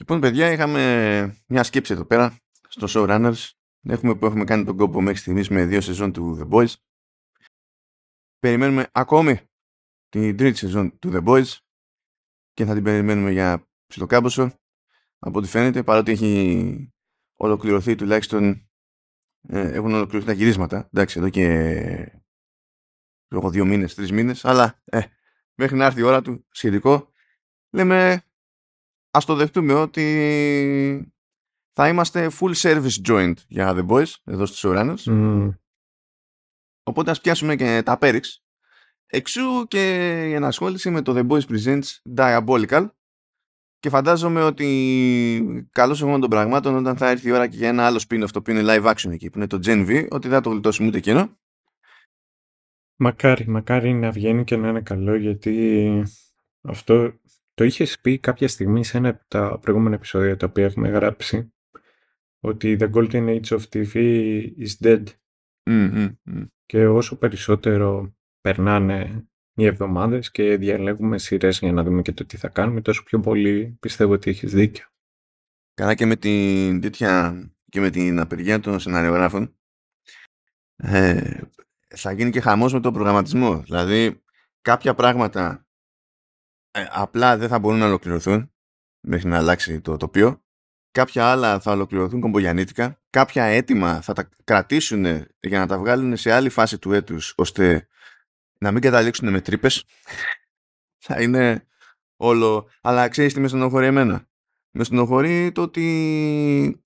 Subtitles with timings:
[0.00, 2.36] Λοιπόν, παιδιά, είχαμε μια σκέψη εδώ πέρα
[2.68, 3.50] στο Showrunners.
[3.82, 6.72] Έχουμε που έχουμε κάνει τον κόπο μέχρι στιγμής με δύο σεζόν του The Boys.
[8.38, 9.40] Περιμένουμε ακόμη
[10.08, 11.56] την τρίτη σεζόν του The Boys
[12.52, 14.52] και θα την περιμένουμε για ψιλοκάμποσο.
[15.18, 16.92] Από ό,τι φαίνεται, παρότι έχει
[17.34, 18.68] ολοκληρωθεί τουλάχιστον
[19.48, 20.88] ε, έχουν ολοκληρωθεί τα γυρίσματα.
[20.92, 22.22] Εντάξει, εδώ και
[23.28, 25.00] λόγω δύο μήνες, τρεις μήνες, αλλά ε,
[25.54, 27.12] μέχρι να έρθει η ώρα του σχετικό,
[27.70, 28.22] λέμε
[29.10, 31.12] ας το δεχτούμε ότι
[31.72, 35.08] θα είμαστε full service joint για The Boys εδώ στους Ουράνους.
[36.82, 38.42] Οπότε ας πιάσουμε και τα Πέριξ.
[39.06, 42.88] Εξού και η ενασχόληση με το The Boys Presents Diabolical
[43.78, 47.86] και φαντάζομαι ότι καλώς εγώ των πραγμάτων όταν θα έρθει η ώρα και για ένα
[47.86, 50.36] άλλο spin-off το οποίο είναι live action εκεί που είναι το Gen V ότι δεν
[50.36, 51.38] θα το γλιτώσουμε ούτε εκείνο.
[52.96, 56.02] Μακάρι, μακάρι να βγαίνει και να είναι καλό γιατί
[56.60, 57.12] αυτό
[57.58, 61.52] το είχες πει κάποια στιγμή σε ένα από τα προηγούμενα επεισόδια τα οποία έχουμε γράψει
[62.40, 63.94] ότι the golden age of TV
[64.58, 65.04] is dead.
[66.66, 72.36] Και όσο περισσότερο περνάνε οι εβδομάδες και διαλέγουμε σειρές για να δούμε και το τι
[72.36, 74.86] θα κάνουμε, τόσο πιο πολύ πιστεύω ότι έχεις δίκιο.
[75.74, 79.56] Καλά και με την τέτοια και με την απεργία των σεναριογράφων
[80.76, 81.40] ε,
[81.88, 83.60] θα γίνει και χαμός με τον προγραμματισμό.
[83.60, 84.22] Δηλαδή
[84.60, 85.67] κάποια πράγματα
[86.70, 88.52] ε, απλά δεν θα μπορούν να ολοκληρωθούν
[89.00, 90.42] μέχρι να αλλάξει το τοπίο.
[90.90, 93.00] Κάποια άλλα θα ολοκληρωθούν κομπογιανίτικα.
[93.10, 95.04] Κάποια έτοιμα θα τα κρατήσουν
[95.40, 97.88] για να τα βγάλουν σε άλλη φάση του έτους ώστε
[98.58, 99.84] να μην καταλήξουν με τρύπες.
[101.06, 101.66] θα είναι
[102.16, 102.68] όλο...
[102.80, 104.28] Αλλά ξέρεις τι με στενοχωρεί εμένα;
[104.70, 106.82] Με στενοχωρεί το ότι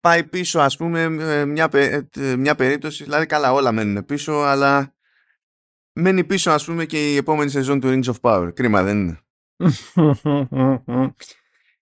[0.00, 1.08] πάει πίσω ας πούμε
[1.44, 1.70] μια,
[2.38, 4.94] μια περίπτωση, δηλαδή καλά όλα μένουν πίσω, αλλά
[5.92, 8.50] μένει πίσω ας πούμε και η επόμενη σεζόν του Rings of Power.
[8.54, 9.20] Κρίμα δεν είναι.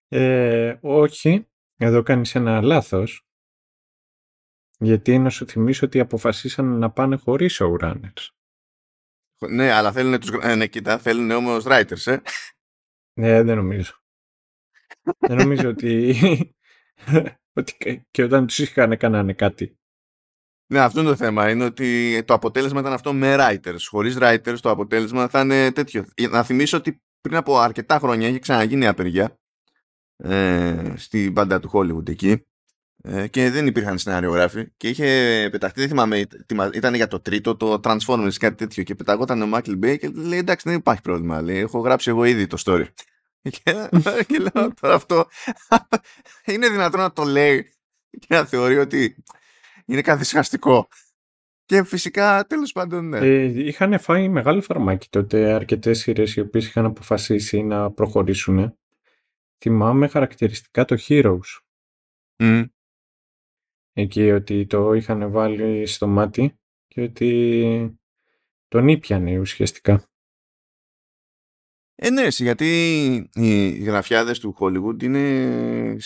[0.09, 3.25] ε, όχι, εδώ κάνεις ένα λάθος.
[4.79, 8.29] Γιατί να σου θυμίσω ότι αποφασίσαν να πάνε χωρίς showrunners.
[9.49, 10.31] Ναι, αλλά θέλουν τους...
[10.43, 12.17] Ε, ναι, κοίτα, θέλουν όμως writers, ε.
[13.13, 13.93] Ναι, δεν νομίζω.
[15.19, 16.15] δεν νομίζω ότι...
[17.59, 19.80] ότι και όταν τους είχαν κάνανε κάτι.
[20.73, 21.51] Ναι, αυτό είναι το θέμα.
[21.51, 23.79] Είναι ότι το αποτέλεσμα ήταν αυτό με writers.
[23.89, 26.05] Χωρίς writers το αποτέλεσμα θα είναι τέτοιο.
[26.31, 29.39] Να θυμίσω ότι πριν από αρκετά χρόνια είχε ξαναγίνει απεργία
[30.17, 32.45] ε, στην μπάντα του Hollywood εκεί
[33.03, 36.27] ε, και δεν υπήρχαν σεναριογράφοι και είχε πεταχτεί, δεν θυμάμαι,
[36.75, 40.39] ήταν για το τρίτο, το Transformers κάτι τέτοιο και πεταγόταν ο Μάικλ Μπέι και λέει
[40.39, 42.87] εντάξει δεν υπάρχει πρόβλημα, λέει, έχω γράψει εγώ ήδη το story.
[43.63, 43.89] Και,
[44.27, 45.29] και λέω τώρα αυτό
[46.53, 47.73] είναι δυνατόν να το λέει
[48.11, 49.25] και να θεωρεί ότι
[49.91, 50.89] είναι καθυσχαστικό.
[51.65, 53.19] Και φυσικά τέλος πάντων ναι.
[53.19, 58.79] Ε, είχαν φάει μεγάλο φαρμάκι τότε αρκετές σειρές οι οποίες είχαν αποφασίσει να προχωρήσουν.
[59.59, 61.59] Θυμάμαι χαρακτηριστικά το Heroes.
[62.43, 62.65] Mm
[63.93, 68.01] εκεί ότι το είχαν βάλει στο μάτι και ότι
[68.69, 70.10] τον ήπιανε ουσιαστικά.
[72.03, 75.97] Ε, ναι, γιατί οι γραφιάδες του Hollywood είναι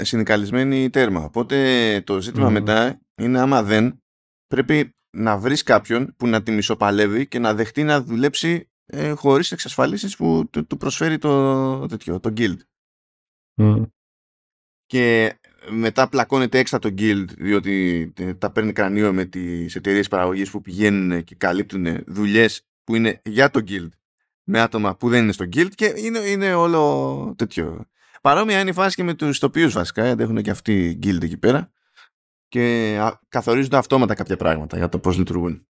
[0.00, 1.24] συνικαλισμένοι τέρμα.
[1.24, 4.02] Οπότε το ζήτημα μετά είναι άμα δεν
[4.46, 9.52] πρέπει να βρεις κάποιον που να τη μισοπαλεύει και να δεχτεί να δουλέψει ε, χωρίς
[9.52, 12.58] εξασφαλίσεις που του, προσφέρει το, τέτοιο, το guild.
[14.86, 15.38] Και
[15.70, 21.24] μετά πλακώνεται έξα το guild διότι τα παίρνει κρανίο με τις εταιρείες παραγωγής που πηγαίνουν
[21.24, 23.88] και καλύπτουν δουλειές που είναι για το guild
[24.50, 27.86] με άτομα που δεν είναι στο guild και είναι, είναι όλο τέτοιο.
[28.20, 31.36] Παρόμοια είναι η φάση και με τους τοπίους βασικά γιατί έχουν και αυτοί guild εκεί
[31.36, 31.72] πέρα
[32.48, 35.66] και καθορίζονται αυτόματα κάποια πράγματα για το πώς λειτουργούν.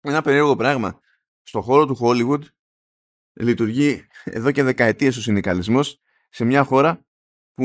[0.00, 1.00] Ένα περίεργο πράγμα.
[1.42, 2.42] Στο χώρο του Hollywood
[3.32, 7.06] λειτουργεί εδώ και δεκαετίες ο συνδικαλισμός σε μια χώρα
[7.54, 7.64] που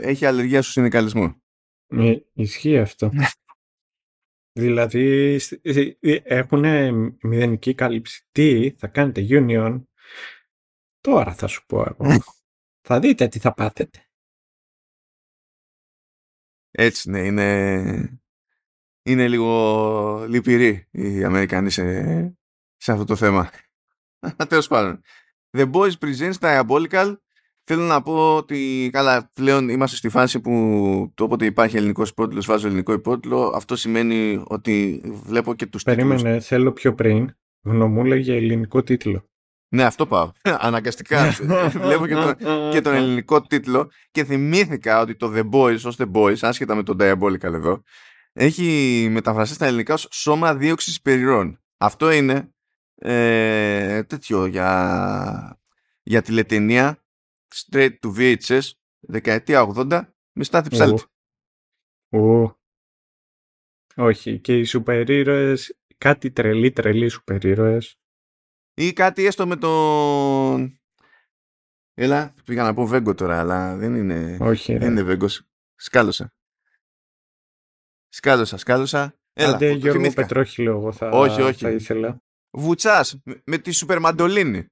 [0.00, 1.42] έχει αλλεργία στο συνδικαλισμό.
[1.86, 3.10] Ε, ισχύει αυτό.
[4.58, 6.64] Δηλαδή ε, ε, έχουν
[7.22, 8.26] μηδενική κάλυψη.
[8.32, 9.82] Τι θα κάνετε union;
[11.00, 12.22] Τώρα θα σου πω εγώ.
[12.80, 14.02] θα δείτε τι θα πάθετε.
[16.70, 18.20] Έτσι ναι, είναι,
[19.02, 22.02] είναι λίγο λυπηροί οι Αμερικανοί σε,
[22.76, 23.50] σε αυτό το θέμα.
[24.48, 25.02] Τέλος πάντων.
[25.50, 27.16] The Boys Presents Diabolical
[27.70, 30.52] Θέλω να πω ότι καλά, πλέον είμαστε στη φάση που
[31.14, 33.52] το όποτε υπάρχει ελληνικό υπότιτλο, βάζω ελληνικό υπότιτλο.
[33.54, 36.06] Αυτό σημαίνει ότι βλέπω και τους τίτλους.
[36.06, 37.34] Περίμενε, θέλω πιο πριν.
[37.62, 39.28] Γνωμούλα για ελληνικό τίτλο.
[39.68, 40.32] Ναι, αυτό πάω.
[40.68, 41.30] Αναγκαστικά.
[41.84, 42.34] Βλέπω και, το,
[42.72, 46.82] και τον ελληνικό τίτλο και θυμήθηκα ότι το The Boys ως The Boys, άσχετα με
[46.82, 47.82] τον Diabolical εδώ,
[48.32, 51.60] έχει μεταφραστεί στα ελληνικά ως σώμα δίωξης περιρών.
[51.76, 52.48] Αυτό είναι
[52.94, 55.60] ε, τέτοιο για,
[56.02, 57.02] για τηλετενία
[57.54, 60.02] straight to VHS δεκαετία 80
[60.32, 61.04] με στάθη ψάλτη.
[62.08, 62.52] Ου.
[63.94, 67.98] Όχι, και οι σούπερ ήρωες, κάτι τρελή τρελή σούπερ ήρωες.
[68.74, 70.80] Ή κάτι έστω με τον...
[71.94, 74.86] Έλα, πήγα να πω Βέγκο τώρα, αλλά δεν είναι, Όχι, δεν ρε.
[74.86, 75.48] είναι Βέγκος.
[75.74, 76.32] Σκάλωσα.
[78.08, 79.18] Σκάλωσα, σκάλωσα.
[79.32, 80.22] Έλα, Άντε, το Γιώργο θυμήθηκα.
[80.22, 81.62] Πετρόχυλο εγώ θα, Όχι, όχι.
[81.64, 82.22] θα ήθελα.
[82.50, 84.66] Βουτσάς, με, με τη σούπερ μαντολίνη.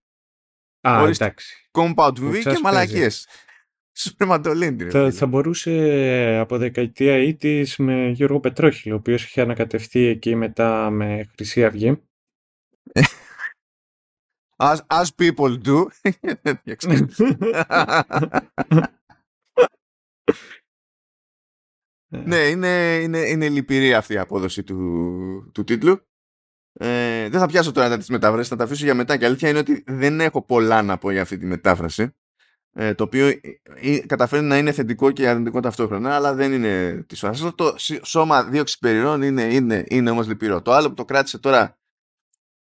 [0.88, 1.24] Α, Ορίστε.
[1.24, 1.70] εντάξει.
[1.70, 3.28] Compound V Βουτσάς και μαλακίες.
[3.98, 4.82] Σούπερ μαντολίνη.
[4.82, 5.10] ρε Θα, φίλε.
[5.10, 11.30] θα μπορούσε από δεκαετία ήτης με Γιώργο Πετρόχυλο, ο οποίος είχε ανακατευτεί εκεί μετά με
[11.34, 12.02] Χρυσή Αυγή.
[14.58, 15.86] As, as people do.
[22.24, 26.00] ναι, είναι, είναι, είναι λυπηρή αυτή η απόδοση του, του τίτλου.
[26.78, 29.16] Ε, δεν θα πιάσω τώρα τις μετάφρασεις, θα τα αφήσω για μετά.
[29.16, 32.14] Και η αλήθεια είναι ότι δεν έχω πολλά να πω για αυτή τη μετάφραση.
[32.78, 33.38] Ε, το οποίο ε,
[33.74, 37.32] ε, καταφέρει να είναι θετικό και αρνητικό ταυτόχρονα, αλλά δεν είναι της ώρα.
[37.32, 40.62] Αυτό το σ- σώμα δίωξης περιρών είναι, είναι, είναι όμως λυπηρό.
[40.62, 41.78] Το άλλο που το κράτησε τώρα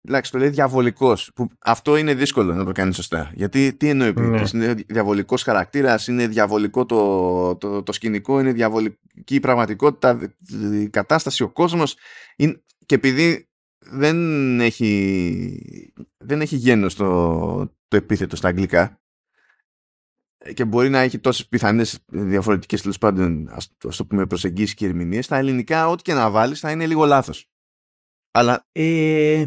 [0.09, 1.33] Εντάξει, το λέει διαβολικός.
[1.59, 3.31] Αυτό είναι δύσκολο να το κάνει σωστά.
[3.35, 4.27] Γιατί τι εννοεί Ναι.
[4.29, 4.43] ναι.
[4.53, 8.99] Είναι διαβολικός χαρακτήρας, είναι διαβολικό το, το, το σκηνικό, είναι διαβολική
[9.35, 10.19] η πραγματικότητα,
[10.73, 11.97] η κατάσταση, ο κόσμος.
[12.87, 13.48] Και επειδή
[13.91, 19.01] δεν έχει, δεν έχει γένος το, το επίθετο στα αγγλικά
[20.55, 24.87] και μπορεί να έχει τόσες πιθανές διαφορετικές τέλος πάντων ας, ας το πούμε προσεγγίσεις και
[24.87, 27.51] ερμηνείες στα ελληνικά ό,τι και να βάλεις θα είναι λίγο λάθος
[28.31, 29.45] αλλά Ε,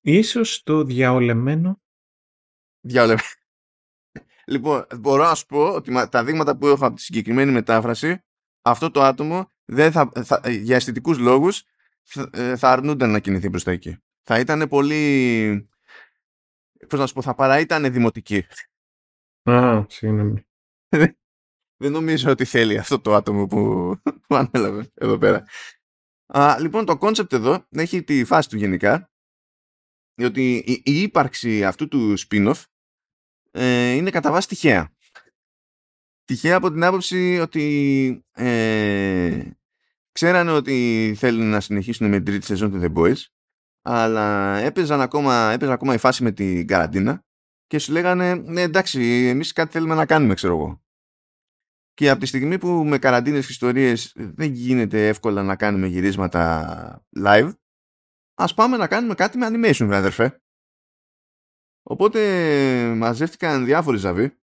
[0.00, 1.82] ίσως το διαολεμένο.
[2.80, 3.14] Διάολε.
[4.46, 8.18] Λοιπόν, μπορώ να σου πω ότι μα- τα δείγματα που έχω από τη συγκεκριμένη μετάφραση,
[8.62, 11.64] αυτό το άτομο δεν θα, θα, για αισθητικούς λόγους
[12.04, 13.98] θα, ε, θα αρνούνταν να κινηθεί προς τα εκεί.
[14.22, 15.68] Θα ήταν πολύ...
[16.88, 18.46] Πώς να σου πω, θα παρά ήταν δημοτική.
[19.42, 20.46] Α, συγγνώμη.
[21.82, 23.92] Δεν νομίζω ότι θέλει αυτό το άτομο που,
[24.26, 25.44] που ανέλαβε εδώ πέρα.
[26.26, 29.10] Α, λοιπόν, το concept εδώ έχει τη φάση του γενικά,
[30.22, 32.62] ότι η, η ύπαρξη αυτού του spin-off
[33.50, 34.92] ε, είναι κατά βάση τυχαία.
[36.24, 39.50] Τυχαία από την άποψη ότι ε,
[40.14, 43.24] ξέρανε ότι θέλουν να συνεχίσουν με την τρίτη σεζόν του The Boys,
[43.82, 47.24] αλλά έπαιζαν ακόμα, έπαιζε ακόμα η φάση με την καραντίνα
[47.66, 50.82] και σου λέγανε ναι εντάξει εμείς κάτι θέλουμε να κάνουμε ξέρω εγώ.
[51.92, 57.06] Και από τη στιγμή που με καραντίνες και ιστορίες δεν γίνεται εύκολα να κάνουμε γυρίσματα
[57.18, 57.52] live,
[58.34, 60.42] ας πάμε να κάνουμε κάτι με animation, βρε αδερφέ.
[61.82, 64.38] Οπότε μαζεύτηκαν διάφοροι ζαβοί.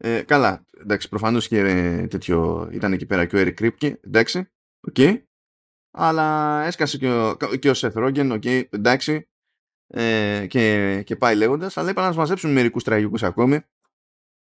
[0.00, 4.50] Ε, καλά, εντάξει, προφανώς και ε, τέτοιο, ήταν εκεί πέρα και ο Eric Kripke, εντάξει,
[4.80, 4.96] οκ.
[5.90, 9.28] Αλλά έσκασε και ο, και ο Seth Rogen, OK, εντάξει,
[9.86, 13.60] ε, και, και πάει λέγοντας, αλλά είπαν να μας μαζέψουν μερικούς τραγικούς ακόμη.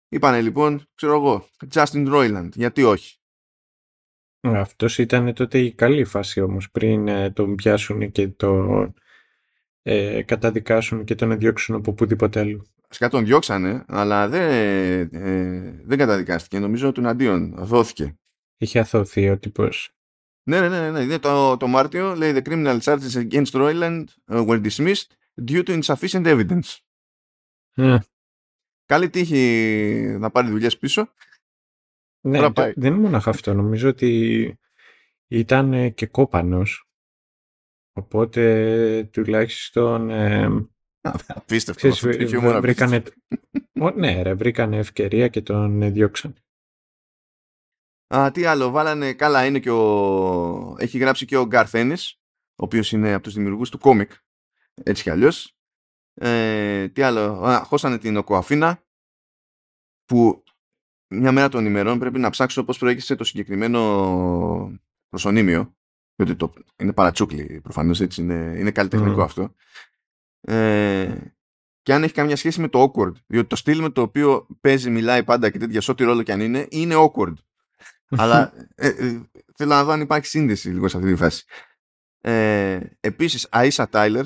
[0.09, 3.19] Είπανε λοιπόν, ξέρω εγώ, Justin Roiland, γιατί όχι;
[4.41, 8.95] Αυτός ήταν τότε η καλή φάση όμως, πριν ε, τον πιάσουν και τον
[9.83, 12.67] ε, καταδικάσουν και τον διώξουν από οπουδήποτε αλλού.
[12.95, 14.51] Σκά τον διώξανε, αλλά δεν,
[15.13, 16.59] ε, δεν καταδικάστηκε.
[16.59, 18.19] Νομίζω ότι αντίον δόθηκε.
[18.57, 19.91] Είχε αθωθεί ο τύπος.
[20.49, 21.01] Ναι, ναι, ναι, ναι.
[21.01, 25.07] Είναι το, το Μάρτιο λέει The criminal charges against Roiland uh, were dismissed
[25.49, 26.79] due to insufficient evidence.
[27.75, 27.99] Ε,
[28.87, 31.13] Καλή τύχη να πάρει δουλειές πίσω.
[32.21, 32.73] ναι, Τώρα το- πάει.
[32.77, 33.55] δεν είναι μόνο αυτό.
[33.55, 34.59] Νομίζω ότι
[35.29, 36.89] ήταν ε, και κόπανος.
[37.97, 40.69] Οπότε τουλάχιστον ε,
[41.27, 41.75] Απίστευτο.
[41.75, 43.21] ξέρεις, αυτό το βρ- χιούμορ, βρήκανε, απίστευτο.
[43.81, 46.35] Ω, ναι, ρε, βρήκανε ευκαιρία και τον ε, διώξαν.
[48.15, 50.77] Α, τι άλλο, βάλανε, καλά είναι και ο...
[50.79, 52.13] Έχει γράψει και ο Garth Ennis,
[52.57, 54.13] ο οποίος είναι από τους δημιουργούς του κόμικ,
[54.83, 55.57] έτσι κι αλλιώς.
[56.15, 58.83] Ε, τι άλλο, α, χώσανε την Οκοαφίνα,
[60.05, 60.43] που
[61.15, 65.77] μια μέρα των ημερών πρέπει να ψάξω πώς προέκυψε το συγκεκριμένο προσωνύμιο,
[66.17, 69.21] γιατί το, είναι παρατσούκλι προφανώς, έτσι, είναι, είναι καλλιτεχνικό Μμμ.
[69.21, 69.55] αυτό.
[70.47, 71.17] Ε,
[71.83, 74.91] και αν έχει καμιά σχέση με το awkward, διότι το στυλ με το οποίο παίζει,
[74.91, 77.35] μιλάει πάντα και τέτοια, σε ό,τι ρόλο κι αν είναι, είναι awkward.
[78.09, 79.21] Αλλά ε, ε,
[79.57, 81.45] θέλω να δω αν υπάρχει σύνδεση λίγο σε αυτή τη φάση.
[82.21, 84.25] Ε, επίσης, Aisha Tyler.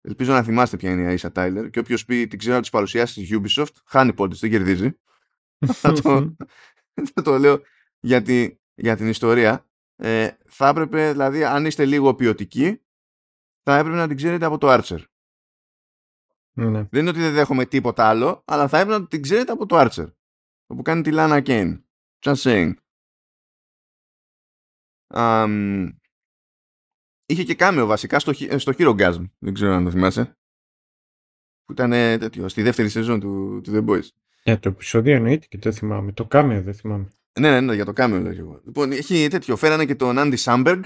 [0.00, 1.70] Ελπίζω να θυμάστε ποια είναι η Aisha Tyler.
[1.70, 4.98] Και όποιος πει την ξέρω από τις παρουσιάσεις της Ubisoft, χάνει πόντες, δεν κερδίζει.
[5.66, 6.36] θα, το,
[7.14, 7.62] θα το λέω
[8.00, 9.66] για, τη- για την ιστορία.
[9.96, 12.80] Ε, θα έπρεπε, δηλαδή, αν είστε λίγο ποιοτικοί,
[13.62, 15.04] θα έπρεπε να την ξέρετε από το Archer.
[16.52, 16.82] ναι.
[16.90, 19.76] Δεν είναι ότι δεν δέχομαι τίποτα άλλο, αλλά θα έπρεπε να την ξέρετε από το
[19.80, 20.12] Archer.
[20.66, 21.82] Όπου κάνει τη Lana Kane.
[22.20, 22.72] Just saying.
[25.06, 25.88] Αμ,
[27.26, 29.30] είχε και κάμεο βασικά στο, χι- στο Hero Gasm.
[29.38, 30.36] Δεν ξέρω αν το θυμάσαι.
[31.64, 34.08] Που ήταν ε, τέτοιο, στη δεύτερη σεζόν του, του The Boys.
[34.44, 36.12] Για το επεισόδιο εννοείται και το θυμάμαι.
[36.12, 37.08] Το κάμιο δεν θυμάμαι.
[37.40, 38.60] Ναι, ναι, ναι, για το κάμιο λέω εγώ.
[38.64, 39.56] Λοιπόν, έχει τέτοιο.
[39.56, 40.82] Φέρανε και τον Άντι Σάμπεργκ.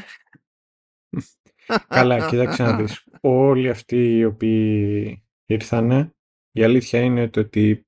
[1.88, 3.04] Καλά, κοίταξε να δεις.
[3.20, 6.14] Όλοι αυτοί οι οποίοι ήρθανε,
[6.52, 7.86] η αλήθεια είναι το ότι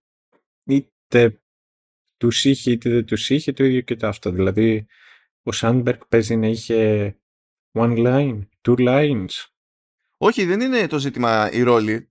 [0.65, 1.41] είτε
[2.17, 4.31] τους είχε είτε δεν τους είχε το ίδιο και το αυτό.
[4.31, 4.87] Δηλαδή,
[5.43, 7.17] ο Σάντμπεργκ παίζει να είχε
[7.73, 9.47] one line, two lines.
[10.17, 12.11] Όχι, δεν είναι το ζήτημα η ρόλη.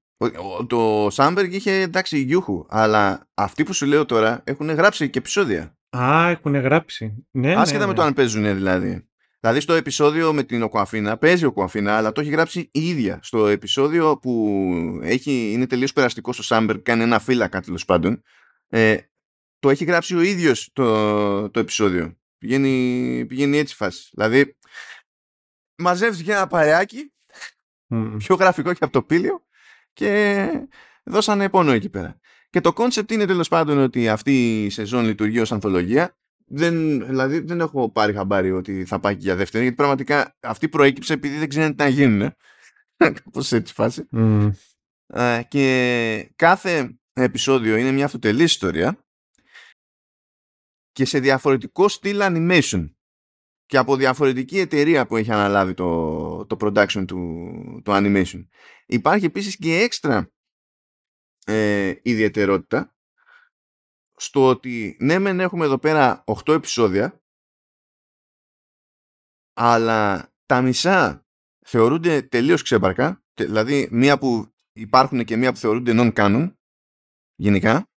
[0.68, 5.78] Το Σάμπεργκ είχε εντάξει γιούχου, αλλά αυτοί που σου λέω τώρα έχουν γράψει και επεισόδια.
[5.98, 7.28] Α, έχουν γράψει.
[7.32, 7.98] Ναι, Άσχετα ναι, με ναι.
[7.98, 9.10] το αν παίζουν δηλαδή.
[9.40, 13.20] Δηλαδή στο επεισόδιο με την Οκουαφίνα παίζει ο Οκουαφίνα, αλλά το έχει γράψει η ίδια.
[13.24, 14.60] Στο επεισόδιο που
[15.02, 18.24] έχει, είναι τελείως περαστικό ο Σάμπεργκ, κάνει ένα φύλακα τέλος πάντων.
[18.68, 18.98] Ε,
[19.60, 22.18] το έχει γράψει ο ίδιος το, το επεισόδιο.
[22.38, 24.10] Πηγαίνει, πηγαίνει έτσι η φάση.
[24.12, 24.58] Δηλαδή,
[25.76, 27.14] μαζεύεις για ένα παρεάκι,
[27.88, 28.18] Μμμ.
[28.18, 29.46] πιο γραφικό και από το Πήλιο,
[29.94, 30.50] και
[31.04, 32.20] δώσανε πόνο εκεί πέρα.
[32.50, 36.18] Και το concept είναι τέλος πάντων ότι αυτή η σεζόν λειτουργεί ως ανθολογία.
[36.50, 40.70] Δεν, δηλαδή δεν έχω πάρει χαμπάρι ότι θα πάει και για δεύτερη, γιατί πραγματικά αυτή
[40.70, 42.32] προέκυψε επειδή δεν ξέρουν τι να γίνουν.
[43.24, 44.08] Κάπως έτσι φάση.
[44.12, 44.52] Μμμ.
[45.08, 49.06] Ε, και κάθε επεισόδιο είναι μια αυτοτελή ιστορία
[50.92, 52.90] και σε διαφορετικό στυλ animation
[53.66, 58.48] και από διαφορετική εταιρεία που έχει αναλάβει το, το production του, του animation.
[58.86, 60.32] Υπάρχει επίσης και έξτρα
[61.46, 62.97] ε, ιδιαιτερότητα
[64.20, 67.22] στο ότι ναι μεν έχουμε εδώ πέρα 8 επεισόδια.
[69.54, 71.26] Αλλά τα μισά
[71.66, 76.54] θεωρούνται τελείως ξέμπαρκα τε- δηλαδή μία που υπάρχουν και μία που θεωρούνται non-canon
[77.36, 77.90] γενικά.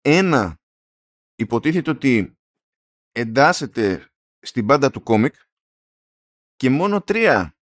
[0.00, 0.60] Ένα
[1.34, 2.38] υποτίθεται ότι
[3.12, 4.08] εντάσσεται
[4.40, 5.34] στην πάντα του κόμικ
[6.54, 7.56] και μόνο τρία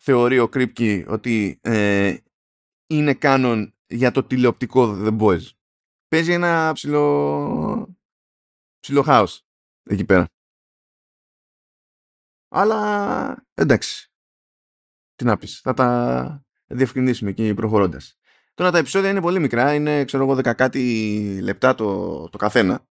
[0.00, 2.16] θεωρεί ο Κρύπκι ότι ε,
[2.86, 5.50] είναι κάνον για το τηλεοπτικό The Boys.
[6.12, 7.96] Παίζει ένα ψηλό,
[8.78, 9.46] ψηλό χάος
[9.82, 10.26] εκεί πέρα.
[12.48, 14.10] Αλλά εντάξει.
[15.14, 15.60] Τι να πεις.
[15.60, 18.18] Θα τα διευκρινίσουμε εκεί προχωρώντας.
[18.54, 19.74] Τώρα τα επεισόδια είναι πολύ μικρά.
[19.74, 22.86] Είναι ξέρω εγώ δεκα κάτι λεπτά το, το καθένα.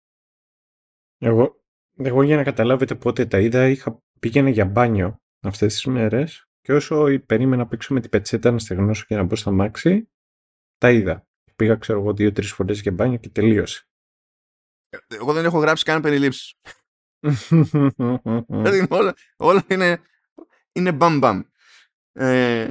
[1.18, 1.62] Εγώ,
[1.96, 6.72] εγώ για να καταλάβετε πότε τα είδα, είχα, πήγαινα για μπάνιο αυτές τις μέρες και
[6.72, 10.10] όσο περίμενα να παίξω με την πετσέτα να στεγνώσω και να μπω στα μάξι,
[10.78, 11.26] τα είδα.
[11.62, 13.86] Πήγα, ξέρω εγώ, δύο-τρεις φορές για μπάνιο και τελείωσε.
[15.08, 16.54] Εγώ δεν έχω γράψει καν περιλήψεις.
[18.46, 20.00] Δηλαδή, όλα, όλα είναι,
[20.72, 21.42] είναι μπαμ μπαμ.
[22.12, 22.70] Ε,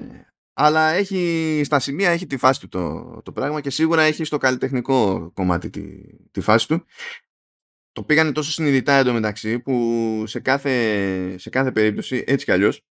[0.54, 4.38] αλλά έχει στα σημεία έχει τη φάση του το, το πράγμα και σίγουρα έχει στο
[4.38, 6.86] καλλιτεχνικό κομμάτι τη, τη φάση του.
[7.92, 12.86] Το πήγανε τόσο συνειδητά εντωμεταξύ που σε κάθε, σε κάθε περίπτωση έτσι κι αλλιώς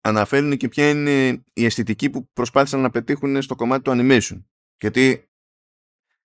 [0.00, 4.42] αναφέρουν και ποια είναι η αισθητική που προσπάθησαν να πετύχουν στο κομμάτι του animation.
[4.80, 5.28] Γιατί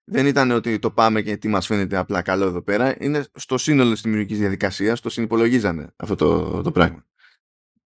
[0.03, 2.95] δεν ήταν ότι το πάμε και τι μας φαίνεται απλά καλό εδώ πέρα.
[2.99, 7.05] Είναι στο σύνολο της δημιουργικής διαδικασίας, το συνυπολογίζανε αυτό το, το πράγμα.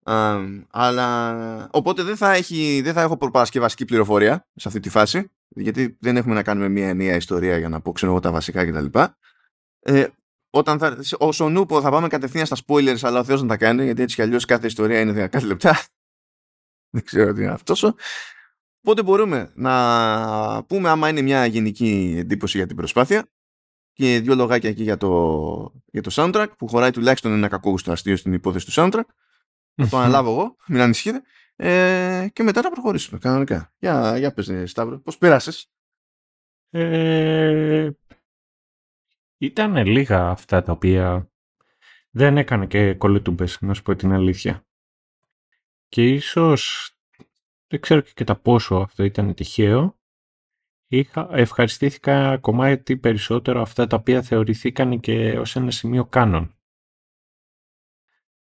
[0.02, 0.38] Α,
[0.70, 5.96] αλλά οπότε δεν θα, έχει, δεν θα έχω προπαρασκευαστική πληροφορία σε αυτή τη φάση γιατί
[6.00, 8.98] δεν έχουμε να κάνουμε μια ενιαία ιστορία για να πω ξέρω εγώ τα βασικά κτλ.
[9.80, 10.06] Ε,
[10.50, 13.84] όταν θα, όσο νούπο θα πάμε κατευθείαν στα spoilers αλλά ο Θεός να τα κάνει
[13.84, 15.78] γιατί έτσι κι αλλιώς κάθε ιστορία είναι κάθε λεπτά
[16.94, 17.94] δεν ξέρω τι είναι αυτός
[18.86, 23.28] Οπότε μπορούμε να πούμε άμα είναι μια γενική εντύπωση για την προσπάθεια
[23.92, 28.16] και δύο λογάκια εκεί για το, για το soundtrack που χωράει τουλάχιστον ένα κακόγουστο αστείο
[28.16, 29.04] στην υπόθεση του soundtrack.
[29.74, 31.22] Θα το αναλάβω εγώ, μην ανησυχείτε.
[31.56, 33.74] Ε, και μετά να προχωρήσουμε κανονικά.
[33.78, 35.70] Για, για πες ε, Σταύρο, πώς πέρασες;
[36.70, 37.90] Ε,
[39.38, 41.30] ήταν λίγα αυτά τα οποία
[42.10, 44.66] δεν έκανε και κολλητούμπες, να σου πω την αλήθεια.
[45.88, 46.90] Και ίσως,
[47.66, 49.98] δεν ξέρω και κατά πόσο αυτό ήταν τυχαίο,
[50.86, 56.50] είχα, ευχαριστήθηκα κομμάτι περισσότερο αυτά τα οποία θεωρηθήκαν και ως ένα σημείο κάνον.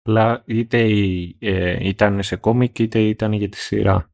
[0.02, 0.80] Πλά, είτε
[1.40, 4.14] ε, ήταν σε κόμικ είτε ήταν για τη σειρά.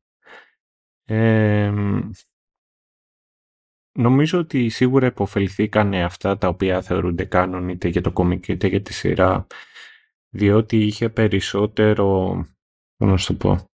[1.04, 1.74] Ε,
[3.98, 8.82] νομίζω ότι σίγουρα υποφεληθήκαν αυτά τα οποία θεωρούνται κάνον είτε για το κόμικ είτε για
[8.82, 9.48] τη σειρά
[10.34, 12.36] διότι είχε περισσότερο,
[12.98, 13.71] να σου το πω,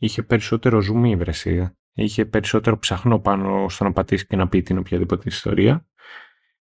[0.00, 1.78] είχε περισσότερο zoom η βρεσία.
[1.92, 5.86] Είχε περισσότερο ψαχνό πάνω στο να πατήσει και να πει την οποιαδήποτε ιστορία.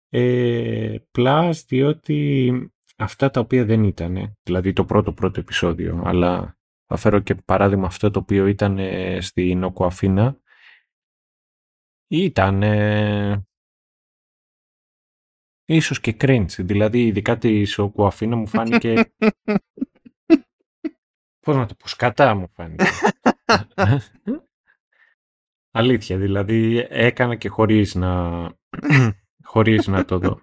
[0.09, 2.51] Ε, plus διότι
[2.97, 7.85] αυτά τα οποία δεν ήταν, δηλαδή το πρώτο πρώτο επεισόδιο, αλλά θα φέρω και παράδειγμα
[7.85, 8.79] αυτό το οποίο ήταν
[9.21, 10.39] στην Όκο Αφίνα,
[12.07, 12.61] ήταν
[15.65, 19.13] ίσως και cringe, δηλαδή ειδικά της Όκο Αφίνα μου φάνηκε
[21.43, 22.85] πώς να το πω, σκατά μου φάνηκε.
[25.71, 28.43] Αλήθεια, δηλαδή έκανα και χωρίς να,
[29.43, 30.41] χωρίς να το δω.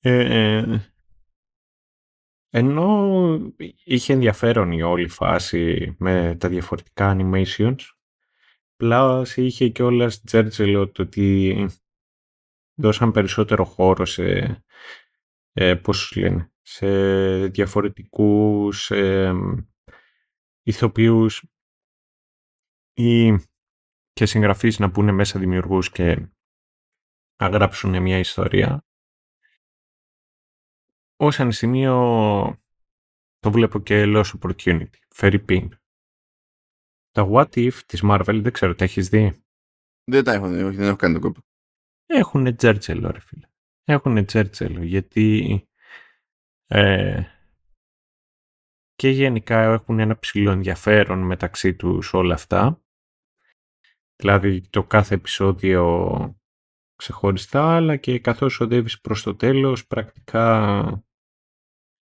[0.00, 0.80] Ε, ε,
[2.50, 3.52] ενώ
[3.84, 7.78] είχε ενδιαφέρον η όλη φάση με τα διαφορετικά animations,
[8.82, 11.68] Plus είχε και όλα τζέρτζελο το ότι
[12.74, 14.64] δώσαν περισσότερο χώρο σε,
[15.56, 16.86] ε, πώς λένε, σε
[17.46, 19.32] διαφορετικούς ε,
[20.62, 21.44] ηθοποιούς
[22.92, 23.36] ή
[24.12, 26.28] και συγγραφείς να πούνε μέσα δημιουργούς και
[27.42, 28.84] να γράψουν μια ιστορία.
[31.16, 31.94] Ως ένα σημείο
[33.38, 34.96] το βλέπω και loss opportunity.
[35.14, 35.68] Φέρει pin.
[37.10, 39.44] Τα what if της Marvel δεν ξέρω, τα έχεις δει;
[40.04, 41.40] Δεν τα έχω δει, όχι, δεν έχω κάνει τον κόπο.
[42.06, 43.48] Έχουν τζέρτσελο ρε φίλε.
[43.84, 45.62] Έχουν τζέρτσελο γιατί
[46.66, 47.22] ε,
[48.94, 52.82] και γενικά έχουν ένα ψηλό ενδιαφέρον μεταξύ τους όλα αυτά.
[54.16, 56.38] Δηλαδή το κάθε επεισόδιο
[56.96, 61.04] ξεχωριστά, αλλά και καθώς οδεύεις προς το τέλος, πρακτικά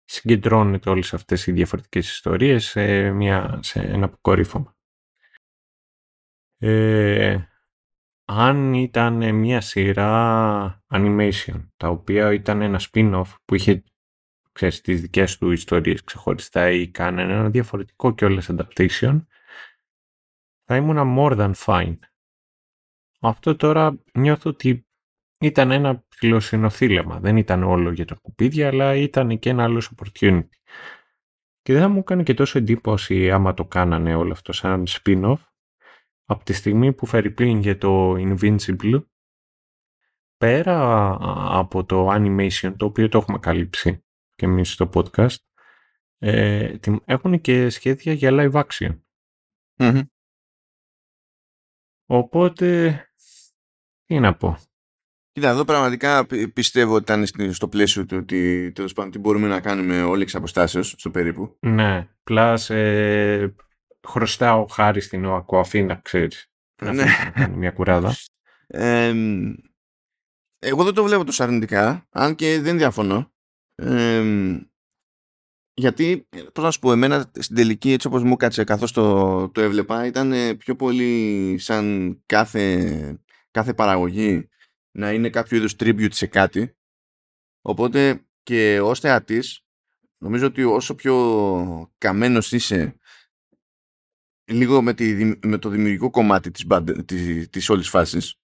[0.04, 4.76] συγκεντρώνεται όλες αυτές οι διαφορετικές ιστορίες σε, μια, σε ένα αποκορύφωμα.
[6.58, 7.55] Ε,
[8.26, 13.84] αν ήταν μια σειρά animation, τα οποία ήταν ένα spin-off που είχε
[14.56, 19.26] ξέρεις, τις δικές του ιστορίες ξεχωριστά ή κάνανε ένα διαφορετικό κιόλας adaptation,
[20.64, 21.98] θα ήμουν more than fine.
[23.20, 24.88] Αυτό τώρα νιώθω ότι
[25.40, 27.20] ήταν ένα ψηλοσυνοθήλεμα.
[27.20, 30.50] Δεν ήταν όλο για τα κουπίδια, αλλά ήταν και ένα άλλος opportunity.
[31.62, 35.40] Και δεν θα μου έκανε και τόσο εντύπωση άμα το κάνανε όλο αυτό σαν spin-off,
[36.26, 39.04] από τη στιγμή που φέρει για το Invincible,
[40.38, 41.18] πέρα
[41.60, 44.04] από το animation, το οποίο το έχουμε καλύψει
[44.36, 45.36] και εμείς στο podcast,
[46.18, 49.00] ε, έχουν και σχέδια για live action.
[52.06, 53.00] Οπότε,
[54.06, 54.58] τι να πω.
[55.32, 59.62] Κοίτα, εδώ πραγματικά πιστεύω ότι ήταν στο πλαίσιο του ότι τέλος πάντων τι μπορούμε να
[59.62, 61.58] κάνουμε όλοι εξ αποστάσεως στο περίπου.
[61.60, 63.56] Ναι, πλάς ε,
[64.08, 66.50] χρωστάω χάρη στην ΟΑΚΟΑΦΗ να ξέρεις.
[66.82, 66.92] Ναι.
[66.92, 68.16] Να κάνει μια κουράδα.
[68.68, 69.14] Ε,
[70.60, 73.34] εγώ δεν το βλέπω τόσο αρνητικά, αν και δεν διαφωνώ.
[73.76, 74.24] Ε,
[75.78, 79.62] γιατί, πώς να σου πω, εμένα στην τελική έτσι όπως μου κάτσε καθώς το, το
[79.62, 83.20] έβλεπα ήταν πιο πολύ σαν κάθε,
[83.52, 84.50] κάθε παραγωγή
[84.92, 86.76] να είναι κάποιο είδους tribute σε κάτι.
[87.62, 89.66] Οπότε και ως θεατής
[90.18, 93.00] νομίζω ότι όσο πιο καμένος είσαι
[94.46, 96.66] λίγο με, τη, με το δημιουργικό κομμάτι της,
[97.06, 98.36] της, της όλης φάσης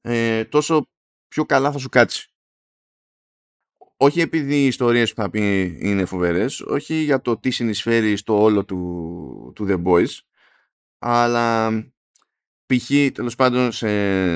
[0.00, 0.88] ε, τόσο
[1.28, 2.32] πιο καλά θα σου κάτσει
[4.00, 8.42] όχι επειδή οι ιστορίες που θα πει είναι φοβερές, όχι για το τι συνεισφέρει στο
[8.42, 10.18] όλο του, του The Boys,
[10.98, 11.70] αλλά
[12.66, 12.90] π.χ.
[13.12, 13.72] τέλος πάντων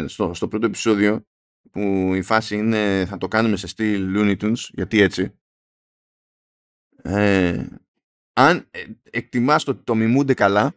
[0.08, 1.26] στο, στο πρώτο επεισόδιο
[1.70, 5.38] που η φάση είναι θα το κάνουμε σε στυλ Looney Tunes, γιατί έτσι.
[7.02, 7.66] Ε,
[8.32, 10.74] αν ε, εκτιμάς το ότι το μιμούνται καλά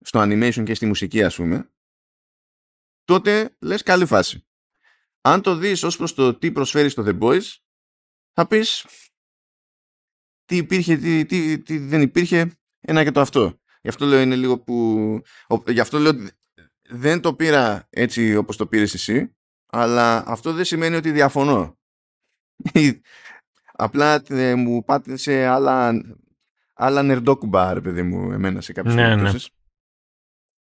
[0.00, 1.70] στο animation και στη μουσική ας πούμε,
[3.04, 4.44] τότε λες καλή φάση
[5.20, 7.56] αν το δεις ως προς το τι προσφέρει στο The Boys,
[8.32, 8.86] θα πεις
[10.44, 13.60] τι υπήρχε, τι, τι, τι δεν υπήρχε, ένα και το αυτό.
[13.82, 15.20] Γι' αυτό λέω είναι λίγο που...
[15.66, 16.12] Γι' αυτό λέω
[16.88, 21.78] δεν το πήρα έτσι όπως το πήρες εσύ, αλλά αυτό δεν σημαίνει ότι διαφωνώ.
[23.80, 26.02] Απλά ε, μου πάτε σε άλλα,
[26.74, 29.30] άλλα νερντόκουμπα, ρε παιδί μου, εμένα σε κάποιες ναι, ναι.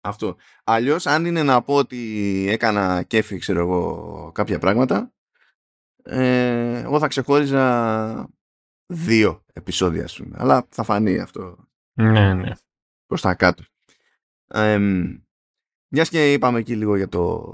[0.01, 0.35] Αυτό.
[0.63, 5.13] Αλλιώς, αν είναι να πω ότι έκανα κέφι, ξέρω εγώ, κάποια πράγματα,
[6.03, 8.29] ε, εγώ θα ξεχώριζα
[8.85, 10.35] δύο επεισόδια, ας πούμε.
[10.39, 11.67] Αλλά θα φανεί αυτό.
[11.93, 12.51] Ναι, ναι.
[13.05, 13.63] Προς τα κάτω.
[14.47, 14.79] Ε,
[15.87, 17.53] μιας και είπαμε εκεί λίγο για το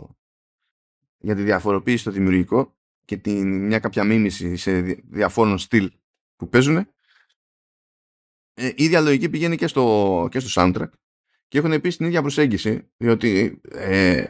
[1.18, 2.75] για τη διαφοροποίηση στο δημιουργικό
[3.06, 5.92] και την, μια κάποια μίμηση σε διαφόρων στυλ
[6.36, 6.88] που παίζουν
[8.54, 10.90] ε, η ίδια λογική πηγαίνει και στο, και στο soundtrack
[11.48, 14.28] και έχουν επίσης την ίδια προσέγγιση, διότι ε,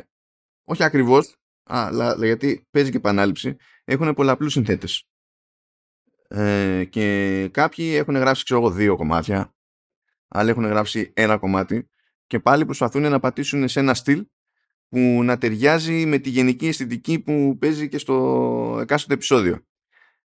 [0.64, 5.08] όχι ακριβώς, αλλά γιατί παίζει και επανάληψη, έχουν πολλαπλούς συνθέτες.
[6.28, 9.56] Ε, και κάποιοι έχουν γράψει, ξέρω εγώ, δύο κομμάτια,
[10.28, 11.90] άλλοι έχουν γράψει ένα κομμάτι
[12.28, 14.26] και πάλι προσπαθούν να πατήσουν σε ένα στυλ
[14.96, 19.66] που να ταιριάζει με τη γενική αισθητική που παίζει και στο εκάστοτε επεισόδιο.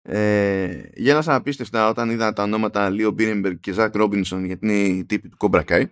[0.02, 5.04] Ε, γέλασα απίστευτα όταν είδα τα ονόματα Λίο Μπίρεμπεργκ και Ζακ Ρόμπινσον γιατί είναι οι
[5.04, 5.88] τύποι του Κόμπρακάι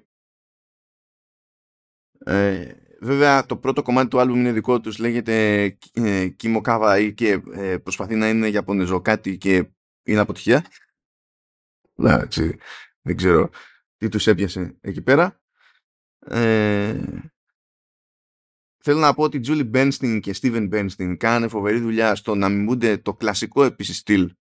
[2.25, 7.43] ε, βέβαια το πρώτο κομμάτι του άλμπουμ είναι δικό τους, λέγεται ε, Kimo Kawaii και
[7.53, 9.71] ε, προσπαθεί να είναι Ιαπωνεζό κάτι και
[10.03, 10.65] είναι αποτυχία.
[11.95, 12.59] Να, έτσι,
[13.03, 13.51] δεν ξέρω
[13.97, 15.41] τι τους έπιασε εκεί πέρα.
[16.27, 17.01] Ε,
[18.83, 22.97] θέλω να πω ότι Julie Bernstein και Steven Bernstein κάνανε φοβερή δουλειά στο να μιμούνται
[22.97, 24.35] το κλασικό επίσης στυλ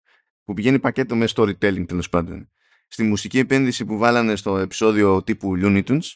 [0.44, 2.50] που πηγαίνει πακέτο με storytelling τέλος πάντων.
[2.88, 6.14] Στη μουσική επένδυση που βάλανε στο επεισόδιο τύπου Looney Tunes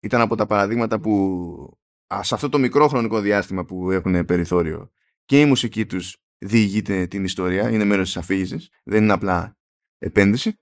[0.00, 1.78] ήταν από τα παραδείγματα που
[2.20, 4.92] σε αυτό το μικρό χρονικό διάστημα που έχουν περιθώριο
[5.24, 9.56] και η μουσική τους διηγείται την ιστορία, είναι μέρος της αφήγησης, δεν είναι απλά
[9.98, 10.60] επένδυση.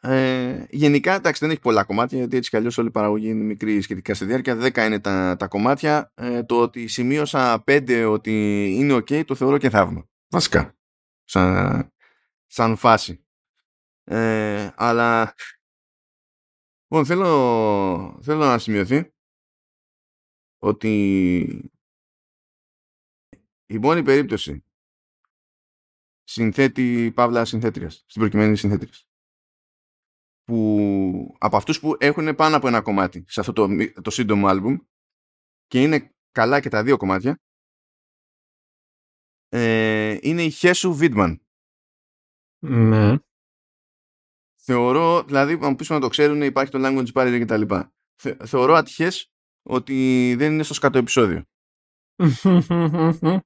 [0.00, 3.44] Ε, γενικά, εντάξει, δεν έχει πολλά κομμάτια, γιατί έτσι κι αλλιώς όλη η παραγωγή είναι
[3.44, 4.56] μικρή σχετικά στη διάρκεια.
[4.60, 6.12] 10 είναι τα, τα κομμάτια.
[6.14, 10.08] Ε, το ότι σημείωσα 5 ότι είναι ok, το θεωρώ και θαύμα.
[10.28, 10.76] Βασικά.
[11.24, 11.92] Σαν,
[12.46, 13.24] σαν φάση.
[14.04, 15.34] Ε, αλλά
[16.92, 19.12] Λοιπόν, θέλω, θέλω να σημειωθεί
[20.58, 21.72] ότι
[23.66, 24.64] η μόνη περίπτωση
[26.24, 29.09] συνθέτη παύλα συνθέτριας, στην προκειμένη συνθέτριας,
[30.50, 33.68] που από αυτούς που έχουν πάνω από ένα κομμάτι σε αυτό το,
[34.02, 34.76] το σύντομο άλμπουμ
[35.66, 37.40] και είναι καλά και τα δύο κομμάτια,
[39.48, 41.42] ε, είναι η Χέσου Βίτμαν.
[42.66, 43.18] Ναι
[44.70, 47.92] θεωρώ, δηλαδή, αν πεις να το ξέρουν, υπάρχει το language barrier και τα λοιπά.
[48.44, 49.32] θεωρώ ατυχές
[49.62, 51.44] ότι δεν είναι στο σκατό επεισόδιο.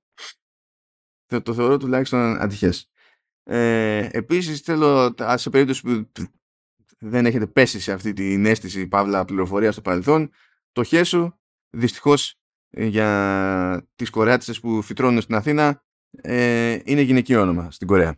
[1.42, 2.90] το θεωρώ τουλάχιστον ατυχές.
[3.42, 6.12] Ε, επίσης θέλω, σε περίπτωση που
[7.04, 10.30] δεν έχετε πέσει σε αυτή την αίσθηση παύλα πληροφορίας στο παρελθόν,
[10.72, 11.32] το χέσου
[11.70, 12.34] δυστυχώς
[12.70, 18.16] ε, για τις Κορεάτισες που φυτρώνουν στην Αθήνα ε, είναι γυναικείο όνομα στην Κορέα.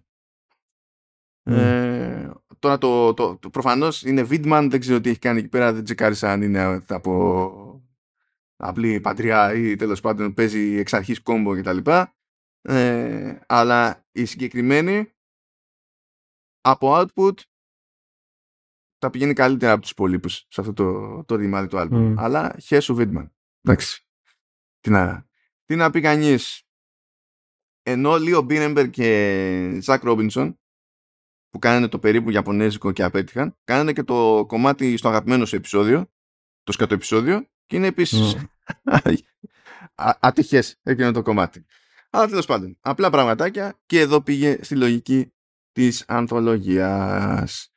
[1.43, 5.73] Ε, τώρα το, το, το προφανώς είναι Vidman, δεν ξέρω τι έχει κάνει εκεί πέρα,
[5.73, 7.85] δεν τσεκάρισα αν είναι από
[8.57, 11.79] απλή πατριά ή τέλος πάντων παίζει εξ αρχής κόμπο κτλ.
[12.63, 15.11] Ε, αλλά η συγκεκριμένη
[16.61, 17.35] από output
[18.99, 22.15] τα πηγαίνει καλύτερα από τους υπολείπους σε αυτό το, το ρημάδι του album.
[22.17, 23.29] Αλλά χέσου Vidman.
[23.63, 24.07] Εντάξει.
[24.81, 25.27] Τι να,
[25.65, 26.63] τι να πει κανείς.
[27.83, 30.59] Ενώ Λίο Μπίνεμπερ και Ζακ Ρόμπινσον
[31.51, 36.11] που κάνανε το περίπου Ιαπωνέζικο και απέτυχαν, κάνανε και το κομμάτι στο αγαπημένο σου επεισόδιο,
[36.63, 38.37] το σκατό επεισόδιο, και είναι επίσης.
[38.85, 39.15] Mm.
[40.21, 41.67] Ατυχές εκείνο το κομμάτι.
[42.11, 45.33] Αλλά τέλος πάντων, απλά πραγματάκια και εδώ πήγε στη λογική
[45.73, 47.71] της ανθολογίας.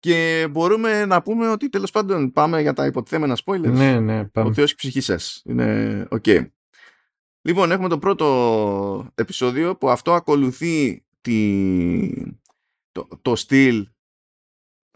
[0.00, 3.72] Και μπορούμε να πούμε ότι τέλος πάντων πάμε για τα υποτιθέμενα spoilers.
[3.72, 4.48] Ναι, ναι, πάμε.
[4.48, 5.42] Ο Θεός και η ψυχή σας.
[5.44, 6.22] Είναι OK.
[6.26, 6.46] Okay.
[7.42, 12.10] Λοιπόν, έχουμε το πρώτο επεισόδιο που αυτό ακολουθεί τη,
[12.92, 13.88] το, το στυλ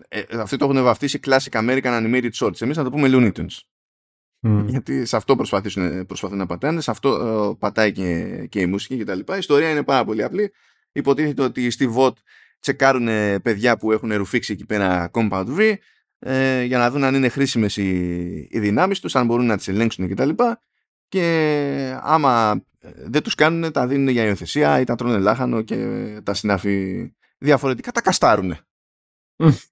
[0.08, 2.62] ε, ε, αυτοί το έχουν βαφτίσει Classic American Animated Shorts.
[2.62, 3.58] Εμείς θα το πούμε Looney Tunes.
[4.66, 7.08] Γιατί σε αυτό προσπαθούν, προσπαθούν να πατάνε, σε αυτό
[7.50, 9.18] ε, πατάει και, και η μουσική κτλ.
[9.18, 10.52] Η ιστορία είναι πάρα πολύ απλή.
[10.92, 12.12] Υποτίθεται ότι στη Vought
[12.64, 13.06] τσεκάρουν
[13.42, 15.74] παιδιά που έχουν ρουφήξει εκεί πέρα Compound V
[16.18, 17.90] ε, για να δουν αν είναι χρήσιμες οι,
[18.50, 20.28] οι δυνάμεις τους, αν μπορούν να τις ελέγξουν κτλ.
[20.28, 20.46] Και,
[21.08, 22.64] και άμα
[23.04, 25.76] δεν τους κάνουν τα δίνουν για υιοθεσία ή τα τρώνε λάχανο και
[26.22, 28.56] τα συνάφη διαφορετικά τα καστάρουν.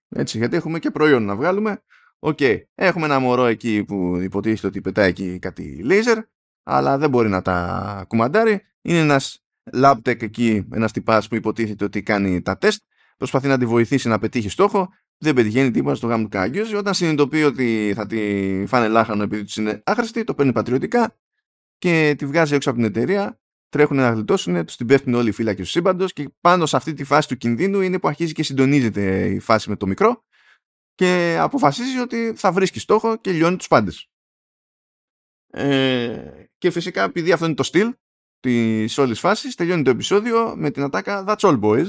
[0.09, 1.83] Έτσι, γιατί έχουμε και προϊόν να βγάλουμε.
[2.19, 2.41] Οκ,
[2.75, 6.19] έχουμε ένα μωρό εκεί που υποτίθεται ότι πετάει εκεί κάτι λέιζερ,
[6.63, 8.63] αλλά δεν μπορεί να τα κουμαντάρει.
[8.83, 12.83] Είναι ένας lab εκεί, ένας τυπάς που υποτίθεται ότι κάνει τα τεστ,
[13.17, 16.95] προσπαθεί να τη βοηθήσει να πετύχει στόχο, δεν πετυχαίνει τίποτα στο γάμο του κάγκιος, όταν
[16.95, 21.17] συνειδητοποιεί ότι θα τη φάνε λάχανο επειδή του είναι άχρηστη, το παίρνει πατριωτικά
[21.79, 23.41] και τη βγάζει έξω από την εταιρεία
[23.73, 26.93] τρέχουν να γλιτώσουν, τους την πέφτουν όλοι οι φύλακε του σύμπαντος και πάνω σε αυτή
[26.93, 30.25] τη φάση του κινδύνου είναι που αρχίζει και συντονίζεται η φάση με το μικρό
[30.95, 34.11] και αποφασίζει ότι θα βρίσκει στόχο και λιώνει τους πάντες.
[35.47, 37.95] Ε, και φυσικά επειδή αυτό είναι το στυλ
[38.43, 41.89] τη όλη φάση, τελειώνει το επεισόδιο με την ατάκα That's all boys.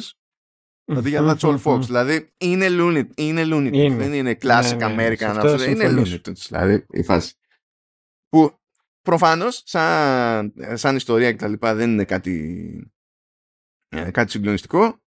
[0.85, 1.85] Δηλαδή για That's all folks.
[1.85, 5.67] δηλαδή είναι Looney, είναι Looney δεν είναι classic ναι, ναι, American.
[5.67, 7.33] είναι Looney δηλαδή η φάση.
[8.29, 8.57] Που
[9.03, 12.91] Προφανώς, σαν, σαν ιστορία και τα λοιπά, δεν είναι κάτι,
[13.89, 15.01] ε, κάτι συγκλονιστικό.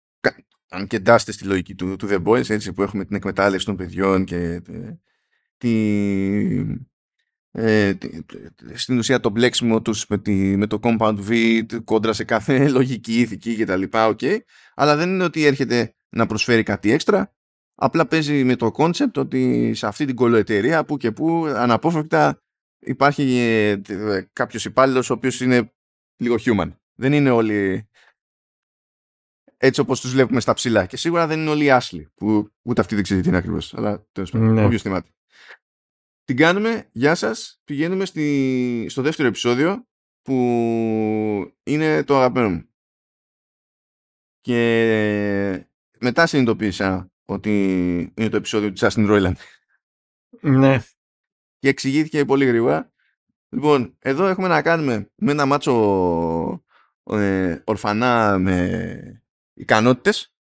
[0.68, 3.76] Αν και εντάσσεται στη λογική του, του The Boys, έτσι, που έχουμε την εκμετάλλευση των
[3.76, 5.00] παιδιών και ε,
[5.56, 5.70] τη,
[7.58, 7.94] ε,
[8.74, 10.20] στην ουσία το μπλέξιμο τους με,
[10.56, 14.38] με το Compound V κόντρα σε κάθε λογική ηθική και τα λοιπά, okay.
[14.74, 17.34] αλλά δεν είναι ότι έρχεται να προσφέρει κάτι έξτρα,
[17.74, 22.42] απλά παίζει με το concept ότι σε αυτή την κολοεταιρεία που και που αναπόφευκτα
[22.78, 25.72] υπάρχει ε, ε, κάποιος υπάλληλος ο οποίος είναι
[26.16, 26.70] λίγο human.
[26.94, 27.88] Δεν είναι όλοι
[29.56, 30.86] έτσι όπως τους βλέπουμε στα ψηλά.
[30.86, 33.74] Και σίγουρα δεν είναι όλοι άσλοι, που ούτε αυτοί δεν ξέρει τι είναι ακριβώς.
[33.74, 34.64] Αλλά τέλος πάντων, ναι.
[34.64, 35.08] όποιος θυμάται.
[36.26, 39.86] Την κάνουμε, γεια σας, πηγαίνουμε στη, στο δεύτερο επεισόδιο
[40.22, 40.34] που
[41.62, 42.70] είναι το αγαπημένο μου.
[44.40, 45.68] Και
[46.00, 47.52] μετά συνειδητοποίησα ότι
[48.16, 49.32] είναι το επεισόδιο του Justin Roiland.
[50.40, 50.82] Ναι.
[51.58, 52.92] Και εξηγήθηκε πολύ γρήγορα.
[53.48, 56.64] Λοιπόν, εδώ έχουμε να κάνουμε με ένα μάτσο
[57.02, 60.35] ε, ορφανά με ικανότητες.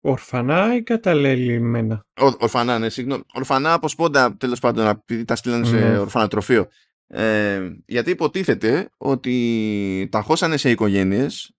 [0.00, 2.06] Ορφανά ή καταλελειμμένα.
[2.20, 3.22] Ω, ορφανά, ναι, συγγνώμη.
[3.34, 5.98] Ορφανά από σπόντα, τέλος πάντων, επειδή τα στείλανε σε Ναι.
[5.98, 6.68] ορφανατροφείο.
[7.06, 11.54] Ε, γιατί υποτίθεται ότι τα χώσανε σε οικογένειες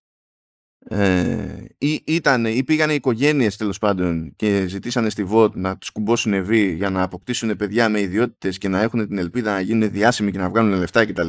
[0.90, 6.44] ε, ή, ήταν, ή πήγανε οικογένειες τέλος πάντων και ζητήσανε στη ΒΟΤ να τους κουμπώσουν
[6.46, 10.32] βή για να αποκτήσουν παιδιά με ιδιότητες και να έχουν την ελπίδα να γίνουν διάσημοι
[10.32, 11.28] και να βγάλουν λεφτά κτλ.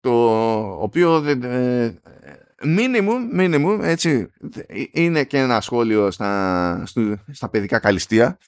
[0.00, 0.12] Το
[0.82, 2.00] οποίο δεν- ε,
[2.62, 4.30] minimum, minimum, έτσι,
[4.66, 8.38] ε, είναι και ένα σχόλιο στα, στου- στα παιδικά καλυστία.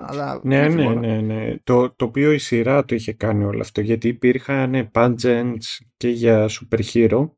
[0.00, 1.00] Αλλά Ναι, όχι ναι, μόνο.
[1.00, 1.56] ναι, ναι.
[1.64, 6.48] Το, το οποίο η σειρά το είχε κάνει όλο αυτό, γιατί υπήρχαν pageants και για
[6.48, 7.30] super hero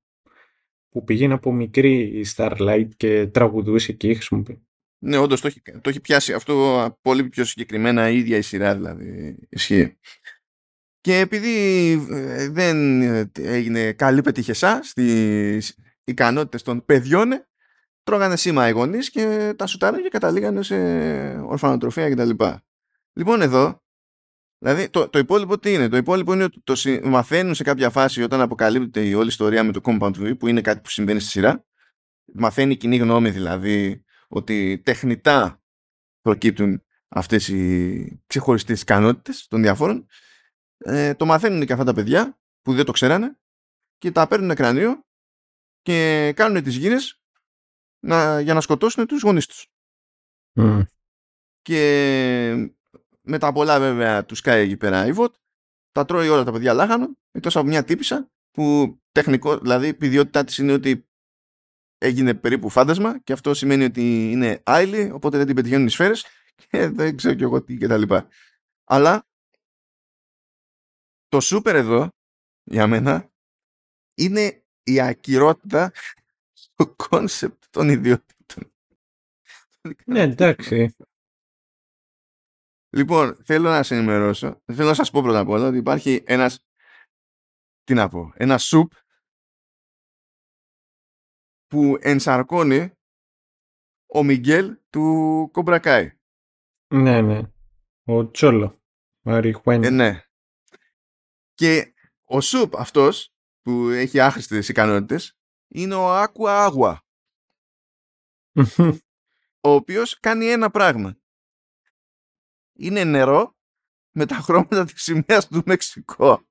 [0.90, 4.62] που πήγαινε από μικρή η Starlight και τραγουδούσε και χρησιμοποιεί.
[4.98, 8.74] Ναι, όντως το, έχει, το έχει πιάσει αυτό πολύ πιο συγκεκριμένα η ίδια η σειρά
[8.74, 9.37] δηλαδή.
[9.48, 9.96] Ισχύει.
[11.00, 15.76] Και επειδή ε, δεν ε, έγινε καλή πετυχεσά στις
[16.11, 17.29] ικανότητες των παιδιών,
[18.03, 20.77] τρώγανε σήμα οι γονείς και τα σουτάρανε και καταλήγανε σε
[21.38, 22.31] ορφανοτροφία κτλ.
[23.12, 23.83] Λοιπόν εδώ,
[24.59, 27.90] δηλαδή το, το υπόλοιπο τι είναι; Το υπόλοιπο είναι ότι το συ- μαθαίνουν σε κάποια
[27.90, 31.20] φάση όταν αποκαλύπτεται η όλη ιστορία με το Compound V που είναι κάτι που συμβαίνει
[31.20, 31.64] στη σειρά.
[32.35, 35.62] Μαθαίνει η κοινή γνώμη δηλαδή ότι τεχνητά
[36.20, 40.07] προκύπτουν αυτές οι ξεχωριστές ικανότητες των διαφόρων.
[40.79, 43.38] Ε, το μαθαίνουν και αυτά τα παιδιά που δεν το ξέρανε
[43.99, 45.05] και τα παίρνουν κρανίο
[45.90, 47.20] και κάνουν τις γύρες
[48.05, 49.66] να, για να σκοτώσουν τους γονείς τους.
[50.53, 50.81] Μμ.
[51.62, 52.72] Και
[53.20, 55.35] με τα πολλά βέβαια τους σκάει εκεί πέρα η Βοτ,
[55.92, 60.44] τα τρώει όλα τα παιδιά λάχανο, εκτός από μια τύπησα που τεχνικό, δηλαδή η ιδιότητά
[60.44, 61.09] της είναι ότι
[61.98, 66.26] έγινε περίπου φάντασμα και αυτό σημαίνει ότι είναι άυλη, οπότε δεν την πετυχαίνουν οι σφαίρες
[66.70, 68.29] και δεν ξέρω κι εγώ τι και τα λοιπά.
[68.85, 69.29] Αλλά
[71.29, 72.09] το σούπερ εδώ,
[72.62, 73.31] για μένα,
[74.14, 75.93] είναι η ακυρότητα
[76.53, 78.73] στο concept των ιδιότητων.
[80.05, 80.97] Ναι, εντάξει.
[82.97, 84.62] Λοιπόν, θέλω να σε ενημερώσω.
[84.73, 86.66] Θέλω να σας πω πρώτα απ' όλα ότι υπάρχει ένας,
[87.85, 88.93] τι να πω, ένας σουπ
[91.66, 92.93] που ενσαρκώνει
[94.07, 96.19] ο Μιγγέλ του Κομπρακάι.
[96.95, 97.40] Ναι, ναι.
[98.05, 98.83] Ο Τσόλο.
[99.25, 99.87] Μαριχουένα.
[99.87, 100.25] Ε, ναι.
[101.55, 106.96] Και ο σουπ αυτός που έχει άχρηστες ικανότητες είναι ο Aqua Agua,
[109.61, 111.18] ο οποίος κάνει ένα πράγμα.
[112.73, 113.57] Είναι νερό
[114.11, 116.49] με τα χρώματα της σημαίας του Μεξικό.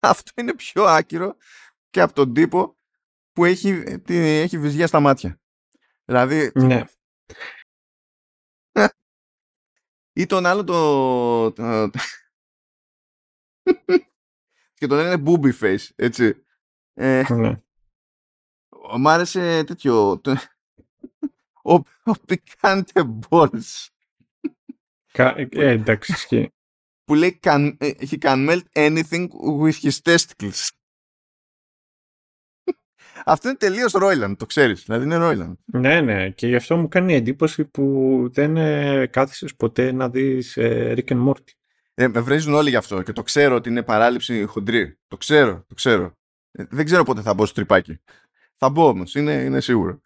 [0.00, 1.36] Αυτό είναι πιο άκυρο
[1.90, 2.76] και από τον τύπο
[3.32, 5.40] που έχει, τι- έχει βυζιά στα μάτια.
[6.04, 6.84] Δηλαδή, ναι.
[10.12, 11.52] ή τον άλλο το...
[11.52, 11.90] το-
[14.78, 16.44] και τον λένε booby face, έτσι.
[16.94, 17.60] Ε, ναι.
[18.98, 20.18] μ' άρεσε τέτοιο...
[20.20, 20.36] το-
[21.62, 23.86] ο, ο Picante Balls
[25.12, 26.50] Κα- ε, εντάξει, ισχύει.
[27.04, 29.28] που λέει can, ε, he can melt anything
[29.60, 30.68] with his testicles.
[33.24, 34.82] Αυτό είναι τελείως Roiland, το ξέρεις.
[34.84, 35.54] Δηλαδή είναι Roiland.
[35.64, 36.30] Ναι, ναι.
[36.30, 41.12] Και γι' αυτό μου κάνει εντύπωση που δεν ε, κάθισες ποτέ να δεις ε, Rick
[41.12, 41.52] and Morty.
[41.94, 44.98] Ε, με βρίζουν όλοι γι' αυτό και το ξέρω ότι είναι παράληψη χοντρή.
[45.08, 46.16] Το ξέρω, το ξέρω.
[46.52, 48.00] Ε, δεν ξέρω πότε θα μπω στο τρυπάκι.
[48.56, 50.00] Θα μπω όμως, είναι, είναι σίγουρο.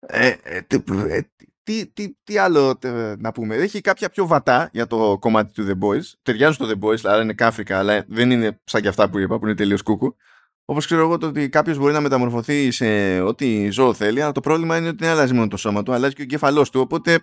[0.00, 1.20] Ε, ε, τι, ε,
[1.62, 3.54] τι, τι, τι άλλο τε, να πούμε.
[3.56, 6.02] Έχει κάποια πιο βατά για το κομμάτι του The Boys.
[6.22, 9.38] Ταιριάζουν στο The Boys, αλλά είναι κάφρικα, αλλά δεν είναι σαν και αυτά που είπα,
[9.38, 10.16] που είναι τελείως κούκου.
[10.64, 14.40] Όπως ξέρω εγώ το ότι κάποιος μπορεί να μεταμορφωθεί σε ό,τι ζώο θέλει, αλλά το
[14.40, 16.80] πρόβλημα είναι ότι δεν αλλάζει μόνο το σώμα του, αλλάζει και ο εγκέφαλός του.
[16.80, 17.22] Οπότε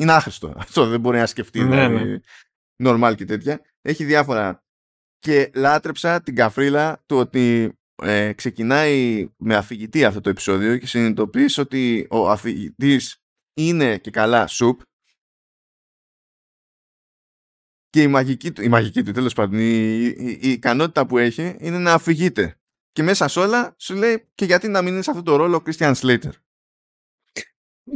[0.00, 0.54] είναι άχρηστο.
[0.56, 1.64] Αυτό δεν μπορεί να σκεφτεί.
[1.64, 2.20] Ναι, δηλαδή,
[2.84, 3.60] normal και τέτοια.
[3.82, 4.62] Έχει διάφορα.
[5.18, 11.58] Και λάτρεψα την καφρίλα του ότι ε, ξεκινάει με αφηγητή αυτό το επεισόδιο και συνειδητοποιείς
[11.58, 13.22] ότι ο αφηγητής
[13.54, 14.80] είναι και καλά σουπ
[17.90, 21.56] και η μαγική του, η μαγική του τέλος πάντων, η, η, η ικανότητα που έχει
[21.60, 22.60] είναι να αφηγείται.
[22.92, 25.56] Και μέσα σε όλα σου λέει και γιατί να μην είναι σε αυτό το ρόλο
[25.56, 26.32] ο Christian Slater;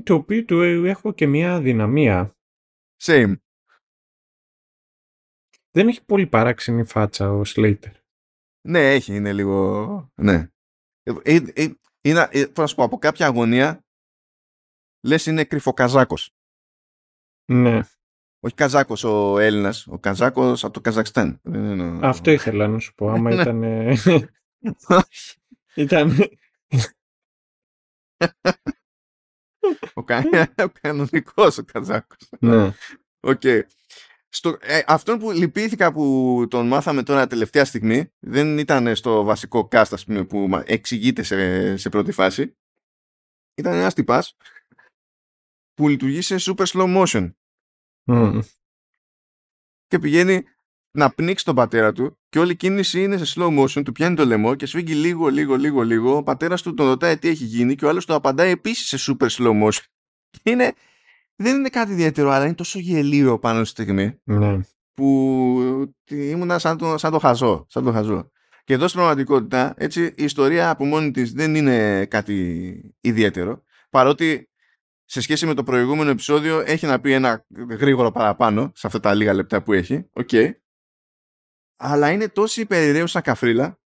[0.03, 2.37] Το οποίο του έχω και μια δυναμία.
[3.03, 3.35] Same.
[5.74, 7.92] Δεν έχει πολύ παράξενη φάτσα ο Slater.
[8.68, 10.12] Ναι, έχει, είναι λίγο...
[10.14, 10.48] Ναι.
[11.02, 11.68] Ε, ε, ε,
[12.00, 13.85] είναι, ε, πώς να σου πω, από κάποια αγωνία
[15.06, 16.35] λες είναι κρυφοκαζάκος.
[17.52, 17.80] Ναι.
[18.44, 21.40] Όχι Καζάκος ο Έλληνας, ο Καζάκος από το Καζακστάν.
[21.42, 23.08] Δεν είναι ο- Αυτό ήθελα να σου πω.
[23.11, 23.92] Άμα Ναι.
[23.92, 24.28] ήταν.
[25.74, 26.11] ήταν
[29.94, 30.22] ο, κα...
[30.64, 32.28] ο κανονικός ο Καζάκος.
[32.40, 32.72] Ναι.
[33.20, 33.62] Okay.
[34.35, 39.68] Στο, ε, αυτόν που λυπήθηκα που τον μάθαμε τώρα τελευταία στιγμή δεν ήταν στο βασικό
[39.71, 42.57] cast ας πούμε, που εξηγείται σε, σε πρώτη φάση
[43.55, 44.37] ήταν ένας τυπάς
[45.75, 47.33] που λειτουργεί σε super slow motion
[48.11, 48.40] Mm.
[49.87, 50.42] και πηγαίνει
[50.99, 54.16] να πνίξει τον πατέρα του και όλη η κίνηση είναι σε slow motion, του πιάνει
[54.16, 56.16] το λαιμό και σφίγγει λίγο, λίγο, λίγο, λίγο.
[56.16, 59.12] Ο πατέρας του τον ρωτάει τι έχει γίνει και ο άλλος του απαντάει επίσης σε
[59.12, 59.85] super slow motion.
[60.31, 60.75] Και είναι,
[61.42, 64.59] δεν είναι κάτι ιδιαίτερο, αλλά είναι τόσο γελοίο πάνω στη στιγμή Ναι.
[64.94, 67.66] που ήμουνα σαν το, σαν το χαζό.
[67.68, 68.31] Σαν το χαζό.
[68.64, 74.50] Και εδώ στην πραγματικότητα, έτσι, η ιστορία από μόνη της δεν είναι κάτι ιδιαίτερο, παρότι
[75.05, 79.14] σε σχέση με το προηγούμενο επεισόδιο έχει να πει ένα γρήγορο παραπάνω σε αυτά τα
[79.14, 80.09] λίγα λεπτά που έχει.
[80.12, 80.31] Οκ.
[81.76, 83.81] Αλλά είναι τόση περιρρέουσα καφρίλα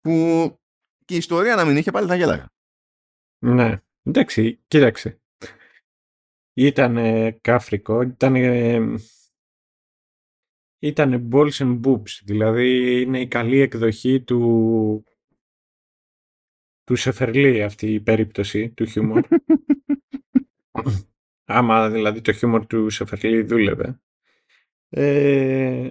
[0.00, 0.10] που
[1.04, 2.52] και η ιστορία να μην είχε πάλι θα γέλαγα.
[3.38, 3.82] Ναι.
[4.02, 5.20] Εντάξει, κοίταξε.
[6.54, 6.96] Ήταν
[7.40, 8.34] κάφρικο, ήταν
[10.78, 15.04] ήταν balls and boobs, δηλαδή είναι η καλή εκδοχή του
[16.84, 19.26] του Σεφερλί αυτή η περίπτωση του χιούμορ.
[21.44, 24.00] Άμα δηλαδή το χιούμορ του Σεφερλί δούλευε.
[24.88, 25.88] Ε,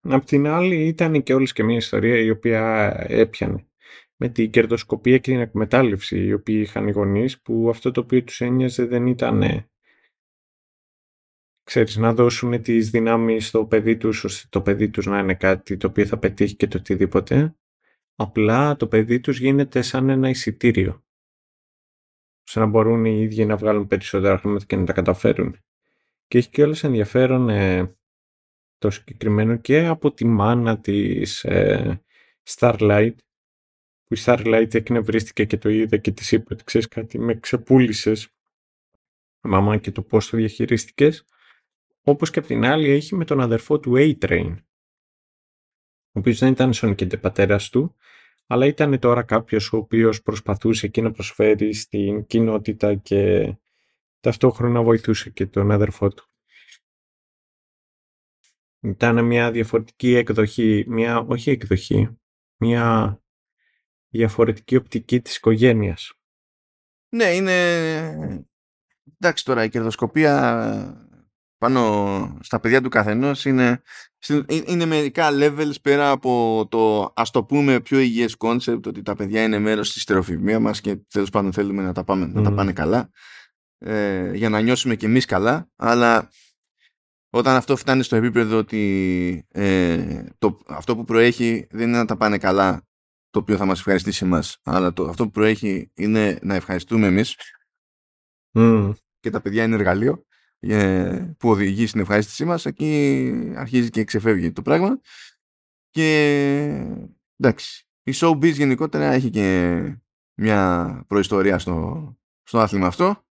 [0.00, 3.66] απ' την άλλη ήταν και όλες και μια ιστορία η οποία έπιανε
[4.16, 8.22] με την κερδοσκοπία και την εκμετάλλευση οι οποίοι είχαν οι γονείς που αυτό το οποίο
[8.22, 9.66] τους ένοιαζε δεν ήταν
[11.62, 15.76] ξέρεις, να δώσουν τις δυνάμεις στο παιδί τους ώστε το παιδί τους να είναι κάτι
[15.76, 17.56] το οποίο θα πετύχει και το οτιδήποτε.
[18.14, 21.04] Απλά το παιδί τους γίνεται σαν ένα εισιτήριο.
[22.46, 25.56] Ώστε να μπορούν οι ίδιοι να βγάλουν περισσότερα χρήματα και να τα καταφέρουν.
[26.26, 27.96] Και έχει και όλες ενδιαφέρον ε,
[28.78, 32.02] το συγκεκριμένο και από τη μάνα της ε,
[32.48, 33.14] Starlight
[34.04, 38.28] που η Starlight εκνευρίστηκε και το είδε και της είπε ότι ξέρεις κάτι με ξεπούλησες
[39.40, 41.24] μαμά και το πώς το διαχειρίστηκες
[42.02, 44.56] όπως και από την άλλη έχει με τον αδερφό του A-Train
[46.14, 47.96] ο οποίος δεν ήταν σονικέντε πατέρας του
[48.46, 53.54] αλλά ήταν τώρα κάποιος ο οποίος προσπαθούσε εκεί να προσφέρει στην κοινότητα και
[54.20, 56.26] ταυτόχρονα βοηθούσε και τον αδερφό του.
[58.80, 62.18] Ήταν μια διαφορετική εκδοχή, μια όχι εκδοχή,
[62.56, 63.16] μια
[64.08, 66.12] διαφορετική οπτική της οικογένειας.
[67.08, 68.36] Ναι, είναι...
[69.18, 71.10] Εντάξει τώρα, η κερδοσκοπία
[71.62, 73.82] πάνω στα παιδιά του καθενός είναι,
[74.66, 79.42] είναι μερικά levels πέρα από το ας το πούμε πιο υγιές concept ότι τα παιδιά
[79.42, 82.72] είναι μέρος της στερεοφημίας μας και τέλος πάντων θέλουμε να τα, πάμε, να τα πάνε
[82.72, 83.10] καλά
[83.78, 85.70] ε, για να νιώσουμε και εμείς καλά.
[85.76, 86.30] Αλλά
[87.30, 92.16] όταν αυτό φτάνει στο επίπεδο ότι ε, το, αυτό που προέχει δεν είναι να τα
[92.16, 92.86] πάνε καλά
[93.30, 97.36] το οποίο θα μας ευχαριστήσει εμάς αλλά το, αυτό που προέχει είναι να ευχαριστούμε εμείς
[99.20, 100.31] και τα παιδιά είναι εργαλείο ε,
[101.38, 105.00] που οδηγεί στην ευχαρίστησή μας εκεί αρχίζει και ξεφεύγει το πράγμα
[105.90, 106.08] και
[107.36, 109.78] εντάξει η showbiz γενικότερα έχει και
[110.34, 113.24] μια προϊστορία στο, στο άθλημα αυτό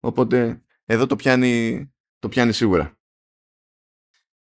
[0.00, 1.86] οπότε εδώ το πιάνει,
[2.18, 2.98] το πιάνει σίγουρα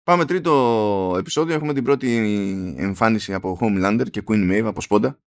[0.05, 1.55] Πάμε τρίτο επεισόδιο.
[1.55, 2.17] Έχουμε την πρώτη
[2.79, 5.19] εμφάνιση από Homelander και Queen Maeve από Σπόντα.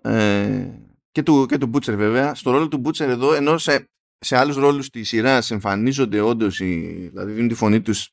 [0.00, 2.34] Ε, και του, και του Butcher βέβαια.
[2.34, 7.08] Στο ρόλο του Butcher εδώ, ενώ σε σε άλλους ρόλους της σειράς εμφανίζονται όντως, οι,
[7.08, 8.10] δηλαδή δίνουν τη φωνή τους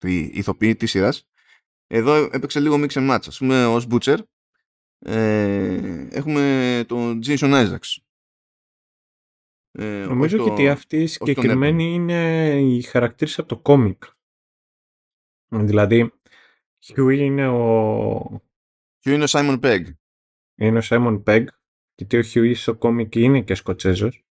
[0.00, 1.28] οι ηθοποιοί της σειράς,
[1.86, 3.26] εδώ έπαιξε λίγο mix and match.
[3.26, 4.18] Ας πούμε ως Butcher
[4.98, 7.96] ε, έχουμε τον Jason Isaacs.
[9.70, 14.04] Ε, Νομίζω το, ότι αυτή η συγκεκριμένη είναι η χαρακτήρα από το κόμικ.
[15.48, 16.12] Δηλαδή,
[16.86, 18.42] Hugh είναι ο...
[19.02, 19.84] Hugh είναι ο Simon Pegg.
[20.54, 21.44] Είναι ο Simon Pegg,
[21.94, 24.25] γιατί ο Hugh στο κόμικ είναι και Σκοτσέζος.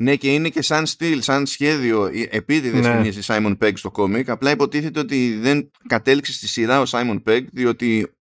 [0.00, 3.08] Ναι, και είναι και σαν στυλ, σαν σχέδιο επίτηδες ναι.
[3.08, 4.28] η Simon Pegg στο κόμικ.
[4.28, 8.12] Απλά υποτίθεται ότι δεν κατέληξε στη σειρά ο Simon Pegg, διότι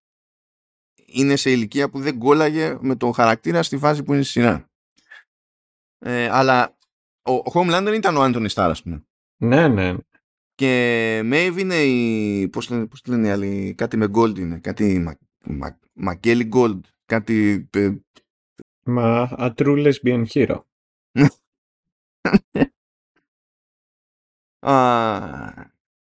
[1.05, 4.69] είναι σε ηλικία που δεν κόλλαγε με τον χαρακτήρα στη φάση που είναι στη σειρά.
[5.99, 6.77] Ε, αλλά
[7.21, 9.05] ο, ο Homelander ήταν ο Anthony Starr, ας πούμε.
[9.37, 9.95] Ναι, ναι.
[10.55, 12.47] Και Maeve είναι η.
[12.47, 14.59] Πώς πώς λένε οι άλλοι, κάτι με Gold είναι.
[14.59, 15.17] Κάτι.
[15.93, 16.19] Μα,
[16.51, 16.79] Gold.
[17.05, 17.67] Κάτι.
[17.71, 17.91] Ε,
[18.83, 20.57] Μα a true lesbian hero.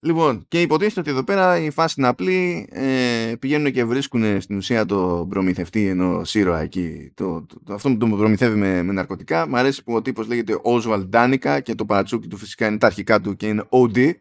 [0.05, 2.67] λοιπόν, και υποτίθεται ότι εδώ πέρα η φάση είναι απλή.
[2.71, 7.11] Ε, πηγαίνουν και βρίσκουν στην ουσία το προμηθευτή ενό ήρωα εκεί.
[7.13, 9.47] Το, το, αυτό που τον προμηθεύει με, με ναρκωτικά.
[9.47, 12.87] Μ' αρέσει που ο τύπος λέγεται Oswald Danica και το παρατσούκι του φυσικά είναι τα
[12.87, 14.11] αρχικά του και είναι OD.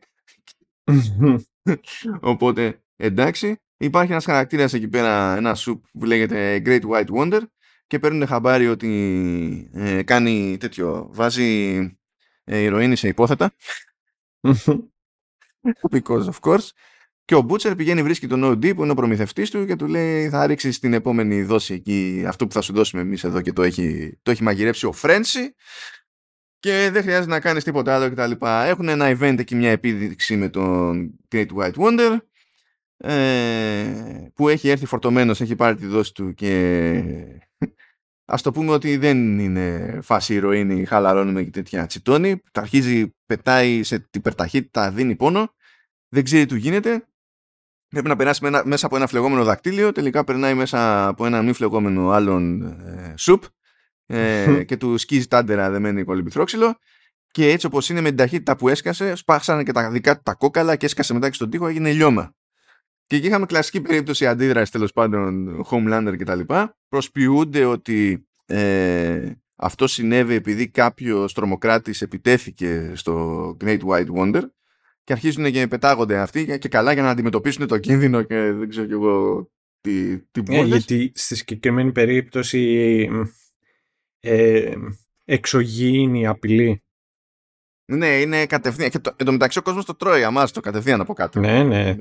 [2.20, 3.56] Οπότε εντάξει.
[3.76, 7.40] υπάρχει ένας χαρακτήρας εκεί πέρα, ένα σουπ που λέγεται Great White Wonder
[7.90, 11.78] και παίρνουν χαμπάρι ότι ε, κάνει τέτοιο, βάζει
[12.44, 13.52] ε, ηρωίνη σε υπόθετα.
[15.90, 16.68] Because of course.
[17.24, 20.28] Και ο Μπούτσερ πηγαίνει, βρίσκει τον OD που είναι ο προμηθευτής του και του λέει:
[20.28, 23.62] Θα ρίξεις την επόμενη δόση εκεί αυτό που θα σου δώσουμε εμείς εδώ και το
[23.62, 25.54] έχει, το έχει μαγειρέψει ο Φρένσι.
[26.58, 28.46] Και δεν χρειάζεται να κάνεις τίποτα άλλο κτλ.
[28.46, 32.16] Έχουν ένα event εκεί, μια επίδειξη με τον Great White Wonder.
[32.96, 37.02] Ε, που έχει έρθει φορτωμένος, έχει πάρει τη δόση του και
[38.30, 42.42] ας το πούμε ότι δεν είναι φάση ηρωίνη, χαλαρώνουμε και τέτοια τσιτώνει.
[42.52, 45.54] Τα αρχίζει, πετάει σε υπερταχύτητα, δίνει πόνο,
[46.08, 47.04] δεν ξέρει τι του γίνεται
[47.90, 52.10] πρέπει να περάσει μέσα από ένα φλεγόμενο δακτύλιο, τελικά περνάει μέσα από ένα μη φλεγόμενο
[52.10, 53.42] άλλον ε, σουπ
[54.06, 56.78] ε, και του σκίζει τάντερα δεμένη κολυμπηθρόξυλο
[57.30, 60.34] και έτσι όπως είναι με την ταχύτητα που έσκασε, σπάσανε και τα δικά του τα
[60.34, 62.34] κόκαλα και έσκασε μετά και στον τοίχο, έγινε λιώμα.
[63.10, 66.40] Και εκεί είχαμε κλασική περίπτωση αντίδραση τέλος πάντων Homelander κτλ.
[66.88, 74.42] Προσποιούνται ότι ε, αυτό συνέβη επειδή κάποιο τρομοκράτης επιτέθηκε στο Great White Wonder
[75.04, 78.86] και αρχίζουν και πετάγονται αυτοί και καλά για να αντιμετωπίσουν το κίνδυνο και δεν ξέρω
[78.86, 79.48] κι εγώ
[79.80, 83.08] τι, τι ε, γιατί στη συγκεκριμένη περίπτωση
[84.20, 84.74] ε,
[85.24, 86.82] εξωγήινη απειλή.
[87.92, 88.90] Ναι, είναι κατευθείαν.
[88.90, 91.40] Και το, εν τω μεταξύ ο κόσμος το τρώει αμάς το κατευθείαν από κάτω.
[91.40, 91.96] Ναι, ναι.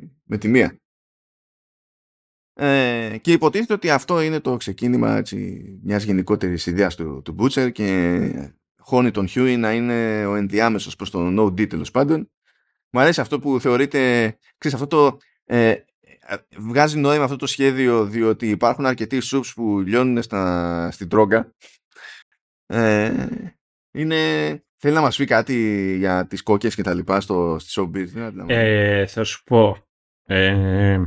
[0.00, 0.80] Με τη, με τη μία.
[2.52, 7.72] Ε, και υποτίθεται ότι αυτό είναι το ξεκίνημα έτσι, μιας γενικότερης ιδέας του, του Butcher
[7.72, 12.30] και χώνει τον Huey να είναι ο ενδιάμεσος προς τον No D τέλος πάντων
[12.90, 13.98] μου αρέσει αυτό που θεωρείται,
[14.58, 15.74] ξέρεις, αυτό το, ε,
[16.58, 21.54] βγάζει νόημα αυτό το σχέδιο διότι υπάρχουν αρκετοί σούπς που λιώνουν στα, στην τρόγκα.
[22.66, 23.26] Ε,
[23.92, 24.16] είναι,
[24.76, 28.32] θέλει να μας πει κάτι για τις κόκες και τα λοιπά στο, στη showbiz.
[28.46, 29.87] Ε, θα σου πω.
[30.30, 31.00] Ε,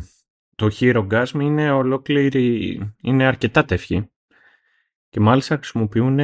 [0.55, 4.11] το Herogasm είναι ολόκληρη, είναι αρκετά τεύχη
[5.09, 6.19] και μάλιστα χρησιμοποιούν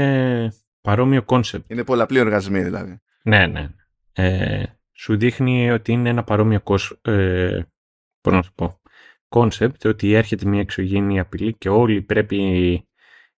[0.82, 1.72] παρόμοιο concept.
[1.72, 3.02] Είναι πολλαπλοί οργασμοί δηλαδή.
[3.24, 3.70] Ναι, ναι.
[4.14, 6.62] Ε, σου δείχνει ότι είναι ένα παρόμοιο
[7.02, 7.62] ε,
[8.22, 8.82] να σου πω,
[9.30, 12.88] concept, ότι έρχεται μια εξωγήινη απειλή και όλοι πρέπει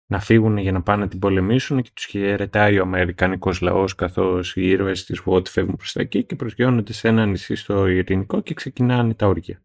[0.09, 4.55] να φύγουν για να πάνε να την πολεμήσουν και τους χαιρετάει ο Αμερικανικός λαός καθώς
[4.55, 8.41] οι ήρωες της WOT φεύγουν προς τα εκεί και προσγειώνονται σε ένα νησί στο ειρηνικό
[8.41, 9.61] και ξεκινάνε τα όργια.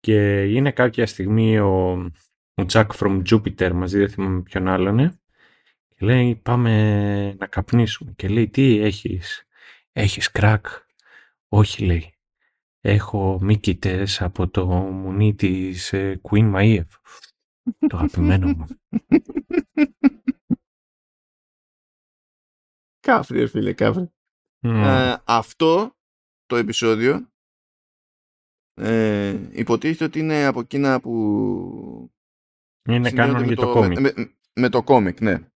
[0.00, 1.90] Και είναι κάποια στιγμή ο,
[2.54, 5.20] ο Jack from Jupiter μαζί, δεν θυμάμαι ποιον άλλον,
[5.88, 9.46] και λέει πάμε να καπνίσουμε και λέει τι έχεις
[9.98, 10.66] Έχεις κράκ.
[11.48, 12.14] Όχι λέει.
[12.80, 16.84] Έχω μύκητες από το μουνί της ε, Queen Maiev.
[17.88, 18.66] Το αγαπημένο μου.
[23.00, 24.10] Κάφρι, φίλε, κάφρι.
[24.60, 25.96] Ε, αυτό
[26.46, 27.30] το επεισόδιο
[28.74, 32.12] ε, υποτίθεται ότι είναι από εκείνα που
[32.88, 34.00] είναι κάνουν για το, κόμικ.
[34.00, 35.50] Με, με, με, το κόμικ, ναι.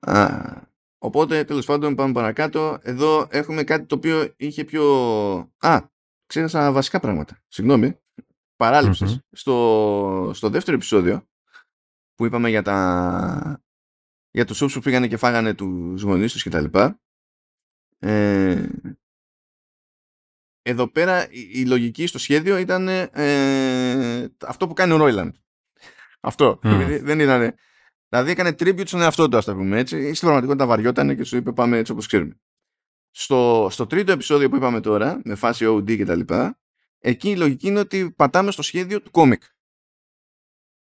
[0.00, 0.70] Α,
[1.04, 2.78] Οπότε, τέλος πάντων, πάμε παρακάτω.
[2.82, 4.84] Εδώ έχουμε κάτι το οποίο είχε πιο...
[5.58, 5.80] Α,
[6.26, 7.42] ξέχασα βασικά πράγματα.
[7.48, 7.98] Συγγνώμη.
[9.32, 11.26] Στο, στο δεύτερο επεισόδιο,
[12.14, 13.62] που είπαμε για τα...
[14.30, 16.64] για τους σούπς που πήγανε και φάγανε τους γονείς τους κτλ.
[17.98, 18.66] Ε,
[20.62, 25.34] εδώ πέρα η, λογική στο σχέδιο ήταν ε, αυτό που κάνει ο Ρόιλαντ.
[26.20, 26.58] Αυτό.
[27.02, 27.54] Δεν ήταν
[28.12, 29.96] Δηλαδή έκανε tribute στον εαυτό του, ας το πούμε έτσι.
[29.96, 32.40] Στην πραγματικότητα βαριόταν και σου είπε πάμε έτσι όπως ξέρουμε.
[33.10, 36.58] Στο, στο τρίτο επεισόδιο που είπαμε τώρα, με φάση OD και τα λοιπά,
[37.02, 39.42] εκεί η λογική είναι ότι πατάμε στο σχέδιο του κόμικ.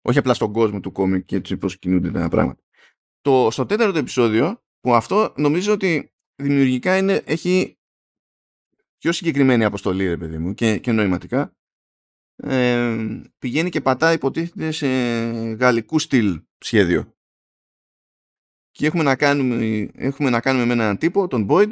[0.02, 2.62] Όχι απλά στον κόσμο του κόμικ και έτσι πώς κινούνται τα πράγματα.
[3.22, 7.78] Το, στο τέταρτο επεισόδιο, που αυτό νομίζω ότι δημιουργικά είναι, έχει
[8.98, 11.56] πιο συγκεκριμένη αποστολή, ρε παιδί μου, και, και νοηματικά,
[12.36, 14.88] ε, πηγαίνει και πατάει υποτίθεται σε
[15.54, 17.14] γαλλικού στυλ σχέδιο.
[18.72, 21.72] Και έχουμε να κάνουμε, έχουμε να κάνουμε με έναν τύπο, τον Boyd,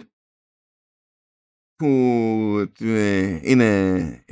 [1.81, 4.25] που ε, είναι,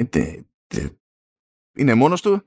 [1.74, 2.44] είναι μόνος του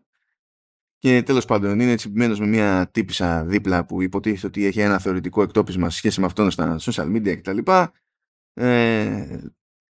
[0.98, 5.42] και τέλος πάντων είναι τσιμπημένος με μια τύπησα δίπλα που υποτίθεται ότι έχει ένα θεωρητικό
[5.42, 7.58] εκτόπισμα σε σχέση με αυτόν στα social media κτλ.
[8.54, 9.38] Ε,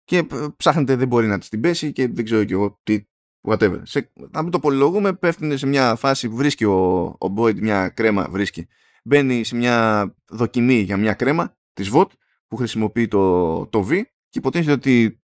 [0.05, 0.27] και
[0.57, 3.05] ψάχνεται δεν μπορεί να της την πέσει και δεν ξέρω και εγώ τι
[3.49, 3.81] whatever.
[3.83, 7.89] Σε, να μην το πολυλογούμε, πέφτουν σε μια φάση που βρίσκει ο, ο Boyd μια
[7.89, 8.67] κρέμα, βρίσκει.
[9.05, 12.07] Μπαίνει σε μια δοκιμή για μια κρέμα της VOT
[12.47, 15.21] που χρησιμοποιεί το, το V και υποτίθεται ότι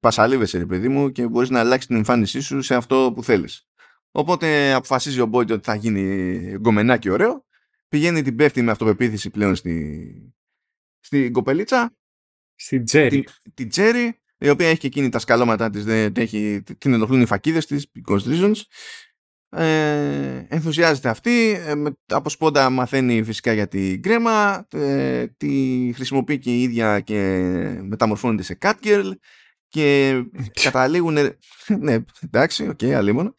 [0.00, 3.68] πασαλίβεσαι ρε παιδί μου και μπορείς να αλλάξεις την εμφάνισή σου σε αυτό που θέλεις.
[4.10, 7.46] Οπότε αποφασίζει ο Boyd ότι θα γίνει γκομενάκι ωραίο,
[7.88, 10.34] πηγαίνει την πέφτει με αυτοπεποίθηση πλέον στη,
[11.00, 11.96] στην κοπελίτσα,
[12.54, 13.08] στην Τζέρι.
[13.08, 17.20] Την, την Τζέρι η οποία έχει και εκείνη τα σκαλώματα της, δεν έχει, την ενοχλούν
[17.20, 18.56] οι φακίδες της, because reasons.
[19.52, 21.72] Ε, ενθουσιάζεται αυτή, ε,
[22.06, 27.18] από σπόντα μαθαίνει φυσικά για την κρέμα, ε, τη χρησιμοποιεί και η ίδια και
[27.82, 29.10] μεταμορφώνεται σε Catgirl
[29.68, 30.20] και
[30.62, 31.16] καταλήγουν,
[31.80, 33.34] ναι εντάξει, OK, okay, αλίμονο,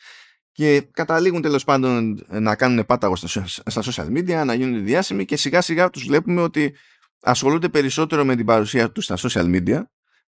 [0.52, 5.36] και καταλήγουν τέλος πάντων να κάνουν πάταγο στα, στα social media, να γίνουν διάσημοι και
[5.36, 6.76] σιγά σιγά τους βλέπουμε ότι
[7.22, 9.82] ασχολούνται περισσότερο με την παρουσία τους στα social media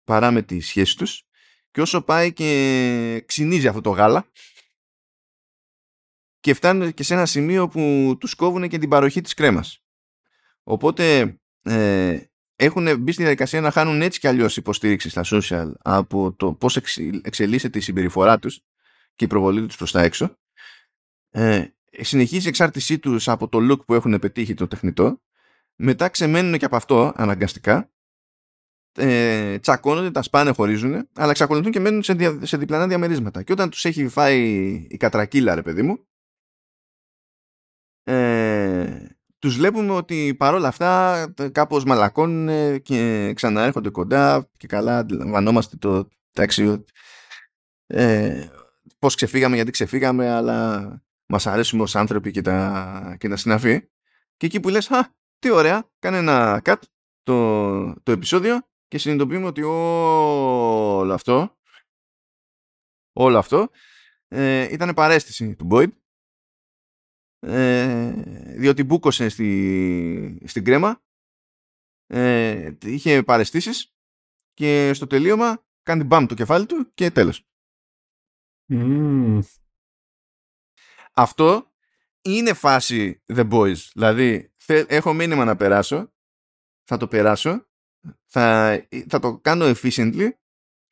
[0.04, 1.24] παρά με τις σχέσεις τους
[1.72, 4.26] και όσο πάει και ξυνίζει αυτό το γάλα
[6.44, 9.84] και φτάνουν και σε ένα σημείο που τους κόβουν και την παροχή της κρέμας.
[10.64, 12.20] Οπότε ε,
[12.56, 16.78] έχουν μπει στη διαδικασία να χάνουν έτσι κι αλλιώς υποστήριξη στα social από το πώς
[17.24, 18.62] εξελίσσεται η συμπεριφορά τους
[19.16, 20.38] και η προβολή τους προς τα έξω.
[21.30, 21.66] Ε,
[22.00, 25.22] συνεχίζει η εξάρτησή τους από το look που έχουν πετύχει το τεχνητό.
[25.76, 27.92] Μετά ξεμένουν και από αυτό αναγκαστικά.
[28.96, 33.44] Ε, τσακώνονται, τα σπάνε, χωρίζουν, αλλά εξακολουθούν και μένουν σε, δια, σε διπλανά διαμερίσματα.
[33.44, 34.42] Και όταν τους έχει φάει
[34.90, 36.08] η κατρακύλα, ρε παιδί μου,
[38.04, 39.08] ε,
[39.40, 46.84] τους βλέπουμε ότι παρόλα αυτά κάπως μαλακώνουν και ξαναέρχονται κοντά και καλά αντιλαμβανόμαστε το τάξη
[47.88, 48.48] ε,
[49.00, 50.88] πώς ξεφύγαμε γιατί ξεφύγαμε αλλά
[51.26, 53.82] μας αρέσουμε ως άνθρωποι και τα, και τα συναφή.
[54.38, 56.76] Και εκεί που λες α, τι ωραία, κάνε ένα cut
[57.24, 61.58] το, το επεισόδιο και συνειδητοποιούμε ότι όλο αυτό
[63.14, 63.70] όλο αυτό
[64.28, 65.88] ε, ήταν παρέστηση του Boyd
[67.46, 68.12] ε,
[68.58, 71.02] διότι μπούκωσε στη, στην κρέμα
[72.08, 73.94] ε, είχε παρεστήσεις
[74.54, 77.48] και στο τελείωμα κάνει μπαμ το κεφάλι του και τέλος.
[81.14, 81.72] Αυτό
[82.22, 83.78] είναι φάση The Boys.
[83.94, 86.14] Δηλαδή, έχω μήνυμα να περάσω,
[86.84, 87.68] θα το περάσω,
[88.26, 88.76] θα,
[89.08, 90.30] θα το κάνω efficiently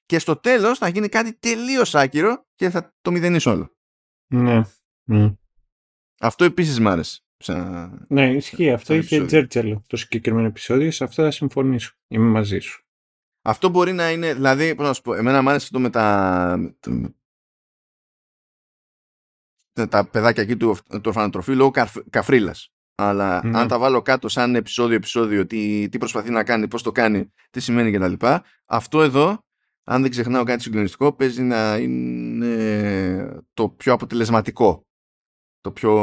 [0.06, 3.76] και στο τέλος θα γίνει κάτι τελείως άκυρο και θα το μηδενίσω όλο.
[4.28, 4.62] Ναι.
[5.04, 5.36] ναι.
[6.22, 7.22] Αυτό επίσης μ' άρεσε.
[8.08, 8.72] Ναι, ισχύει.
[8.72, 10.92] Αυτό είχε τζέρτζελο το συγκεκριμένο επεισόδιο.
[10.92, 11.94] Σε αυτό θα συμφωνήσω.
[12.08, 12.86] Είμαι μαζί σου.
[13.42, 16.76] Αυτό μπορεί να είναι, δηλαδή, πώς να σου πω, εμένα μου άρεσε αυτό με τα,
[19.90, 21.72] τα παιδάκια εκεί του, του ορφανοτροφείου λόγω
[22.10, 22.74] καφρίλας.
[22.96, 23.60] Αλλά ναι.
[23.60, 27.60] αν τα βάλω κάτω σαν επεισόδιο-επεισόδιο, τι, τι προσπαθεί να κάνει, πώς το κάνει, τι
[27.60, 28.26] σημαίνει κτλ.
[28.66, 29.46] Αυτό εδώ,
[29.84, 34.86] αν δεν ξεχνάω κάτι συγκλονιστικό, παίζει να είναι το πιο αποτελεσματικό
[35.62, 35.96] το πιο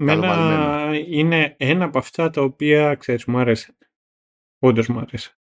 [0.00, 3.76] Μένα είναι ένα από αυτά τα οποία, ξέρεις, μου άρεσε.
[4.58, 5.38] Όντως μου άρεσε.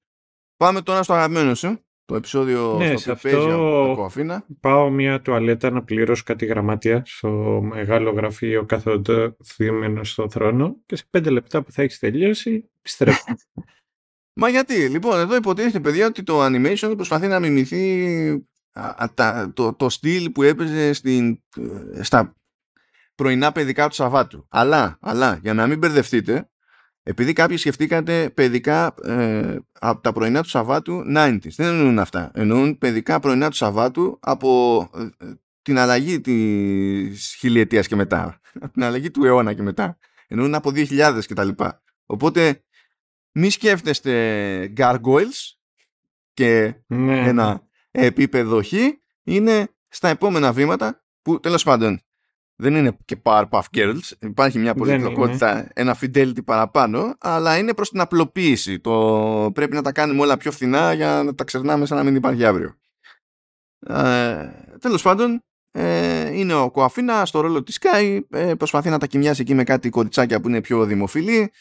[0.56, 1.80] Πάμε τώρα στο αγαπημένο σου.
[2.04, 4.46] Το επεισόδιο ναι, στο οποίο παίζει Αφίνα.
[4.60, 11.04] Πάω μια τουαλέτα να πληρώσω κάτι γραμμάτια στο μεγάλο γραφείο καθοδημένο στο θρόνο και σε
[11.10, 13.24] πέντε λεπτά που θα έχεις τελειώσει επιστρέφω.
[14.40, 18.46] Μα γιατί, λοιπόν, εδώ υποτίθεται παιδιά ότι το animation προσπαθεί να μιμηθεί
[19.54, 21.42] το, το στυλ που έπαιζε στην,
[21.94, 22.36] ε, στα
[23.16, 24.46] πρωινά παιδικά του Σαββάτου.
[24.50, 26.50] Αλλά, αλλά για να μην μπερδευτείτε,
[27.02, 31.38] επειδή κάποιοι σκεφτήκατε παιδικά ε, από τα πρωινά του Σαββάτου 90s.
[31.56, 32.30] Δεν εννοούν αυτά.
[32.34, 34.80] Εννοούν παιδικά πρωινά του Σαββάτου από
[35.18, 35.26] ε,
[35.62, 38.40] την αλλαγή της χιλιετίας και μετά.
[38.60, 39.98] Από την αλλαγή του αιώνα και μετά.
[40.28, 41.82] Εννοούν από 2000 και τα λοιπά.
[42.06, 42.64] Οπότε
[43.32, 45.56] μη σκέφτεστε gargoyles
[46.32, 47.28] και ναι.
[47.28, 48.72] ένα επίπεδο χ
[49.22, 52.00] είναι στα επόμενα βήματα που τέλος πάντων
[52.56, 54.10] δεν είναι και Powerpuff Girls.
[54.20, 58.80] Υπάρχει μια πολυπλοκότητα, ένα fidelity παραπάνω, αλλά είναι προς την απλοποίηση.
[58.80, 62.14] Το πρέπει να τα κάνουμε όλα πιο φθηνά για να τα ξερνάμε σαν να μην
[62.14, 62.74] υπάρχει αύριο.
[63.86, 64.48] Ε,
[64.80, 69.40] τέλος πάντων, ε, είναι ο Κοαφίνα στο ρόλο της Sky, ε, προσπαθεί να τα κοιμιάσει
[69.40, 71.52] εκεί με κάτι κοριτσάκια που είναι πιο δημοφιλή,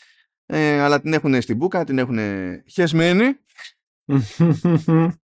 [0.46, 2.20] ε, αλλά την έχουν στην μπουκα, την έχουν
[2.66, 3.24] χεσμένη.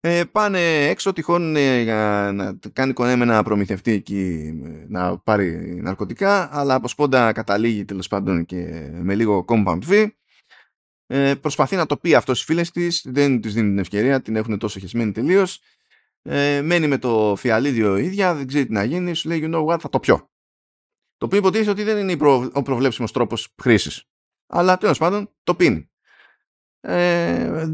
[0.00, 4.52] Ε, πάνε έξω τυχόν ε, για να κάνει κονέ με ένα προμηθευτή εκεί
[4.88, 10.08] να πάρει ναρκωτικά αλλά από σπόντα καταλήγει τέλος πάντων και με λίγο compound fee.
[11.06, 14.36] Ε, προσπαθεί να το πει αυτό στις φίλες της δεν της δίνει την ευκαιρία την
[14.36, 15.60] έχουν τόσο χεσμένη τελείως.
[16.22, 19.64] Ε, μένει με το φιαλίδιο ίδια δεν ξέρει τι να γίνει σου λέει you know
[19.64, 20.30] what θα το πιω
[21.16, 24.04] το οποίο υποτίθεται ότι δεν είναι ο προβλέψιμος τρόπος χρήσης.
[24.46, 25.90] Αλλά τέλος πάντων το πίνει.
[26.80, 27.72] Ε,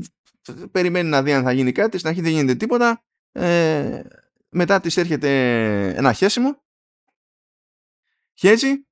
[0.70, 3.04] περιμένει να δει αν θα γίνει κάτι, στην αρχή δεν γίνεται τίποτα.
[3.32, 4.02] Ε,
[4.48, 5.28] μετά της έρχεται
[5.96, 6.62] ένα χέσιμο,
[8.34, 8.86] χέζει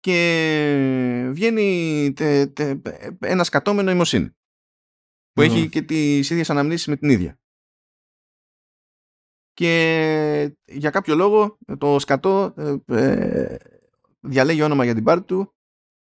[0.00, 2.80] και βγαίνει τε, τε,
[3.18, 4.36] ένα σκατόμενο ημοσύνη
[5.32, 7.40] που έχει και τις ίδιες αναμνήσεις με την ίδια.
[9.52, 13.56] Και για κάποιο λόγο το σκατό ε, ε
[14.20, 15.54] διαλέγει όνομα για την πάρτη του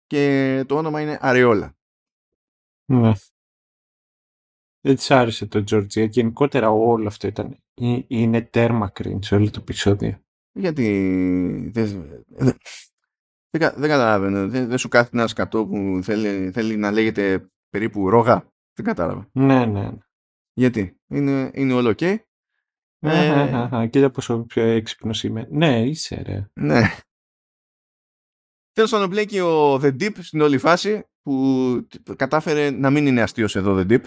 [0.08, 1.78] και το όνομα είναι Αρεόλα.
[4.82, 6.06] Δεν της άρεσε το Τζορτζία.
[6.06, 7.58] Γενικότερα όλο αυτό ήταν.
[8.08, 10.20] Είναι τέρμα cringe όλο το επεισόδιο.
[10.52, 11.86] Γιατί δεν,
[12.28, 12.58] δεν,
[13.50, 14.48] δεν καταλαβαίνω.
[14.48, 18.52] Δεν, δεν σου κάθεται ένας σκατό που θέλει, θέλει να λέγεται περίπου ρόγα.
[18.74, 19.30] Δεν κατάλαβα.
[19.32, 19.90] Ναι, ναι.
[20.54, 22.18] Γιατί; Είναι, είναι όλο ok.
[23.02, 25.48] Ε, Κοίτα πόσο πιο έξυπνος είμαι.
[25.52, 26.50] Ναι, είσαι ρε.
[26.54, 26.82] Ναι.
[28.72, 33.56] Τέλος πάντων, μπλέκει ο The Deep στην όλη φάση που κατάφερε να μην είναι αστείος
[33.56, 34.04] εδώ The Deep.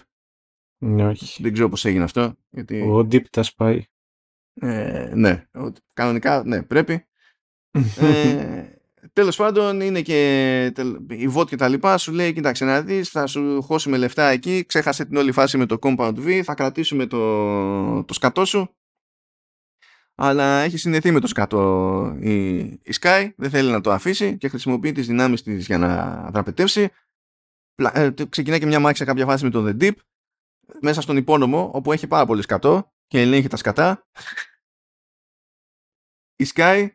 [0.84, 1.42] Ναι, όχι.
[1.42, 2.34] Δεν ξέρω πώς έγινε αυτό.
[2.50, 2.80] Γιατί...
[2.80, 3.84] Ο Deep τα σπάει.
[4.54, 5.44] Ε, ναι,
[5.92, 7.06] κανονικά ναι, πρέπει.
[7.98, 8.66] ε,
[9.12, 10.64] τέλος πάντων είναι και
[11.08, 14.64] η VOT και τα λοιπά σου λέει κοίταξε να δεις θα σου χώσουμε λεφτά εκεί
[14.66, 18.76] ξέχασε την όλη φάση με το Compound V θα κρατήσουμε το, το σκατό σου
[20.14, 24.48] αλλά έχει συνδεθεί με το σκατό η, η Sky δεν θέλει να το αφήσει και
[24.48, 26.88] χρησιμοποιεί τις δυνάμεις της για να δραπετεύσει
[27.92, 29.94] ε, ξεκινάει και μια μάχη σε κάποια φάση με το The Deep
[30.80, 34.06] μέσα στον υπόνομο όπου έχει πάρα πολύ σκατό και ελέγχει τα σκατά
[36.36, 36.88] η Sky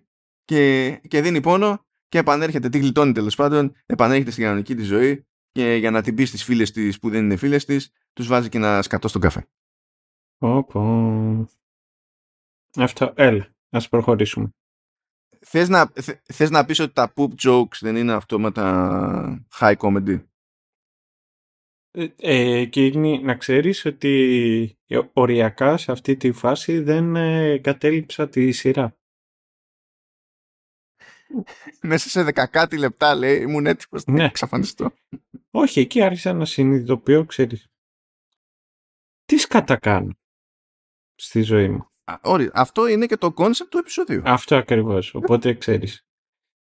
[0.45, 5.27] και, και δίνει πόνο και επανέρχεται, τι γλιτώνει τέλος πάντων, επανέρχεται στην κανονική της ζωή
[5.51, 8.49] και για να την πει στις φίλες της που δεν είναι φίλες της, τους βάζει
[8.49, 9.47] και ένα σκατό στον καφέ.
[10.37, 11.47] Όπω.
[12.75, 14.49] Αυτό, έλα, ας προχωρήσουμε.
[15.39, 15.91] Θες να,
[16.33, 20.26] θες να πεις ότι τα poop jokes δεν είναι αυτόματα high comedy;
[21.91, 24.77] Ε, ε, και να ξέρεις ότι
[25.13, 28.97] οριακά σε αυτή τη φάση δεν ε, κατάλαβα τη σειρά.
[31.81, 34.25] Μέσα σε δέκα κάτι λεπτά λέει ήμουν έτοιμος να ναι.
[34.25, 34.91] εξαφανιστώ.
[35.51, 37.67] Όχι, εκεί άρχισα να συνειδητοποιώ, ξέρεις.
[39.25, 40.17] Τι σκατά κάνω
[41.15, 41.91] στη ζωή μου.
[42.03, 42.19] Α,
[42.53, 44.21] αυτό είναι και το concept του επεισοδίου.
[44.25, 46.05] Αυτό ακριβώς, οπότε ξέρεις.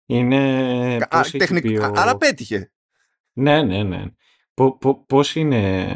[0.07, 1.07] Είναι...
[1.11, 1.81] Α, technic...
[1.81, 1.85] ο...
[1.85, 2.73] Άρα πέτυχε.
[3.33, 4.05] Ναι, ναι, ναι.
[5.07, 5.95] Πώς είναι...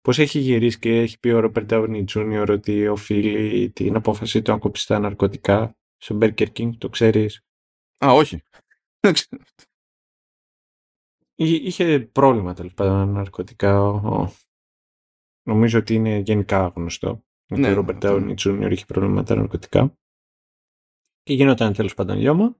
[0.00, 2.46] Πώς έχει γυρίσει και έχει πει ο Ροπερτ Downey Jr.
[2.50, 7.44] ότι οφείλει την απόφαση του να κόψει τα ναρκωτικά; Στο Burger King, το ξέρεις;
[8.04, 8.42] Α, όχι.
[11.34, 14.00] Είχε πρόβλημα τέλος πάντων ναρκωτικά.
[15.42, 17.24] Νομίζω ότι είναι γενικά γνωστό.
[17.46, 19.98] Ναι, ότι ο Ρόμπερτ Ντάουνι Τζούνιορ είχε πρόβλημα με τα ναρκωτικά.
[21.22, 22.56] Και γινόταν τέλος πάντων λιώμα.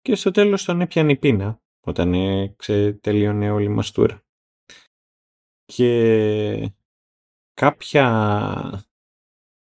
[0.00, 2.12] Και στο τέλος τον έπιανε η πείνα όταν
[3.00, 4.22] τελείωνε όλη η μαστούρα.
[5.64, 6.72] Και
[7.54, 8.06] κάποια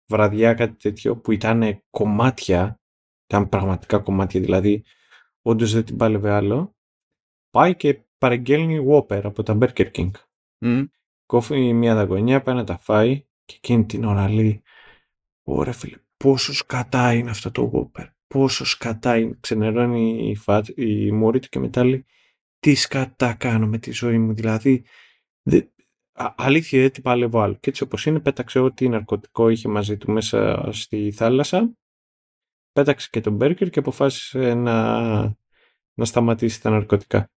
[0.09, 2.79] βραδιά κάτι τέτοιο που ήταν κομμάτια
[3.29, 4.83] ήταν πραγματικά κομμάτια, δηλαδή
[5.41, 6.75] όντως δεν την πάλευε άλλο,
[7.49, 10.11] πάει και παραγγέλνει Whopper από τα Burger King.
[10.65, 10.87] Mm.
[11.25, 14.63] Κόφει μια δαγωνιά, πάει να τα φάει και εκείνη την ώρα λέει
[15.43, 18.07] Ωραία φίλε, πόσο σκατά είναι αυτό το Whopper.
[18.27, 19.37] Πόσος σκατά είναι.
[19.39, 22.05] Ξενερώνει η, φάτ, η μόρη του και μετά λέει
[22.59, 24.33] τι σκατά κάνω με τη ζωή μου.
[24.33, 24.85] Δηλαδή,
[25.41, 25.61] δε,
[26.11, 27.53] α, αλήθεια δεν την πάλευω άλλο.
[27.53, 31.77] Και έτσι όπως είναι πέταξε ό,τι ναρκωτικό είχε μαζί του μέσα στη θάλασσα
[32.77, 35.19] πέταξε και τον Μπέρκερ και αποφάσισε να,
[35.93, 37.31] να σταματήσει τα ναρκωτικά.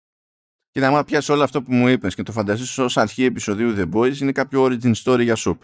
[0.70, 3.92] Κοίτα, άμα πιάσεις όλο αυτό που μου είπες και το φανταστείς ως αρχή επεισοδίου The
[3.92, 5.62] Boys, είναι κάποιο origin story για σουπ.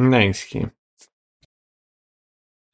[0.00, 0.70] Ναι, ισχύει.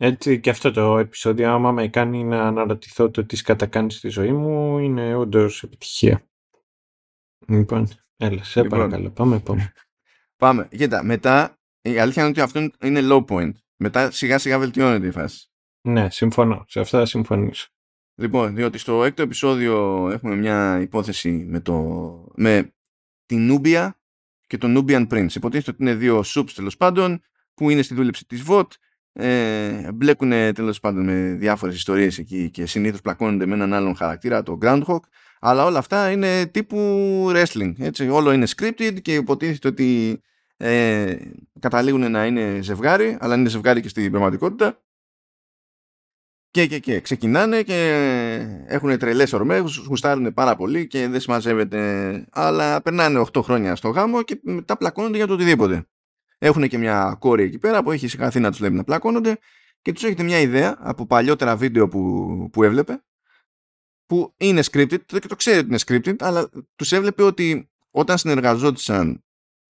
[0.02, 4.32] Έτσι και αυτό το επεισόδιο, άμα με κάνει να αναρωτηθώ το τι κατακάνεις στη ζωή
[4.32, 6.26] μου, είναι όντως επιτυχία.
[7.46, 8.78] Λοιπόν, έλα, σε λοιπόν.
[8.78, 9.72] παρακαλώ, πάμε, πάμε.
[10.42, 10.68] πάμε.
[10.68, 13.52] Κοίτα, μετά, η αλήθεια είναι ότι αυτό είναι low point.
[13.76, 15.50] Μετά σιγά σιγά βελτιώνεται η φάση.
[15.80, 16.64] Ναι, συμφωνώ.
[16.68, 17.68] Σε αυτά θα συμφωνήσω.
[18.14, 21.74] Λοιπόν, διότι στο έκτο επεισόδιο έχουμε μια υπόθεση με, το,
[22.34, 22.74] με
[23.26, 24.00] την Νούμπια
[24.46, 25.34] και τον Nubian Prince.
[25.34, 27.22] Υποτίθεται ότι είναι δύο σουπς τέλος πάντων
[27.54, 28.66] που είναι στη δούλεψη της VOT
[29.12, 34.42] ε, μπλέκουν τέλος πάντων με διάφορες ιστορίες εκεί και συνήθως πλακώνονται με έναν άλλον χαρακτήρα,
[34.42, 35.00] το Groundhog
[35.40, 36.78] αλλά όλα αυτά είναι τύπου
[37.34, 37.72] wrestling.
[37.78, 38.08] Έτσι.
[38.08, 40.20] Όλο είναι scripted και υποτίθεται ότι
[40.56, 41.16] ε,
[41.60, 44.82] καταλήγουν να είναι ζευγάρι, αλλά είναι ζευγάρι και στην πραγματικότητα
[46.50, 47.78] και, και, και ξεκινάνε και
[48.66, 52.24] έχουν τρελές ορμές, γουστάρουν πάρα πολύ και δεν συμμαζεύεται.
[52.30, 55.86] Αλλά περνάνε 8 χρόνια στο γάμο και μετά πλακώνονται για το οτιδήποτε.
[56.42, 59.38] Έχουν και μια κόρη εκεί πέρα που έχει συγχαθεί να τους λέει να πλακώνονται
[59.82, 63.04] και τους έχετε μια ιδέα από παλιότερα βίντεο που, που έβλεπε
[64.06, 69.24] που είναι scripted και το ξέρει ότι είναι scripted αλλά τους έβλεπε ότι όταν συνεργαζόντουσαν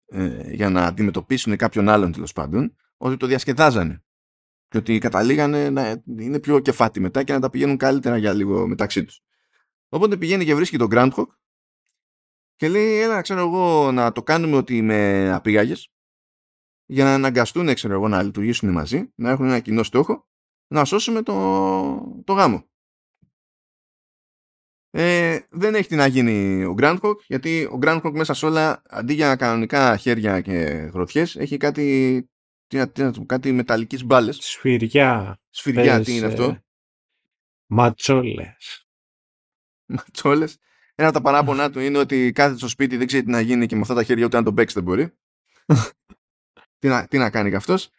[0.05, 4.03] ε, για να αντιμετωπίσουν κάποιον άλλον τέλος πάντων ότι το διασκεδάζανε
[4.67, 8.67] και ότι καταλήγανε να είναι πιο κεφάτι μετά και να τα πηγαίνουν καλύτερα για λίγο
[8.67, 9.21] μεταξύ τους.
[9.89, 11.25] Οπότε πηγαίνει και βρίσκει τον Groundhog
[12.55, 15.91] και λέει έλα ξέρω εγώ να το κάνουμε ότι με απήγαγες
[16.89, 20.27] για να αναγκαστούν ξέρω εγώ να λειτουργήσουν μαζί, να έχουν ένα κοινό στόχο
[20.67, 21.33] να σώσουμε το,
[22.25, 22.63] το γάμο.
[24.91, 29.13] Ε, δεν έχει τι να γίνει ο Groundhog γιατί ο Groundhog μέσα σε όλα αντί
[29.13, 30.51] για κανονικά χέρια και
[30.93, 31.83] γροθιές έχει κάτι,
[32.67, 34.37] τι, τι, τι, κάτι μεταλλικής μπάλες.
[34.41, 35.39] Σφυριά.
[35.49, 36.63] Σφυριά, Πες, τι είναι ε, αυτό;
[37.65, 38.87] Ματσόλες.
[39.85, 40.57] Ματσόλες.
[40.95, 43.65] Ένα από τα παράπονά του είναι ότι κάθεται στο σπίτι δεν ξέρει τι να γίνει
[43.65, 45.13] και με αυτά τα χέρια ούτε αν τον παίξει δεν μπορεί.
[46.79, 47.89] τι, να, τι να κάνει κι αυτός.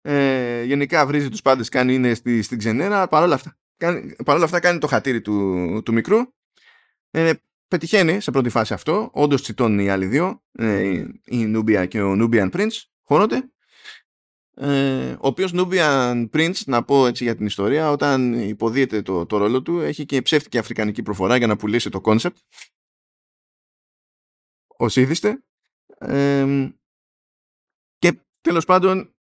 [0.00, 3.08] Ε, γενικά βρίζει τους πάντες, κάνει είναι στη, στην ξενέρα.
[3.08, 6.18] Παρ' όλα αυτά, κάνει, παρ' όλα αυτά κάνει το χατήρι του, του μικρού.
[7.10, 7.32] Ε,
[7.68, 9.10] πετυχαίνει σε πρώτη φάση αυτό.
[9.12, 10.42] Όντως τσιτώνουν οι άλλοι δύο.
[10.52, 12.82] Ε, η, η Nubia και ο Nubian Prince.
[13.02, 13.48] Χώνονται.
[14.56, 19.36] Ε, ο οποίος Nubian Prince, να πω έτσι για την ιστορία, όταν υποδύεται το, το
[19.36, 22.36] ρόλο του, έχει και ψεύτικη αφρικανική προφορά για να πουλήσει το concept.
[24.66, 25.42] Ως είθισται.
[25.98, 26.72] Ε,
[28.44, 29.14] και τέλος πάντων,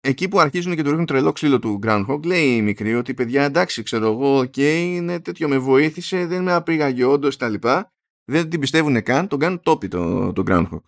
[0.00, 3.44] εκεί που αρχίζουν και του ρίχνουν τρελό ξύλο του Groundhog, λέει η μικρή ότι παιδιά
[3.44, 7.92] εντάξει, ξέρω εγώ, και είναι τέτοιο, με βοήθησε, δεν με απήγαγε όντως τα λοιπά.
[8.24, 10.80] Δεν την πιστεύουν καν, τον κάνουν τόπι το, το Groundhog.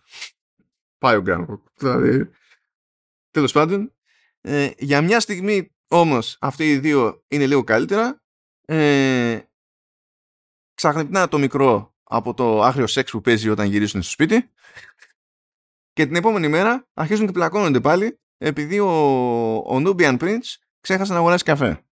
[0.97, 1.59] Πάει ο Groundhog.
[1.73, 2.29] Δηλαδή,
[3.31, 3.93] τέλος πάντων,
[4.41, 8.21] ε, για μια στιγμή όμως αυτοί οι δύο είναι λίγο καλύτερα.
[8.65, 9.39] Ε,
[10.73, 14.49] ξαχνυπνά το μικρό από το άγριο σεξ που παίζει όταν γυρίσουν στο σπίτι
[15.93, 18.91] και την επόμενη μέρα αρχίζουν και πλακώνονται πάλι επειδή ο,
[19.55, 21.85] ο Nubian Prince ξέχασε να αγοράσει καφέ.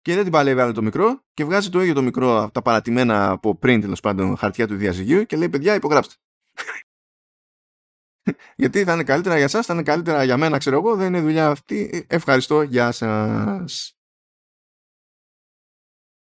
[0.00, 2.62] Και δεν την παλεύει άλλο το μικρό και βγάζει το ίδιο το μικρό από τα
[2.62, 6.14] παρατημένα από πριν τέλος πάντων χαρτιά του διαζυγίου και λέει παιδιά υπογράψτε.
[8.56, 11.20] Γιατί θα είναι καλύτερα για σας, θα είναι καλύτερα για μένα, ξέρω εγώ, δεν είναι
[11.20, 12.06] δουλειά αυτή.
[12.08, 13.94] Ευχαριστώ, γεια σας.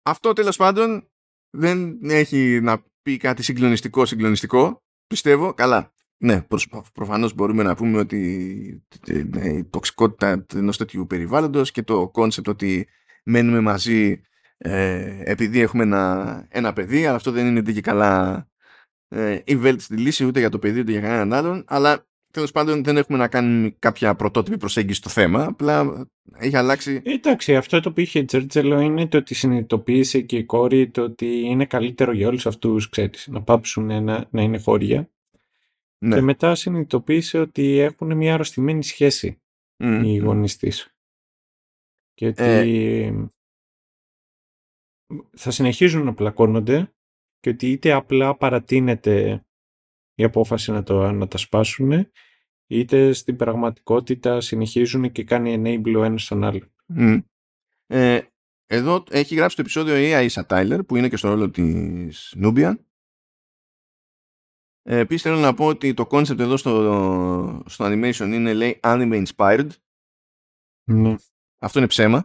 [0.01, 1.11] Αυτό τέλος πάντων
[1.49, 4.83] δεν έχει να πει κάτι συγκλονιστικό συγκλονιστικό.
[5.07, 5.93] Πιστεύω, καλά.
[6.19, 8.19] Ναι, προς, προφανώς μπορούμε να πούμε ότι
[9.43, 12.87] η τοξικότητα ενός τέτοιου περιβάλλοντος και το concept ότι
[13.23, 14.21] μένουμε μαζί
[14.57, 18.47] ε, επειδή έχουμε ένα, ένα παιδί, αλλά αυτό δεν είναι και καλά
[19.07, 22.83] ε, η βέλτιστη λύση ούτε για το παιδί ούτε για κανέναν άλλον, αλλά τέλος πάντων
[22.83, 26.07] δεν έχουμε να κάνουμε κάποια πρωτότυπη προσέγγιση στο θέμα, απλά
[26.37, 27.01] έχει αλλάξει...
[27.03, 31.39] Εντάξει, αυτό το που είχε Τζέρτζελο είναι το ότι συνειδητοποίησε και η κόρη το ότι
[31.39, 35.09] είναι καλύτερο για όλους αυτούς, ξέρεις, να πάψουν να, να είναι χώρια.
[36.05, 36.15] Ναι.
[36.15, 39.41] Και μετά συνειδητοποίησε ότι έχουν μια αρρωστημένη σχέση
[39.83, 40.23] Μμ, οι μμ.
[40.23, 40.95] γονείς της.
[42.13, 43.25] Και ότι Ε.
[45.37, 46.93] θα συνεχίζουν να πλακώνονται
[47.39, 49.45] και ότι είτε απλά παρατείνεται
[50.15, 52.11] η απόφαση να, το, να τα σπάσουν
[52.69, 56.71] είτε στην πραγματικότητα συνεχίζουν και κάνει enable ο ένας τον άλλο.
[56.85, 57.17] Μμ.
[57.87, 58.21] Ε,
[58.65, 62.75] εδώ έχει γράψει το επεισόδιο η Aisha Tyler που είναι και στο ρόλο της Nubian.
[64.89, 69.25] Ε, Επίσης θέλω να πω ότι το concept εδώ στο, στο animation είναι λέει anime
[69.25, 69.67] inspired.
[70.91, 71.15] Ναι,
[71.61, 72.23] Αυτό είναι ψέμα.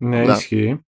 [0.00, 0.80] ναι Απλά- ισχύει.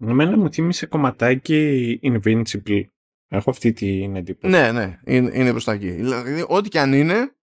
[0.00, 2.84] Εμένα μου θύμισε κομματάκι Invincible.
[3.28, 4.52] Έχω αυτή την εντύπωση.
[4.52, 5.90] Ναι, ναι, είναι, είναι προς τα εκεί.
[5.90, 7.36] Δηλαδή, ό,τι και αν είναι,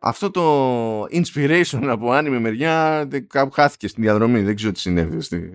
[0.00, 4.40] αυτό το inspiration από anime μεριά δεν- κάπου χάθηκε στην διαδρομή.
[4.42, 5.20] Δεν ξέρω τι συνέβη.
[5.20, 5.50] Στη...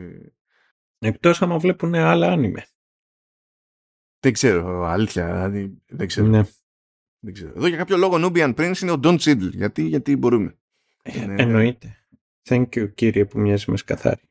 [0.99, 2.65] Εκτός άμα βλέπουν άλλα άνιμε.
[4.23, 5.25] Δεν ξέρω, αλήθεια.
[5.25, 6.43] Δηλαδή, δεν, ξέρω, Ναι.
[7.19, 7.53] δεν ξέρω.
[7.55, 9.51] Εδώ για κάποιο λόγο Nubian Prince είναι ο Don Cheadle.
[9.51, 10.57] Γιατί, γιατί μπορούμε.
[11.03, 12.05] Είναι- Εννοείται.
[12.49, 14.21] Thank you κύριε που μοιάζει με σκαθάρι.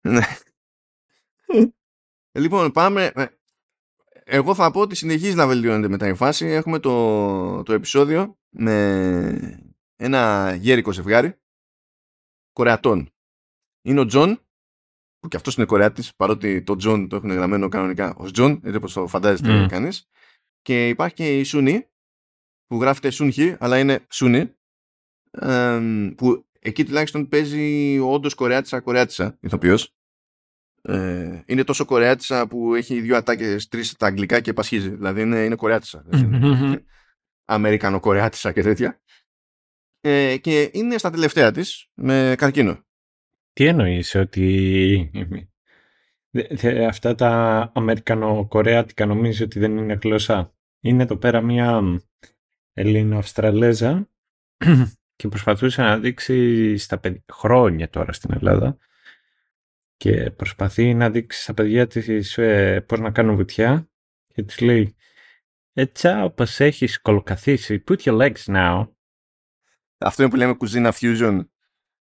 [0.00, 0.20] Ναι.
[2.32, 3.12] Ε, λοιπόν, πάμε.
[3.14, 3.26] ε,
[4.24, 6.46] Εγώ θα πω ότι συνεχίζει να βελτιώνεται μετά η φάση.
[6.46, 9.62] Έχουμε το, το επεισόδιο με
[9.96, 11.34] ένα γέρικο ζευγάρι
[12.52, 13.10] Κορεατών.
[13.82, 14.40] Είναι ο Τζον,
[15.22, 18.76] που και αυτός είναι Κορεάτης, παρότι το Τζον το έχουν γραμμένο κανονικά ως Τζον, έτσι
[18.76, 19.66] όπως το φαντάζεται Μμ.
[19.66, 20.08] κανείς.
[20.62, 21.86] Και υπάρχει και η Sun-Hee,
[22.66, 24.54] που γράφεται Sun-Hee, αλλά είναι Sun-Hee,
[25.30, 29.94] εμ, που εκεί τουλάχιστον παίζει όντως Κορεάτισα Κορεάτισα ηθοποιός.
[30.82, 34.88] Ε, είναι τόσο Κορεάτισα που έχει δύο ατάκες, τρεις στα αγγλικά και πασχίζει.
[34.88, 36.02] Δηλαδή είναι, είναι Κορεάτισα.
[36.06, 36.84] δεν είναι
[37.44, 39.00] Αμερικανο-Κορεάτισα και τέτοια.
[40.00, 42.84] Ε, και είναι στα τελευταία της με καρκίνο.
[43.52, 45.10] Τι εννοείς ότι
[46.30, 51.82] δε- δε- αυτά τα αμερικανο-κορεάτικα νομίζω ότι δεν είναι γλώσσα; Είναι εδώ πέρα μια
[52.72, 54.08] Ελληνο-Αυστραλέζα
[55.16, 58.76] και προσπαθούσε να δείξει στα παιδιά, χρόνια τώρα στην Ελλάδα
[59.96, 63.90] και προσπαθεί να δείξει στα παιδιά της ε, πώς να κάνουν βουτιά
[64.26, 64.96] και της λέει
[65.72, 68.88] Έτσι όπως έχεις κολοκαθίσει, put your legs now.
[69.98, 71.46] Αυτό είναι που λέμε κουζίνα fusion.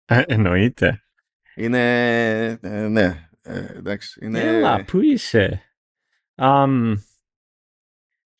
[0.04, 1.02] Ε, εννοείται.
[1.54, 2.58] Είναι.
[2.62, 3.28] ε, ναι.
[3.42, 4.24] Ε, εντάξει.
[4.24, 4.40] Είναι...
[4.40, 5.62] Έλα, πού είσαι;
[6.34, 6.94] Αμ,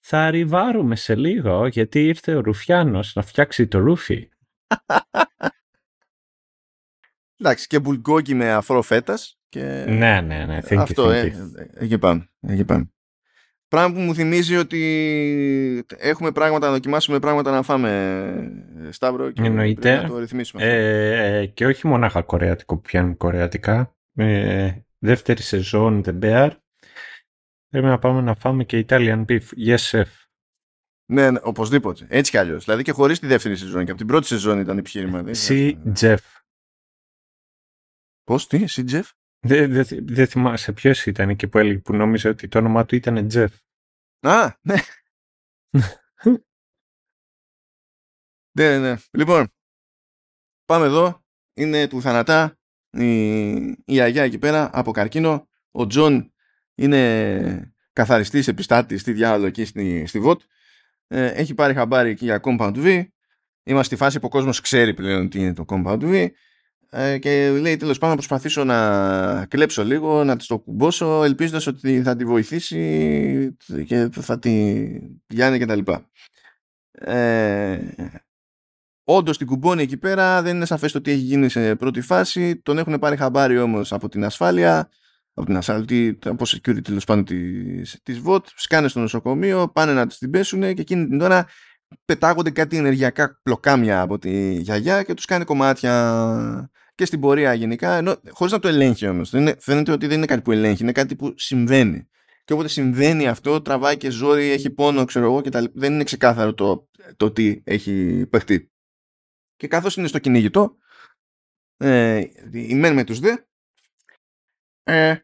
[0.01, 4.29] θα ριβάρουμε σε λίγο γιατί ήρθε ο Ρουφιάνος να φτιάξει το ρούφι.
[7.39, 9.41] Εντάξει, και μπουλγκόκι με αφρό φέτας.
[9.49, 9.85] Και...
[9.89, 10.59] Ναι, ναι, ναι.
[10.63, 11.57] Thank Αυτό, you, thank ε, you.
[11.57, 12.31] ε, εκεί πάμε.
[12.41, 12.93] Εκεί πάμε.
[13.73, 19.81] Πράγμα που μου θυμίζει ότι έχουμε πράγματα να δοκιμάσουμε, πράγματα να φάμε, Σταύρο, και Εννοείται.
[19.81, 20.63] πρέπει να το ρυθμίσουμε.
[20.63, 20.75] αυτό.
[20.77, 23.97] Ε, ε, και όχι μονάχα κορεατικό που πιάνουν κορεατικά.
[24.15, 26.51] Ε, δεύτερη σεζόν The Bear.
[27.69, 29.43] Πρέπει να πάμε να φάμε και Italian beef.
[29.67, 30.05] Yes, chef.
[31.13, 32.07] Ναι, ναι, οπωσδήποτε.
[32.09, 32.65] Έτσι κι αλλιώς.
[32.65, 33.85] Δηλαδή και χωρίς τη δεύτερη σεζόν.
[33.85, 35.25] Και από την πρώτη σεζόν ήταν επιχείρημα.
[35.27, 36.17] See Jeff.
[38.25, 39.11] Πώς, τι, εσύ, Τζεφ;
[39.47, 42.95] Δεν δε, δε θυμάσαι ποιος ήταν εκεί που έλεγε που νόμιζε ότι το όνομά του
[42.95, 43.49] ήταν Jeff.
[44.21, 44.75] Α, ναι.
[48.59, 48.97] ναι, ναι.
[49.11, 49.49] Λοιπόν,
[50.65, 51.25] πάμε εδώ.
[51.55, 52.59] Είναι του θανατά
[52.91, 53.51] η,
[53.85, 55.49] η γιαγιά εκεί πέρα από καρκίνο.
[55.71, 56.33] Ο Τζον
[56.75, 60.41] είναι καθαριστής επιστάτης στη διάολο εκεί στη, στη Vought.
[61.07, 63.07] Ε, έχει πάρει χαμπάρι εκεί για Compound V.
[63.63, 66.31] Είμαστε στη φάση που ο κόσμος ξέρει πλέον τι είναι το Compound V.
[66.95, 71.67] Ε, και λέει τέλος πάντων να προσπαθήσω να κλέψω λίγο, να της το κουμπώσω ελπίζοντας
[71.67, 74.85] ότι θα τη βοηθήσει και θα τη
[75.27, 76.11] πιάνει και τα λοιπά.
[76.91, 77.81] Ε,
[79.05, 82.57] όντως την κουμπώνει εκεί πέρα, δεν είναι σαφές το τι έχει γίνει σε πρώτη φάση,
[82.57, 84.91] τον έχουν πάρει χαμπάρι όμως από την ασφάλεια,
[85.35, 90.07] από την ασφάλεια, από security τέλος πάντων της, της VOT, σκάνε στο νοσοκομείο, πάνε να
[90.07, 91.47] τις την πέσουν και εκείνη την ώρα
[92.05, 97.97] πετάγονται κάτι ενεργειακά πλοκάμια από τη γιαγιά και τους κάνει κομμάτια και στην πορεία γενικά,
[97.97, 99.31] ενώ, χωρίς να το ελέγχει όμως.
[99.31, 102.09] Δεν είναι, φαίνεται ότι δεν είναι κάτι που ελέγχει, είναι κάτι που συμβαίνει.
[102.45, 105.73] Και όποτε συμβαίνει αυτό, τραβάει και ζόρι, έχει πόνο, ξέρω εγώ, και τα, λοιπά.
[105.77, 108.73] δεν είναι ξεκάθαρο το, το τι έχει παιχτεί.
[109.57, 110.77] Και καθώς είναι στο κυνηγητό,
[111.77, 112.23] ε,
[112.53, 113.37] η μεν με τους δε,
[114.83, 115.17] ε,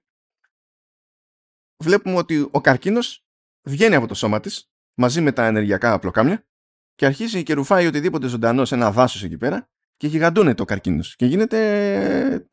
[1.85, 3.27] βλέπουμε ότι ο καρκίνος
[3.63, 6.47] βγαίνει από το σώμα της, μαζί με τα ενεργειακά απλοκάμια,
[6.95, 11.17] και αρχίζει και ρουφάει οτιδήποτε ζωντανό σε ένα δάσος εκεί πέρα και γιγαντώνεται ο καρκίνος
[11.17, 12.47] και γίνεται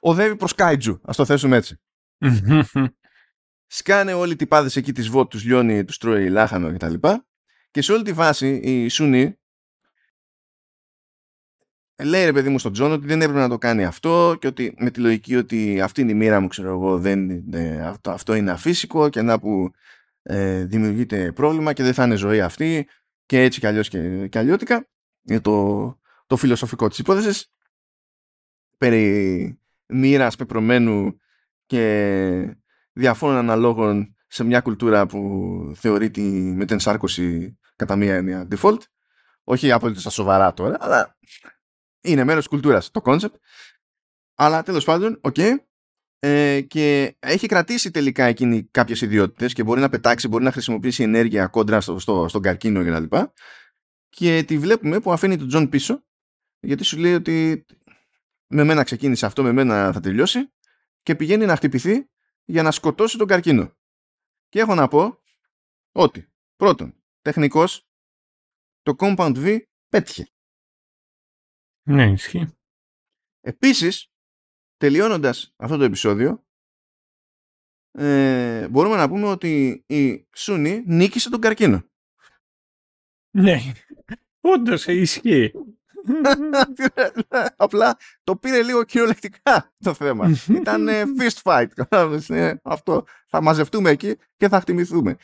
[0.00, 1.80] οδεύει προς kaiju ας το θέσουμε έτσι.
[3.66, 7.26] Σκάνε όλοι οι τυπάδες εκεί της Vought τους λιώνει, τους τρώει λάχανο και τα λοιπά.
[7.70, 9.36] Και σε όλη τη φάση η Sun-Hee
[12.02, 14.74] λέει ρε παιδί μου στον Τζον ότι δεν έπρεπε να το κάνει αυτό και ότι
[14.78, 18.34] με τη λογική ότι αυτή είναι η μοίρα μου ξέρω εγώ δεν, ε, αυτό, αυτό
[18.34, 19.70] είναι αφύσικο και να που
[20.22, 22.88] ε, δημιουργείται πρόβλημα και δεν θα είναι ζωή αυτή
[23.26, 24.88] και έτσι κι αλλιώς και, και αλλιώτικα.
[25.22, 27.52] Είναι το, το φιλοσοφικό της υπόθεσης
[28.78, 31.20] περί μοίρας πεπρωμένου
[31.66, 32.56] και
[32.92, 38.78] διαφόρων αναλόγων σε μια κουλτούρα που θεωρεί τη μετενσάρκωση κατά μία έννοια default
[39.44, 41.18] όχι απόλυτα στα σοβαρά τώρα αλλά
[42.00, 43.34] είναι μέρος της κουλτούρας το concept
[44.34, 45.54] αλλά τέλος πάντων, οκ, okay,
[46.18, 51.02] ε, και έχει κρατήσει τελικά εκείνη κάποιες ιδιότητες και μπορεί να πετάξει, μπορεί να χρησιμοποιήσει
[51.02, 53.16] ενέργεια κόντρα στο, στο, στον καρκίνο κτλ.
[53.16, 53.26] Και,
[54.08, 56.04] και τη βλέπουμε που αφήνει τον Τζον πίσω
[56.62, 57.66] γιατί σου λέει ότι
[58.46, 60.52] με μένα ξεκίνησε αυτό, με μένα θα τελειώσει
[61.02, 62.10] και πηγαίνει να χτυπηθεί
[62.44, 63.76] για να σκοτώσει τον καρκίνο.
[64.48, 65.22] Και έχω να πω
[65.92, 67.88] ότι πρώτον, τεχνικώς
[68.82, 70.28] το Compound V πέτυχε.
[71.82, 72.56] Ναι, ισχύει.
[73.40, 74.12] Επίσης,
[74.76, 76.46] τελειώνοντας αυτό το επεισόδιο,
[77.90, 81.84] ε, μπορούμε να πούμε ότι η Σούνη νίκησε τον καρκίνο.
[83.30, 83.58] Ναι,
[84.40, 85.52] όντως ισχύει.
[87.56, 90.30] Απλά το πήρε λίγο κυριολεκτικά το θέμα.
[90.60, 90.88] Ήταν
[91.18, 91.66] fist fight.
[92.62, 93.04] Αυτό.
[93.28, 95.16] Θα μαζευτούμε εκεί και θα χτιμηθούμε.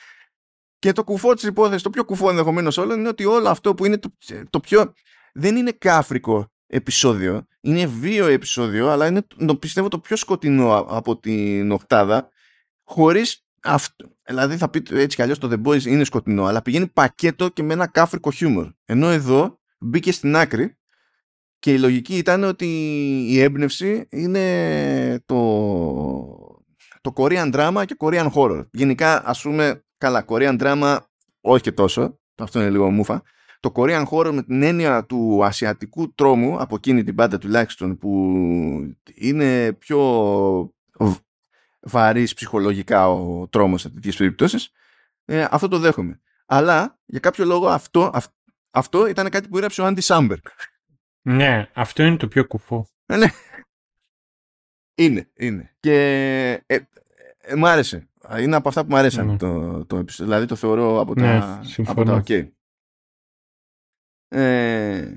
[0.78, 3.84] Και το κουφό της υπόθεσης, το πιο κουφό ενδεχομένως όλο, είναι ότι όλο αυτό που
[3.84, 4.08] είναι το,
[4.50, 4.92] το πιο.
[5.32, 7.46] Δεν είναι κάφρικο επεισόδιο.
[7.60, 9.26] Είναι βίο επεισόδιο, αλλά είναι
[9.58, 12.28] πιστεύω το πιο σκοτεινό από την οκτάδα.
[12.84, 14.08] Χωρίς αυτό.
[14.22, 17.62] Δηλαδή θα πει έτσι κι αλλιώς το The Boys είναι σκοτεινό, αλλά πηγαίνει πακέτο και
[17.62, 18.70] με ένα κάφρικο χιούμορ.
[18.84, 20.78] Ενώ εδώ μπήκε στην άκρη
[21.58, 22.66] και η λογική ήταν ότι
[23.28, 26.62] η έμπνευση είναι το,
[27.00, 28.66] το Korean drama και Korean horror.
[28.72, 30.98] Γενικά ας πούμε, καλά, Korean drama
[31.40, 33.22] όχι και τόσο, αυτό είναι λίγο μούφα.
[33.60, 38.40] Το Korean horror με την έννοια του ασιατικού τρόμου, από εκείνη την πάντα τουλάχιστον, που
[39.14, 40.74] είναι πιο
[41.80, 44.70] βαρύς ψυχολογικά ο τρόμος σε τέτοιες περιπτώσεις,
[45.24, 46.20] ε, αυτό το δέχομαι.
[46.46, 48.10] Αλλά για κάποιο λόγο αυτό,
[48.70, 50.38] αυτό ήταν κάτι που έγραψε ο Άντι Σάμπερ.
[51.22, 52.88] Ναι, αυτό είναι το πιο κουφό.
[53.06, 53.26] ναι.
[54.94, 55.76] Είναι, είναι.
[55.80, 55.94] Και
[56.66, 56.78] ε,
[57.40, 58.08] ε, μ' άρεσε.
[58.38, 59.36] Είναι από αυτά που μου αρέσαν Ναι.
[59.36, 60.26] το, το επεισόδιο.
[60.32, 62.00] Δηλαδή το θεωρώ από Ναι, τα, συμφωνώ.
[62.00, 62.48] από τα ok.
[64.28, 65.16] Ε,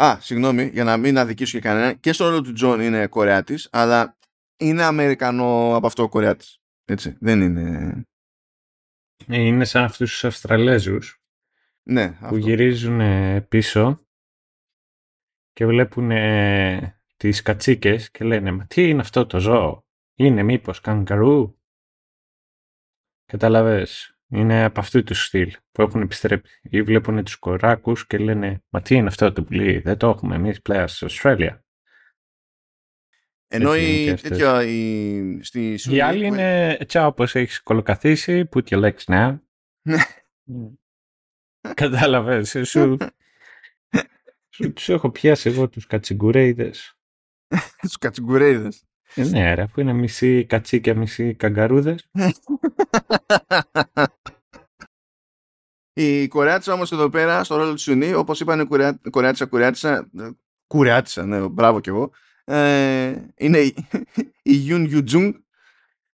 [0.00, 1.92] α, συγγνώμη, για να μην αδικήσω και κανένα.
[1.92, 4.18] Και στο ρόλο του Τζον είναι Κορεάτης, αλλά
[4.56, 6.58] είναι Αμερικανο- από αυτό, ο Κορεάτης.
[6.84, 8.02] Έτσι, δεν είναι...
[9.26, 11.20] Ε, Είναι σαν αυτούς τους Αυστραλέζους
[11.88, 12.36] Ναι, που αυτό.
[12.36, 14.06] γυρίζουν ε, πίσω
[15.52, 20.80] και βλέπουν ε, τις κατσίκες και λένε «Μα τι είναι αυτό το ζώο, είναι μήπως
[20.80, 21.58] καγκαρού»
[23.24, 28.64] Καταλαβες, είναι από αυτού τους στυλ που έχουν επιστρέψει ή βλέπουν τους κοράκους και λένε
[28.68, 31.64] «Μα τι είναι αυτό το πουλί, δεν το έχουμε εμείς πλέον στην Αυστραλία».
[33.48, 39.04] Ενώ η, τέτοια, η, στη Η άλλη είναι τσάω όπως έχεις κολοκαθίσει, put your legs
[39.04, 39.38] now.
[41.74, 42.96] Κατάλαβες, σου, σου
[44.74, 46.96] τους έχω πιάσει εγώ τους κατσιγκουρέιδες.
[47.80, 48.84] τους κατσιγκουρέιδες.
[49.14, 52.08] Ε, ναι, ρε, αφού είναι μισή κατσίκια, μισή καγκαρούδες.
[55.98, 58.66] Η Κορεάτσα όμως εδώ πέρα, στο ρόλο του Σουνί, όπως είπαν η
[59.10, 60.10] Κορεάτσα, Κορεάτσα,
[60.66, 62.12] Κουρεάτσα, ναι, μπράβο κι εγώ,
[62.44, 63.74] ε, είναι η
[64.42, 65.34] Γιουν Ιουτζούγκ.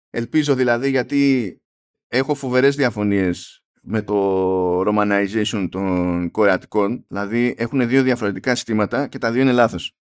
[0.09, 1.61] Ελπίζω δηλαδή γιατί
[2.07, 7.05] έχω φοβερές διαφωνίες με το romanization των κορεατικών.
[7.07, 9.97] Δηλαδή έχουν δύο διαφορετικά συστήματα και τα δύο είναι λάθος.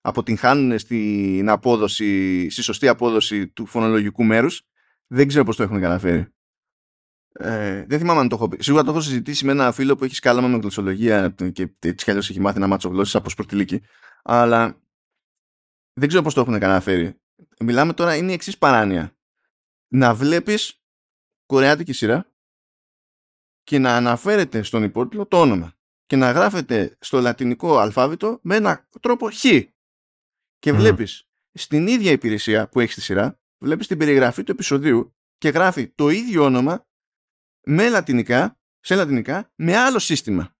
[0.00, 4.62] Αποτυγχάνουν στην απόδοση, στη σωστή απόδοση του φωνολογικού μέρους.
[5.06, 6.26] Δεν ξέρω πώς το έχουν καταφέρει.
[7.32, 8.62] Ε, δεν θυμάμαι αν το έχω πει.
[8.62, 12.10] Σίγουρα το έχω συζητήσει με ένα φίλο που έχει σκάλαμα με γλωσσολογία και έτσι κι
[12.10, 13.82] αλλιώς έχει μάθει να μάτσο γλώσσες από σπορτιλίκη.
[14.22, 14.80] Αλλά
[15.92, 17.20] δεν ξέρω πώς το έχουν καταφέρει.
[17.60, 19.16] Μιλάμε τώρα, είναι η εξής παράνοια.
[19.88, 20.82] Να βλέπεις
[21.46, 22.31] κορεάτικη σειρά
[23.62, 25.74] και να αναφέρεται στον υπότιτλο το όνομα
[26.06, 29.44] και να γράφεται στο λατινικό αλφάβητο με ένα τρόπο χ.
[30.58, 35.48] Και βλέπεις στην ίδια υπηρεσία που έχεις στη σειρά, βλέπεις την περιγραφή του επεισοδίου και
[35.48, 36.86] γράφει το ίδιο όνομα
[37.64, 40.56] με λατινικά, σε λατινικά, με άλλο σύστημα.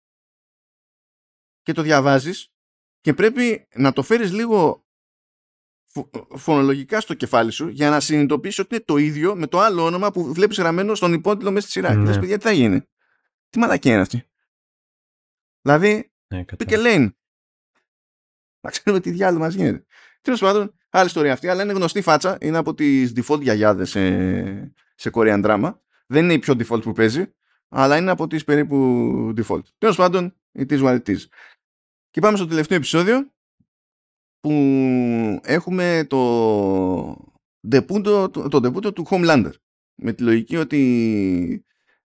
[1.62, 2.52] Και το διαβάζεις
[3.00, 4.86] και πρέπει να το φέρεις λίγο
[6.36, 10.10] φωνολογικά στο κεφάλι σου για να συνειδητοποιήσει ότι είναι το ίδιο με το άλλο όνομα
[10.10, 11.94] που βλέπεις γραμμένο στον υπότιτλο μέσα στη σειρά.
[11.94, 12.02] Ναι.
[12.02, 12.82] Και λες, παιδιά, τι θα γίνει.
[13.52, 14.28] Τι μαλακία είναι αυτή;
[15.62, 17.10] Δηλαδή, ναι, και lane.
[18.60, 19.84] Να ξέρουμε τι διάλογο μας γίνεται.
[20.20, 22.38] Τέλος πάντων, άλλη ιστορία αυτή, αλλά είναι γνωστή φάτσα.
[22.40, 25.78] Είναι από τις default γιαγιάδες σε, σε Korean drama.
[26.06, 27.34] Δεν είναι η πιο default που παίζει,
[27.68, 28.76] αλλά είναι από τις περίπου
[29.36, 29.62] default.
[29.78, 31.18] Τέλος πάντων, it is what it is.
[32.10, 33.32] Και πάμε στο τελευταίο επεισόδιο
[34.40, 34.50] που
[35.42, 37.34] έχουμε το
[37.68, 39.52] ντεπούντο, το, του Homelander.
[39.94, 41.64] Με τη λογική ότι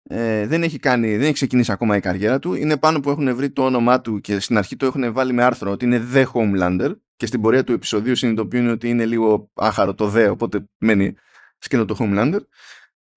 [0.09, 2.53] ε, δεν, έχει κάνει, δεν έχει ξεκινήσει ακόμα η καριέρα του.
[2.53, 5.43] Είναι πάνω που έχουν βρει το όνομά του και στην αρχή το έχουν βάλει με
[5.43, 9.93] άρθρο ότι είναι The Homelander και στην πορεία του επεισοδίου συνειδητοποιούν ότι είναι λίγο άχαρο
[9.93, 11.15] το The, οπότε μένει
[11.57, 12.39] σκηνό το Homelander.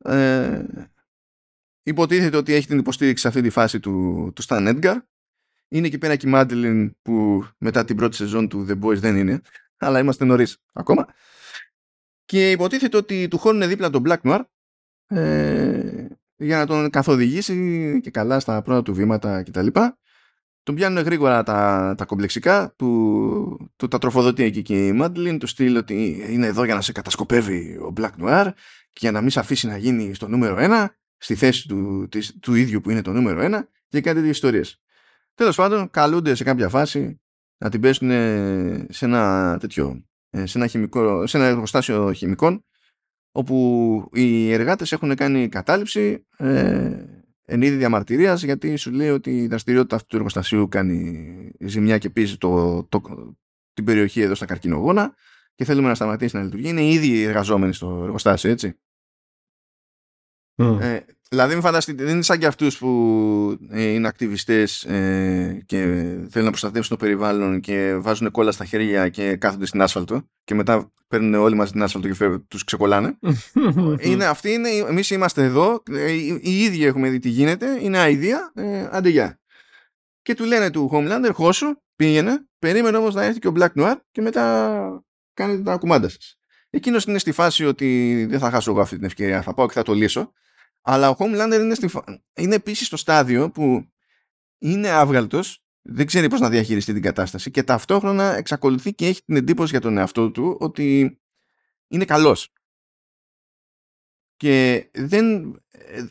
[0.04, 0.64] Ε,
[1.82, 3.92] υποτίθεται ότι έχει την υποστήριξη σε αυτή τη φάση του,
[4.34, 4.96] του Stan Edgar
[5.68, 9.16] είναι εκεί πέρα και η Μάντελιν που μετά την πρώτη σεζόν του The Boys δεν
[9.16, 9.40] είναι,
[9.76, 11.06] αλλά είμαστε νωρίς ακόμα.
[12.24, 14.40] Και υποτίθεται ότι του χώνουν δίπλα τον Black Noir
[15.06, 15.99] ε,
[16.40, 19.66] για να τον καθοδηγήσει και καλά στα πρώτα του βήματα κτλ.
[20.62, 25.46] Τον πιάνουν γρήγορα τα, τα κομπλεξικά, του, του τα τροφοδοτεί εκεί και η Μάντλιν, του
[25.46, 28.50] στείλει ότι είναι εδώ για να σε κατασκοπεύει ο Black Noir
[28.90, 30.86] και για να μην σε αφήσει να γίνει στο νούμερο 1,
[31.16, 34.80] στη θέση του, της, του ίδιου που είναι το νούμερο 1 και κάτι τέτοιες ιστορίες.
[35.34, 37.20] Τέλος πάντων, καλούνται σε κάποια φάση
[37.58, 38.10] να την πέσουν
[38.88, 42.64] σε ένα τέτοιο, ε, σε ένα, χημικό, σε ένα εργοστάσιο χημικών
[43.32, 47.04] όπου οι εργάτες έχουν κάνει κατάληψη ε,
[47.44, 52.10] εν είδη διαμαρτυρίας γιατί σου λέει ότι η δραστηριότητα αυτού του εργοστασίου κάνει ζημιά και
[52.10, 53.00] πίζει το, το,
[53.72, 55.14] την περιοχή εδώ στα καρκινογόνα
[55.54, 56.68] και θέλουμε να σταματήσει να λειτουργεί.
[56.68, 58.78] Είναι ήδη εργαζόμενοι στο εργοστάσιο, έτσι.
[60.80, 61.00] Ε,
[61.30, 65.78] δηλαδή, μην φανταστείτε, δεν είναι σαν και αυτούς που ε, είναι ακτιβιστές ε, και
[66.28, 70.54] θέλουν να προστατεύσουν το περιβάλλον και βάζουν κόλλα στα χέρια και κάθονται στην άσφαλτο και
[70.54, 73.18] μετά παίρνουν όλοι μαζί την άσφαλτο και τους ξεκολλάνε.
[74.00, 78.52] είναι, αυτοί είναι, εμείς είμαστε εδώ, ε, οι ίδιοι έχουμε δει τι γίνεται, είναι αηδία,
[78.54, 79.40] ε, αντεγιά.
[80.22, 83.94] Και του λένε του Homelander, χώσου, πήγαινε, περίμενε όμως να έρθει και ο Black Noir
[84.10, 85.04] και μετά
[85.34, 86.38] κάνετε τα κουμάντα σας.
[86.70, 89.72] Εκείνος είναι στη φάση ότι δεν θα χάσω εγώ αυτή την ευκαιρία, θα πάω και
[89.72, 90.32] θα το λύσω.
[90.82, 91.90] Αλλά ο Homelander είναι, στη...
[92.34, 93.90] είναι επίσης στο στάδιο που
[94.58, 99.36] είναι άβγαλτος, δεν ξέρει πώς να διαχειριστεί την κατάσταση και ταυτόχρονα εξακολουθεί και έχει την
[99.36, 101.18] εντύπωση για τον εαυτό του ότι
[101.88, 102.52] είναι καλός.
[104.36, 105.54] Και δεν,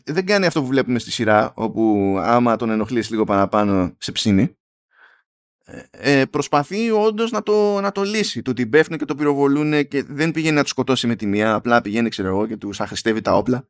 [0.04, 4.54] δεν κάνει αυτό που βλέπουμε στη σειρά, όπου άμα τον ενοχλείς λίγο παραπάνω σε ψήνει.
[5.90, 8.42] Ε, προσπαθεί όντως να το, να το λύσει.
[8.42, 11.54] Του την πέφτουν και το πυροβολούν και δεν πηγαίνει να τους σκοτώσει με τη μία,
[11.54, 13.68] απλά πηγαίνει, ξέρω εγώ, και τους αχρηστεύει τα όπλα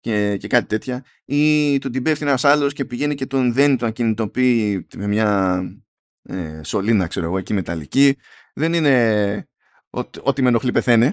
[0.00, 3.76] και, και κάτι τέτοια ή του την πέφτει ένας άλλος και πηγαίνει και τον δένει,
[3.76, 5.60] τον ακινητοποιεί με μια
[6.22, 8.16] ε, σωλήνα ξέρω εγώ εκεί μεταλλική
[8.54, 9.48] δεν είναι
[10.22, 11.12] ότι με ενοχλεί πεθαίνει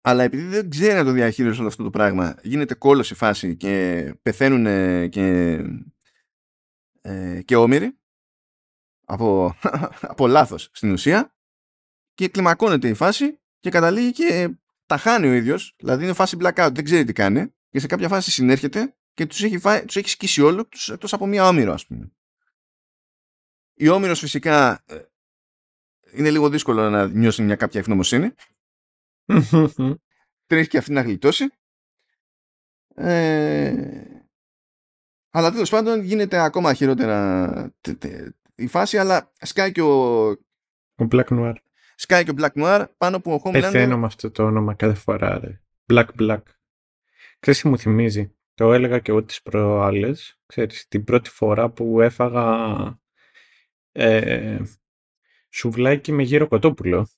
[0.00, 3.56] αλλά επειδή δεν ξέρει να το διαχείριζε όλο αυτό το πράγμα γίνεται κόλλος η φάση
[3.56, 4.64] και πεθαίνουν
[5.08, 5.58] και,
[7.00, 7.98] ε, και όμοιροι
[9.04, 9.54] από,
[10.12, 11.34] από λάθος στην ουσία
[12.14, 14.59] και κλιμακώνεται η φάση και καταλήγει και
[14.90, 18.08] τα χάνει ο ίδιος, δηλαδή είναι φάση blackout, δεν ξέρει τι κάνει και σε κάποια
[18.08, 21.72] φάση συνέρχεται και τους έχει, φάει, τους έχει σκίσει όλο τους εκτός από μία όμοιρο
[21.72, 22.12] ας πούμε.
[23.74, 25.02] Η όμοιρος φυσικά ε,
[26.12, 28.34] είναι λίγο δύσκολο να νιώσει μια κάποια ευγνωμοσύνη.
[30.46, 31.44] Τρέχει και αυτή να γλιτώσει.
[32.94, 34.04] Ε,
[35.30, 37.74] αλλά τέλος πάντων γίνεται ακόμα χειρότερα
[38.54, 40.28] η φάση, αλλά σκάει και ο.
[40.94, 41.54] Ο Black Noir.
[42.00, 43.52] Σκάει και ο Black Noir πάνω που ο Homeland.
[43.52, 45.60] Πεθαίνω με αυτό το όνομα κάθε φορά, ρε.
[45.92, 46.42] Black Black.
[47.38, 50.40] Ξέρεις τι μου θυμίζει; Το έλεγα και εγώ τις προάλλες.
[50.46, 53.00] Ξέρεις, την πρώτη φορά που έφαγα
[53.92, 54.58] ε,
[55.50, 57.08] σουβλάκι με γύρο κοτόπουλο.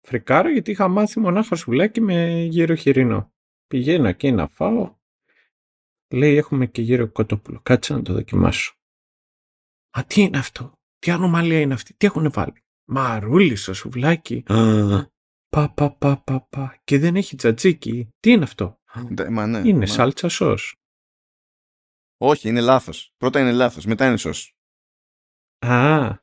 [0.00, 3.32] Φρικάρω γιατί είχα μάθει μονάχα σουβλάκι με γύρο χοιρινό.
[3.66, 4.96] Πηγαίνω εκεί να φάω.
[6.08, 7.60] Λέει έχουμε και γύρο κοτόπουλο.
[7.62, 8.74] Κάτσε να το δοκιμάσω.
[9.98, 14.42] Α, τι είναι αυτό; Τι ανομαλία είναι αυτή; Τι έχουν βάλει; Μαρούλι στο σουβλάκι.
[15.48, 16.80] Πα, πα, πα, πα, πα.
[16.84, 18.08] Και δεν έχει τζατζίκι.
[18.20, 18.80] Τι είναι αυτό;
[19.30, 19.86] Μα ναι, είναι μα...
[19.86, 20.74] σάλτσα σως.
[22.16, 23.14] Όχι, είναι λάθος.
[23.16, 24.56] Πρώτα είναι λάθος, μετά είναι σως.
[25.58, 26.14] Α,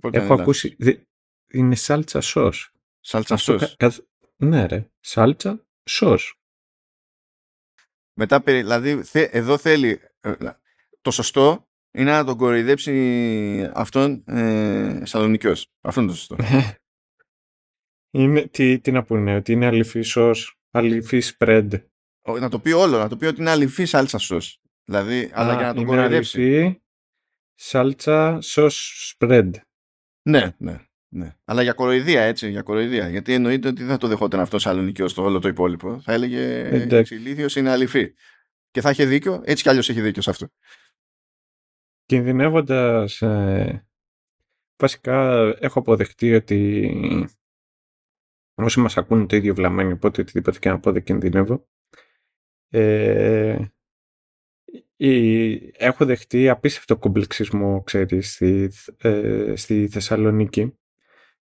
[0.00, 0.76] Πρώτα έχω είναι ακούσει.
[0.78, 1.02] δε-
[1.52, 2.42] Είναι σάλτσα σως.
[2.44, 2.72] λάθος.
[3.00, 3.68] Σάλτσα Αυτό σως.
[3.76, 4.06] κα- καθ-
[4.36, 4.90] Ναι ρε.
[5.00, 6.40] Σάλτσα σως.
[8.14, 10.00] Μετά, περι- δηλαδή, θε- εδώ θέλει...
[10.20, 10.34] ε,
[11.00, 15.66] το σωστό είναι να τον κοροϊδέψει αυτόν ε, Σαλονικιός.
[15.80, 16.36] Αυτό είναι το σωστό.
[18.18, 21.68] είναι, τι, τι να πούνε, ότι είναι αληφής σως, αληφής spread.
[22.22, 24.60] Ο- να το πει όλο, να το πει ότι είναι αληφής σάλτσα σως.
[24.84, 26.40] Δηλαδή, αλλά Α, για να τον είναι κοροϊδέψει.
[26.42, 26.80] αληφή
[27.54, 29.50] σάλτσα σως spread.
[30.28, 30.78] Ναι, ναι,
[31.14, 31.36] ναι.
[31.44, 33.08] Αλλά για κοροϊδία, έτσι, για κοροϊδία.
[33.08, 36.00] Γιατί εννοείται ότι δεν θα το δεχόταν αυτό Σαλονικιός στο όλο το υπόλοιπο.
[36.00, 37.14] Θα έλεγε Εντάξει.
[37.14, 38.12] ηλίθιο είναι αληφή.
[38.70, 40.48] Και θα είχε δίκιο, έτσι κι αλλιώς έχει δίκιο σε αυτό.
[42.06, 43.86] Κινδυνεύοντας, ε,
[44.76, 46.90] βασικά έχω αποδεχτεί ότι
[48.54, 51.68] όσοι μας ακούνε το ίδιο βλαμμένοι, οπότε οτιδήποτε και να πω δεν κινδυνεύω.
[52.68, 53.64] Ε,
[54.96, 60.64] η- έχω δεχτεί απίστευτο κομπλεξισμό, ξέρεις, στη, ε, στη Θεσσαλονίκη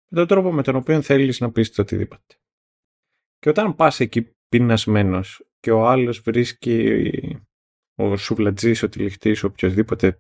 [0.08, 2.36] με τον τρόπο με τον οποίο θέλεις να πεις το οτιδήποτε.
[3.40, 7.48] Και όταν πας εκεί πεινασμένος και ο άλλος βρίσκει
[7.96, 10.20] ο σουβλατζής, ο τυλιχτής, ο οποιοδήποτε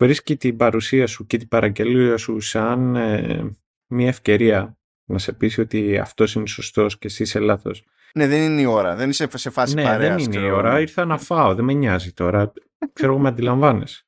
[0.00, 5.60] βρίσκει την παρουσία σου και την παραγγελία σου σαν ε, μια ευκαιρία να σε πείσει
[5.60, 7.84] ότι αυτός είναι σωστός και εσύ είσαι λάθος.
[8.14, 8.94] Ναι, δεν είναι η ώρα.
[8.94, 10.56] Δεν είσαι σε φάση ναι, παρέας, δεν είναι ξέρω η εγώ.
[10.56, 10.80] ώρα.
[10.80, 11.54] Ήρθα να φάω.
[11.54, 12.52] Δεν με νοιάζει τώρα.
[12.92, 14.04] Ξέρω εγώ με αντιλαμβάνεσαι.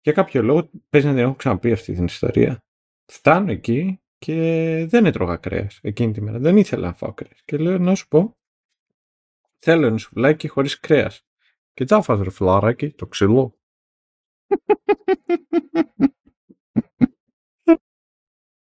[0.00, 2.64] Για κάποιο λόγο, παίζει να την έχω ξαναπεί αυτή την ιστορία.
[3.12, 6.38] Φτάνω εκεί και δεν έτρωγα κρέας εκείνη τη μέρα.
[6.38, 7.40] Δεν ήθελα να φάω κρέας.
[7.44, 8.36] Και λέω να σου πω,
[9.58, 11.26] θέλω ένα σουβλάκι χωρίς κρέας.
[11.74, 13.58] Και τσάφα ρε φιλαράκι, το ξυλό.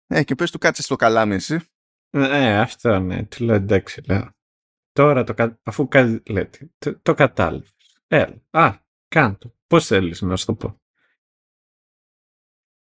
[0.07, 1.61] Ε, και πες του κάτσε στο καλάμι εσύ.
[2.11, 3.25] Ε, αυτό ναι.
[3.25, 4.31] Του λέω εντάξει, λέω.
[4.93, 5.61] Τώρα το κα...
[5.62, 7.75] αφού κάτι λέτε, το, το κατάλαβες.
[8.07, 8.43] Έλα.
[8.51, 9.55] Α, κάντο.
[9.66, 10.81] Πώς θέλεις να σου το πω.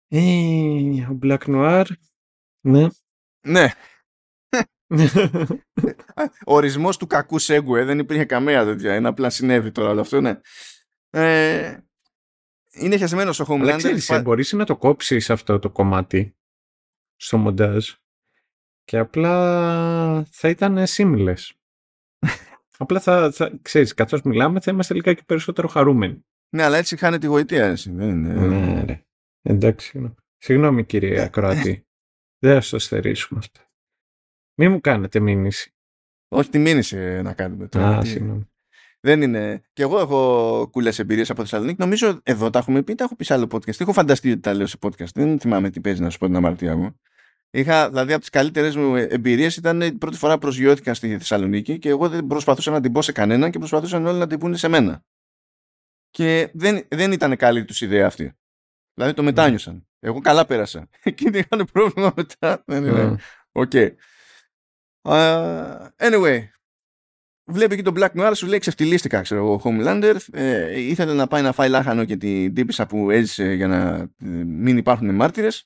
[0.09, 1.87] Ε, ο Black Noir.
[2.61, 2.89] Ναι.
[3.47, 3.68] Ναι,
[6.47, 8.97] ο ορισμός του κακού σέγκουε δεν υπήρχε καμία τέτοια.
[8.97, 10.41] Είναι απλά συνέβη τώρα όλο αυτό, ναι.
[11.11, 11.78] Ε,
[12.73, 13.77] είναι χεσμένος ο Αλλά Homelander.
[13.79, 16.37] ξέρεις, Πα- ε, μπορείς να το κόψεις αυτό το κομμάτι
[17.16, 17.91] στο μοντάζ
[18.85, 21.51] και απλά θα ήταν seamless.
[22.78, 26.24] απλά θα, θα, ξέρεις, καθώς μιλάμε θα είμαστε λιγάκι περισσότερο χαρούμενοι.
[26.55, 27.66] Ναι, αλλά έτσι χάνει τη γοητεία.
[27.66, 27.90] Έτσι.
[27.93, 28.47] Δεν είναι...
[28.47, 29.05] Ναι, ρε.
[29.43, 29.86] Εντάξει.
[29.89, 30.15] συγγνώμη.
[30.36, 31.86] Συγγνώμη κύριε Ε, Ακροατή.
[32.43, 33.61] Δεν θα στο στερήσουμε αυτό.
[34.59, 35.74] Μην μου κάνετε μήνυση.
[36.28, 37.86] Όχι τη μήνυση να κάνουμε τώρα.
[37.89, 38.52] Α, γιατί συγγνώμη.
[39.05, 39.62] Δεν είναι.
[39.73, 41.77] Και εγώ έχω κούλε εμπειρίες από Θεσσαλονίκη.
[41.79, 43.81] Νομίζω εδώ τα έχουμε πει, τα έχω πει σε άλλο podcast.
[43.81, 45.12] Έχω φανταστεί ότι τα λέω σε podcast.
[45.15, 47.01] Δεν θυμάμαι τι παίζει να σου πω την αμαρτία μου.
[47.51, 51.79] Είχα, δηλαδή, από τις καλύτερες μου εμπειρίες ήταν η πρώτη φορά που προσγειώθηκα στη Θεσσαλονίκη
[51.79, 54.57] και εγώ δεν προσπαθούσα να την πω σε κανέναν και προσπαθούσαν όλοι να την πούνε
[54.57, 55.05] σε μένα.
[56.11, 58.33] Και δεν, δεν ήταν καλή τους ιδέα αυτή.
[58.95, 59.87] Δηλαδή το μετάνιωσαν.
[60.01, 60.89] Εγώ καλά πέρασα.
[61.03, 62.62] Εκείνοι είχαν πρόβλημα μετά.
[62.66, 63.01] Ναι, ναι, ναι.
[63.01, 63.16] Α,
[63.53, 63.73] Οκ.
[65.05, 66.41] Uh, anyway,
[67.44, 70.16] βλέπει και τον Black Noir, σου λέει ξεφτυλίστηκα, ξέρω εγώ, ο Homelander.
[70.32, 74.44] Ε, ήθελε να πάει να φάει λάχανο και την τύπησα που έζησε για να ε,
[74.44, 75.64] μην υπάρχουν μάρτυρες.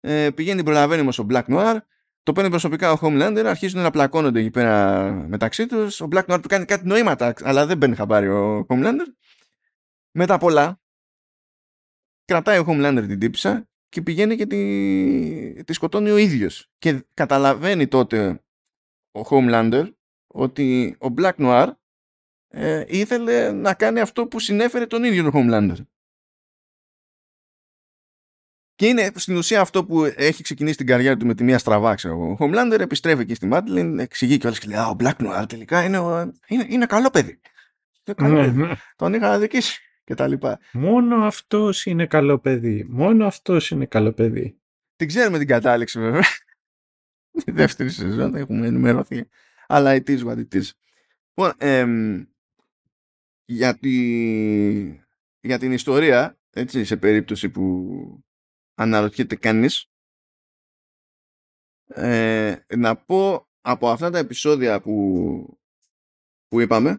[0.00, 1.78] Ε, πηγαίνει, προλαβαίνει όμως ο Black Noir.
[2.22, 6.00] Το παίρνει προσωπικά ο Homelander, αρχίζουν να πλακώνονται εκεί πέρα μεταξύ τους.
[6.00, 9.06] Ο Black Noir του κάνει κάτι νοήματα, αλλά δεν παίρνει χαμπάρι ο Homelander.
[10.10, 10.80] Μετά πολλά,
[12.24, 16.70] κρατάει ο Homelander την τύπησα και πηγαίνει και τη, τη σκοτώνει ο ίδιος.
[16.78, 18.42] Και καταλαβαίνει τότε
[19.12, 19.88] ο Homelander
[20.32, 21.68] ότι ο Black Noir
[22.48, 25.84] ε, ήθελε να κάνει αυτό που συνέφερε τον ίδιο τον Homelander.
[28.74, 31.94] Και είναι στην ουσία αυτό που έχει ξεκινήσει την καριέρα του με τη μία στραβά,
[31.94, 32.30] ξέρω εγώ.
[32.32, 35.84] Ο Homelander επιστρέφει εκεί στη Μάτλιν, εξηγεί και και λέει: Α, ο Black Noir τελικά
[35.84, 35.98] είναι,
[36.46, 37.40] είναι, είναι καλό παιδί.
[38.04, 38.58] Είναι καλό Ναι, παιδί.
[38.60, 38.72] ναι.
[38.96, 40.60] Τον είχα αδικήσει και τα λοιπά.
[40.72, 42.86] Μόνο αυτός είναι καλό παιδί.
[42.88, 44.60] Μόνο αυτός είναι καλό παιδί.
[44.96, 46.22] Την ξέρουμε την κατάληξη βέβαια.
[47.44, 49.28] Τη δεύτερη σεζόν έχουμε ενημερωθεί.
[49.72, 50.70] Αλλά it is what it is.
[51.34, 52.24] Λοιπόν, εμ,
[53.44, 53.94] για, τη,
[55.40, 58.24] για την ιστορία, έτσι, σε περίπτωση που
[58.74, 59.90] αναρωτιέται κανείς,
[61.86, 65.58] ε, να πω από αυτά τα επεισόδια που,
[66.48, 66.98] που είπαμε,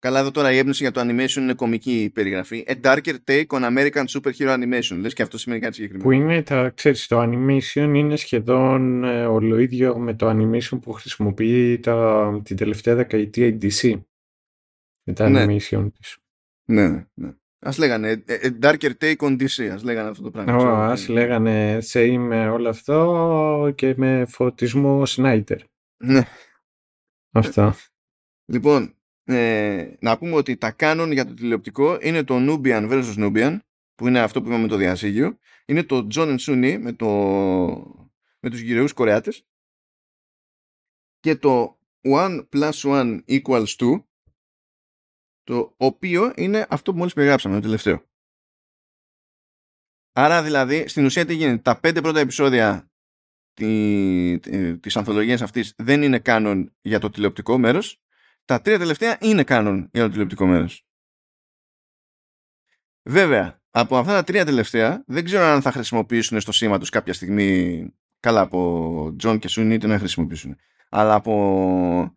[0.00, 2.64] Καλά, εδώ τώρα η έμπνευση για το animation είναι κομική περιγραφή.
[2.68, 4.96] A darker take on American superhero animation.
[4.98, 6.08] Λες και αυτό σημαίνει κάτι συγκεκριμένο.
[6.08, 11.78] Που είναι, τα, ξέρεις, το animation είναι σχεδόν ε, ολοίδιο με το animation που χρησιμοποιεί
[11.78, 14.00] τα, την τελευταία δεκαετία η DC.
[15.06, 15.44] Με τα Ναι.
[15.44, 16.16] animation της.
[16.64, 17.32] Ναι, ναι, ναι.
[17.58, 19.64] Ας λέγανε a, a darker take on DC.
[19.72, 20.54] Ας λέγανε αυτό το πράγμα.
[20.54, 20.74] Ω, ξέρω.
[20.74, 25.58] ας λέγανε σε με όλο αυτό και με φωτισμό Snyder.
[26.04, 26.22] Ναι.
[27.32, 27.76] Αυτά.
[28.52, 28.94] Λοιπόν,
[29.24, 33.58] ε, να πούμε ότι τα κάνον για το τηλεοπτικό είναι το Nubian versus Nubian,
[33.94, 35.38] που είναι αυτό που είπαμε με το διασύγιο.
[35.66, 37.06] Είναι το John and Sunny με, το,
[38.40, 39.46] με τους γυραιούς Κορεάτες.
[41.18, 41.78] Και το
[42.08, 44.04] One plus One equals Two,
[45.42, 48.08] το οποίο είναι αυτό που μόλις περιγράψαμε, το τελευταίο.
[50.12, 52.90] Άρα δηλαδή, στην ουσία τι γίνεται, τα πέντε πρώτα επεισόδια
[53.52, 57.99] τη, τη- της ανθολογίας αυτής δεν είναι κάνον για το τηλεοπτικό μέρος,
[58.50, 60.86] τα τρία τελευταία είναι κάνον για το τηλεοπτικό μέρος.
[63.02, 67.12] Βέβαια, από αυτά τα τρία τελευταία δεν ξέρω αν θα χρησιμοποιήσουν στο σήμα τους κάποια
[67.12, 67.84] στιγμή
[68.20, 70.56] καλά από John και Σούνι είτε να χρησιμοποιήσουν.
[70.88, 72.14] Αλλά από,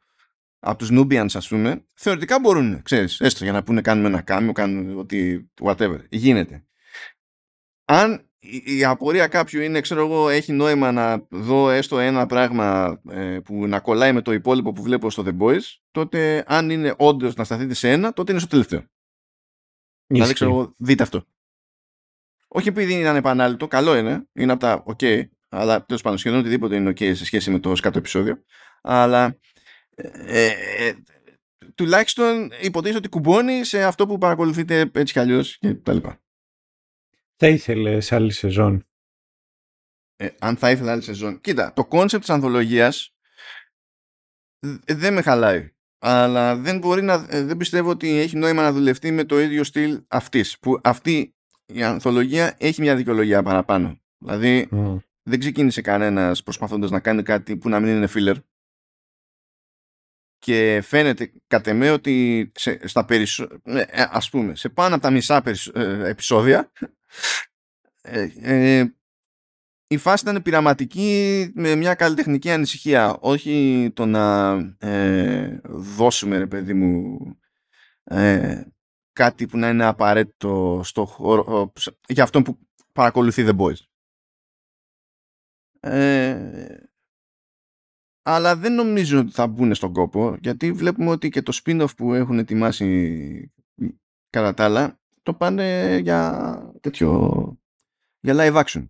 [0.59, 4.51] από τους Nubians ας πούμε θεωρητικά μπορούν, ξέρεις, έστω για να πούνε κάνουμε ένα κάμιο,
[4.51, 6.65] κάνουμε ότι whatever, γίνεται.
[7.85, 12.99] Αν η, η απορία κάποιου είναι, ξέρω εγώ, έχει νόημα να δω έστω ένα πράγμα
[13.09, 15.61] ε, που να κολλάει με το υπόλοιπο που βλέπω στο The Boys,
[15.91, 18.79] τότε αν είναι όντως να σταθείτε σε ένα, τότε είναι στο τελευταίο.
[20.07, 20.33] Δηλαδή, Ισχύει.
[20.33, 21.25] ξέρω εγώ, δείτε αυτό.
[22.47, 26.75] Όχι επειδή είναι ανεπανάληπτο, καλό είναι, είναι από τα OK, αλλά τέλος πάντων σχεδόν οτιδήποτε
[26.75, 28.43] είναι OK σε σχέση με το σκατοεπεισόδιο.
[28.81, 29.37] Αλλά
[29.95, 30.93] ε, ε,
[31.75, 35.73] τουλάχιστον υποτίθεται ότι κουμπώνει σε αυτό που παρακολουθείτε έτσι κι αλλιώς και
[37.43, 37.63] τα λοιπά.
[37.63, 38.87] Θα ήθελες άλλη σεζόν;
[40.15, 41.41] Ε, αν θα ήθελα άλλη σεζόν.
[41.41, 43.15] Κοίτα, το concept της ανθολογίας
[44.59, 45.71] ε, δεν με χαλάει.
[46.05, 49.63] Αλλά δεν μπορεί να, ε, δεν πιστεύω ότι έχει νόημα να δουλευτεί με το ίδιο
[49.63, 50.59] στυλ αυτής.
[50.59, 54.01] Που αυτή η ανθολογία έχει μια δικαιολογία παραπάνω.
[54.17, 54.97] Δηλαδή Μμ.
[55.23, 58.35] δεν ξεκίνησε κανένας προσπαθώντας να κάνει κάτι που να μην είναι filler.
[60.37, 63.47] Και φαίνεται κατ' εμέ ότι σε, στα περισσο...
[63.63, 66.71] ε, ε, ας πούμε, σε πάνω από τα μισά περισ- ε, επεισόδια
[68.01, 68.95] ε, ε,
[69.87, 73.17] η φάση ήταν πειραματική με μια καλλιτεχνική ανησυχία.
[73.19, 77.17] Όχι το να ε, δώσουμε, ρε παιδί μου,
[78.03, 78.63] ε,
[79.13, 81.73] κάτι που να είναι απαραίτητο στο χώρο,
[82.07, 82.59] για αυτόν που
[82.91, 83.79] παρακολουθεί The Boys.
[85.79, 86.77] Ε,
[88.21, 92.13] αλλά δεν νομίζω ότι θα μπουν στον κόπο, γιατί βλέπουμε ότι και το spin-off που
[92.13, 93.53] έχουν ετοιμάσει
[94.29, 97.31] κατά τα άλλα, το πάνε για τέτοιο,
[98.19, 98.87] για live action.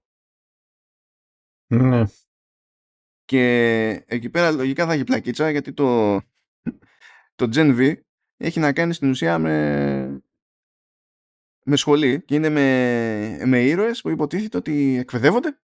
[1.67, 2.03] Ναι.
[3.25, 3.43] Και
[4.07, 6.15] εκεί πέρα λογικά θα έχει πλακίτσα γιατί το,
[7.35, 8.01] το Gen V
[8.37, 10.23] έχει να κάνει στην ουσία με,
[11.65, 15.59] με σχολή και είναι με, με ήρωες που υποτίθεται ότι εκπαιδεύονται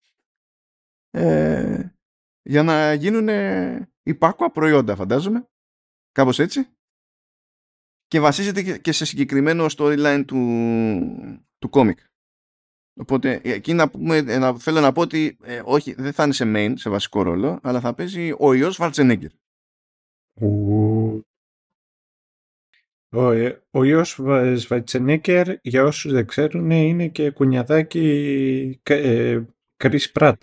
[1.10, 1.89] ε,
[2.41, 3.30] για να γίνουν
[4.03, 5.49] υπάκουα προϊόντα φαντάζομαι
[6.11, 6.77] κάπως έτσι
[8.08, 10.38] και βασίζεται και- και σε συγκεκριμένο storyline του,
[11.58, 12.00] του κόμικ.
[13.00, 16.34] Οπότε εκεί να πούμε, ε, να, θέλω να πω ότι ε, όχι, δεν θα είναι
[16.34, 19.32] σε main, σε βασικό ρόλο, αλλά θα παίζει ο ιός Βαρτσενέγκερ.
[20.42, 21.22] Ου.
[23.10, 29.48] Ο, ε, ο Ιος Βα- Σβατσενέκερ, για όσους δεν ξέρουν, είναι και κουνιαδάκι Κα- ε,
[29.84, 30.34] Chris Pratt.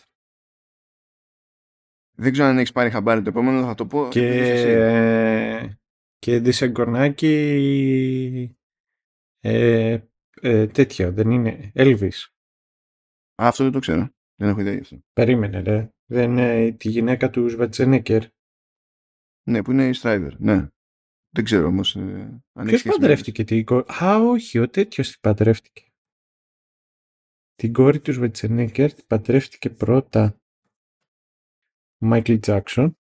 [2.16, 4.08] Δεν ξέρω αν έχεις πάρει χαμπάρι το επόμενο, θα το πω.
[4.10, 5.76] Και,
[6.30, 6.72] επειδή είσαι εσύ.
[6.72, 8.56] ε, και δισεγκορνάκι
[9.40, 9.98] ε,
[10.40, 12.28] ε, τέτοιο, δεν είναι, Elvis.
[13.42, 14.08] Α, αυτό δεν το ξέρω.
[14.34, 15.00] Δεν έχω ιδέα γι' αυτό.
[15.12, 15.92] Περίμενε, ρε.
[16.04, 18.22] Δεν είναι τη γυναίκα του Σβατσενέκερ.
[19.50, 20.32] Ναι, που είναι η Strider.
[20.38, 20.68] Ναι.
[21.30, 21.96] Δεν ξέρω όμως.
[21.96, 23.84] Ε, αν έχει Ποιος σχέση με παντρεύτηκε την κόρη.
[24.04, 25.92] Α, όχι, ο τέτοιος την παντρεύτηκε.
[27.54, 30.40] Την κόρη του Σβατσενέκερ την παντρεύτηκε πρώτα
[31.98, 32.98] ο Μάικλ Τζάκσον.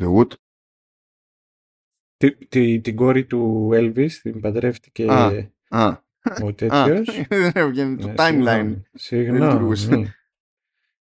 [0.00, 0.43] The Wood.
[2.24, 5.26] Τη, τη- την κόρη του Elvis την παντρεύτηκε Α.
[5.68, 6.02] Α,
[6.42, 7.08] Ο Α, τέτοιος.
[7.28, 8.80] δεν έβγαινε Ναι, το timeline.
[8.94, 9.40] Συγγνώμη.
[9.44, 9.82] λειτουργούσε.
[9.82, 10.08] συγγνώμη.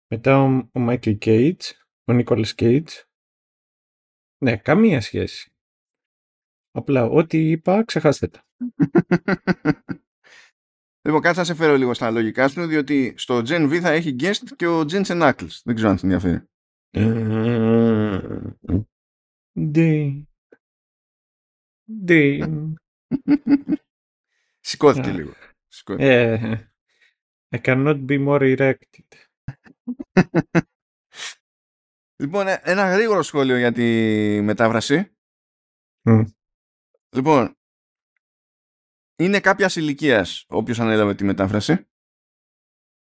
[0.07, 1.59] Μετά ο, ο Michael Cage,
[2.05, 2.87] ο Nicolas Cage.
[4.43, 5.51] Ναι, καμία σχέση.
[6.71, 8.43] Απλά ό,τι είπα, ξεχάστε τα.
[11.03, 14.15] Λοιπόν, κάτσε να σε φέρω λίγο στα λογικά σου, διότι στο Gen V θα έχει
[14.19, 15.59] guest και ο Jensen Ackles.
[15.63, 16.43] Δεν ξέρω αν σε ενδιαφέρει.
[22.03, 22.43] Ντι.
[22.45, 23.77] Ντι.
[24.59, 25.13] Σηκώθηκε Α.
[25.13, 25.33] λίγο.
[25.67, 26.05] Σηκώθηκε.
[26.11, 26.71] Ε,
[27.55, 29.07] I cannot be more erected.
[32.21, 33.83] Λοιπόν, ε, ένα γρήγορο σχόλιο για τη
[34.41, 35.15] μετάφραση.
[36.01, 36.23] Μμ.
[37.15, 37.57] Λοιπόν,
[39.15, 41.87] είναι κάποιας ηλικίας όποιος ανέλαβε τη μετάφραση.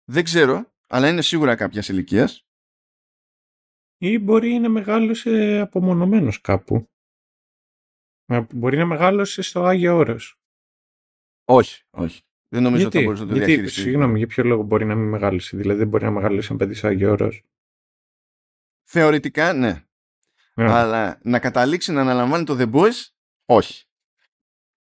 [0.03, 2.45] Δεν ξέρω, αλλά είναι σίγουρα κάποιας ηλικίας.
[3.97, 6.90] Ή μπορεί να μεγάλωσε απομονωμένος κάπου.
[8.31, 10.39] Μα Μπορεί να μεγάλωσε στο Άγιο Όρος.
[11.45, 12.21] Όχι, όχι.
[12.47, 13.81] Δεν νομίζω ότι θα Γιατί, μπορούσε να το γιατί διαχειριστεί.
[13.81, 16.73] συγγνώμη, για ποιο λόγο μπορεί να μην μεγάλωσε; Δηλαδή δεν μπορεί να μεγάλωσε ένα παιδί
[16.73, 17.43] στο Άγιο Όρος.
[18.83, 19.69] Θεωρητικά, ναι.
[19.69, 19.83] Α,
[20.55, 23.09] Αλλά να καταλήξει να αναλαμβάνει το The Boys,
[23.45, 23.85] όχι.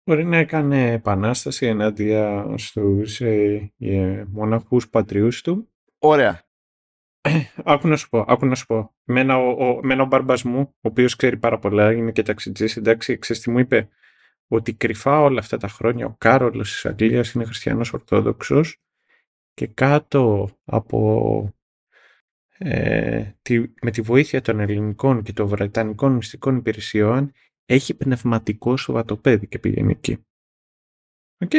[0.04, 5.72] Μπορεί να έκανε επανάσταση ενάντια στους ε, ε, μοναχούς πατριούς του.
[5.98, 6.49] Ωραία.
[7.64, 8.94] Άκου να σου πω, άκου να σου πω.
[9.04, 12.76] Μένα ο, ο, μένα ο μπάρμπας μου, ο οποίος ξέρει πάρα πολλά, είναι και ταξιτζής,
[12.76, 13.88] εντάξει, ξέρεις τι μου είπε;
[14.48, 18.82] Ότι κρυφά όλα αυτά τα χρόνια ο Κάρολος της Αγγλίας είναι χριστιανός ορθόδοξος
[19.52, 21.54] και κάτω από
[22.58, 27.32] ε, τη, με τη βοήθεια των ελληνικών και των βρετανικών μυστικών υπηρεσιών
[27.66, 30.26] έχει πνευματικό σοβατοπέδι και πηγαίνει εκεί.
[31.38, 31.50] Οκ.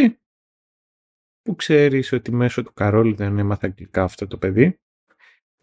[1.41, 4.80] Που ξέρεις ότι μέσω του Καρόλου δεν έμαθε αγγλικά αυτό το παιδί.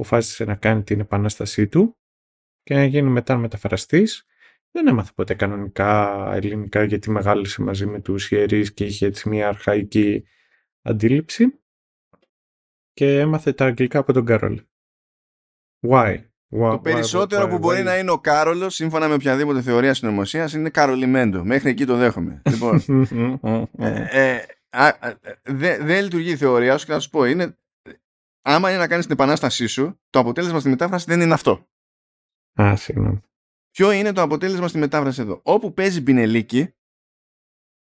[0.00, 1.96] Αποφάσισε να κάνει την επανάστασή του
[2.62, 4.26] και να γίνει μετά μεταφραστής.
[4.70, 9.48] Δεν έμαθε ποτέ κανονικά ελληνικά γιατί μεγάλωσε μαζί με τους ιερείς και είχε έτσι μια
[9.48, 10.24] αρχαϊκή
[10.82, 11.60] αντίληψη
[12.92, 14.62] και έμαθε τα αγγλικά από τον Καρόλ.
[15.88, 16.14] Why?
[16.14, 16.20] Why-
[16.50, 19.94] Το why- περισσότερο why- που μπορεί why- να είναι ο Κάρολος, σύμφωνα με οποιαδήποτε θεωρία
[19.94, 21.44] συνωμοσίας, είναι Καρολιμέντο.
[21.44, 22.42] Μέχρι εκεί το δέχομαι.
[22.50, 22.82] λοιπόν,
[23.78, 27.24] ε, ε, α, α, δεν δεν λειτουργεί η θεωρία σου και θα σου πω.
[27.24, 27.56] Είναι,
[28.48, 31.68] άμα είναι να κάνεις την επανάστασή σου, το αποτέλεσμα στη μετάφραση δεν είναι αυτό.
[32.62, 33.20] Α, συγγνώμη.
[33.70, 36.74] Ποιο είναι το αποτέλεσμα στη μετάφραση εδώ; Όπου παίζει πινελίκι,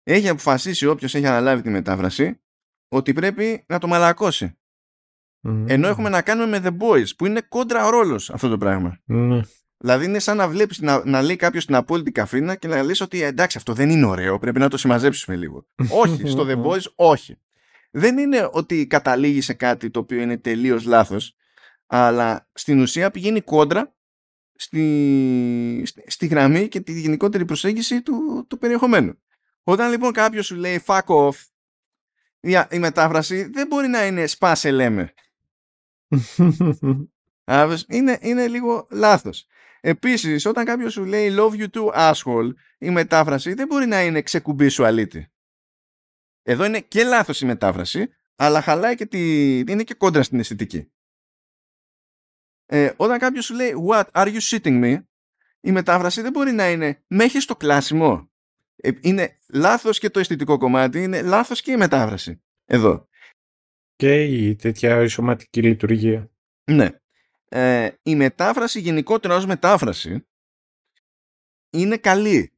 [0.03, 2.41] έχει αποφασίσει όποιος έχει αναλάβει τη μετάφραση
[2.89, 4.59] ότι πρέπει να το μαλακώσει.
[5.41, 5.69] Μμμ.
[5.69, 9.01] Ενώ έχουμε να κάνουμε με The Boys, που είναι κόντρα ο ρόλος αυτό το πράγμα.
[9.05, 9.41] Ναι.
[9.77, 13.01] Δηλαδή είναι σαν να βλέπεις να, να λέει κάποιος την απόλυτη καφρίνα και να λες
[13.01, 15.67] ότι «Ε, εντάξει αυτό δεν είναι ωραίο, πρέπει να το συμμαζέψουμε λίγο.
[16.03, 17.39] όχι, στο The Boys όχι.
[17.99, 21.37] Δεν είναι ότι καταλήγει σε κάτι το οποίο είναι τελείως λάθος,
[21.87, 23.95] αλλά στην ουσία πηγαίνει κόντρα
[24.55, 29.23] στη, στη, στη γραμμή και τη γενικότερη προσέγγιση του, του περιεχομένου.
[29.63, 31.35] Όταν λοιπόν κάποιος σου λέει fuck off,
[32.41, 35.15] η, η μετάφραση δεν μπορεί να είναι σπάσε λέμε.
[37.45, 39.47] Άβες, Είναι, είναι λίγο λάθος.
[39.81, 44.23] Επίσης, όταν κάποιος σου λέει love you too asshole, η μετάφραση δεν μπορεί να είναι
[44.23, 45.31] ξεκουμπί σου αλήτη.
[46.49, 49.59] Εδώ είναι και λάθος η μετάφραση, αλλά χαλάει και τη...
[49.59, 50.93] είναι και κόντρα στην αισθητική.
[52.67, 55.05] Ε, όταν κάποιος σου λέει what are you shitting me,
[55.61, 58.31] η μετάφραση δεν μπορεί να είναι με έχεις το κλάσιμο;
[58.77, 62.43] Ε, είναι λάθος και το αισθητικό κομμάτι, είναι λάθος και η μετάφραση.
[62.65, 63.09] Εδώ.
[63.97, 66.31] και η τέτοια ισοματική λειτουργία.
[66.65, 66.91] Ναι.
[67.49, 70.29] Ε, η μετάφραση γενικότερα ως μετάφραση
[71.71, 72.56] είναι καλή.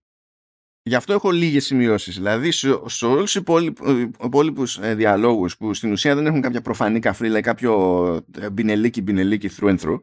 [0.89, 2.15] Γι' αυτό έχω λίγες σημειώσεις.
[2.15, 6.61] Δηλαδή σε, σε όλους τους υπόλοιπους, υπόλοιπους ε, διαλόγους που στην ουσία δεν έχουν κάποια
[6.61, 8.05] προφανή καφρίλα ή κάποιο
[8.39, 10.01] ε, μπινελίκι μπινελίκι through and through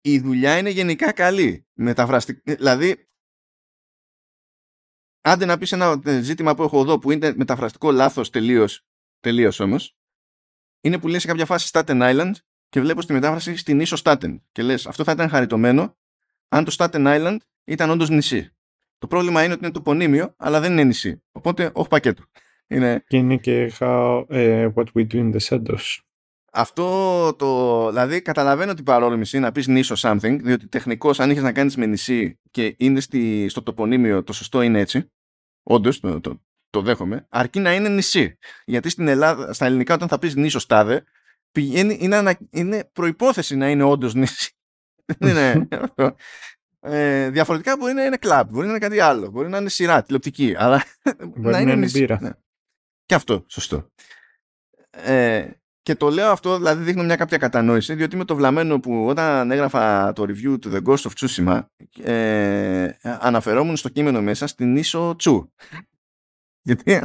[0.00, 1.66] η δουλειά είναι γενικά καλή.
[1.72, 2.38] Μεταφραστικ...
[2.42, 3.08] Δηλαδή
[5.20, 8.86] άντε να πεις ένα ε, ζήτημα που έχω εδώ που είναι μεταφραστικό λάθος τελείως,
[9.20, 9.96] τελείως όμως
[10.80, 12.32] είναι που λέει σε κάποια φάση Staten Island
[12.68, 15.96] και βλέπω στη μετάφραση στην ίσο Staten και λες αυτό θα ήταν χαριτωμένο
[16.48, 18.56] αν το Staten Island ήταν όντως νησί.
[19.02, 21.22] Το πρόβλημα είναι ότι είναι τοπονύμιο αλλά δεν είναι νησί.
[21.32, 22.22] Οπότε όχι πακέτο.
[22.66, 23.04] Είναι...
[23.06, 25.98] Και είναι και how, ε, what we do in the shadows.
[26.52, 27.88] Αυτό το.
[27.88, 31.86] Δηλαδή, καταλαβαίνω την παρόρμηση να πεις νήσο something, διότι τεχνικώς, αν είχες να κάνεις με
[31.86, 35.10] νησί και είναι στη, στο τοπονύμιο, το σωστό είναι έτσι.
[35.62, 37.26] Όντως, το, το, το δέχομαι.
[37.28, 38.38] Αρκεί να είναι νησί.
[38.64, 41.04] Γιατί στην Ελλάδα, στα ελληνικά, όταν θα πεις νήσο τάδε,
[41.52, 44.52] πηγαίνει, είναι, ανα, είναι προπόθεση να είναι όντως νησί.
[45.18, 46.16] Δεν είναι αυτό.
[46.84, 50.02] Ε, διαφορετικά μπορεί να είναι κλαμπ, μπορεί να είναι κάτι άλλο, μπορεί να είναι σειρά,
[50.02, 50.84] τηλεοπτική, αλλά
[51.36, 51.98] Μπορεί να είναι νησί.
[51.98, 52.18] μπύρα.
[52.20, 52.30] Ναι.
[53.06, 53.90] Και αυτό, σωστό.
[54.90, 55.50] Ε,
[55.82, 59.50] και το λέω αυτό, δηλαδή δείχνω μια κάποια κατανόηση, διότι με το βλαμμένο που όταν
[59.50, 61.60] έγραφα το review του The Ghost of Tsushima
[62.02, 65.52] ε, αναφερόμουν στο κείμενο μέσα στην ίσο Τσου.
[66.66, 67.00] Γιατί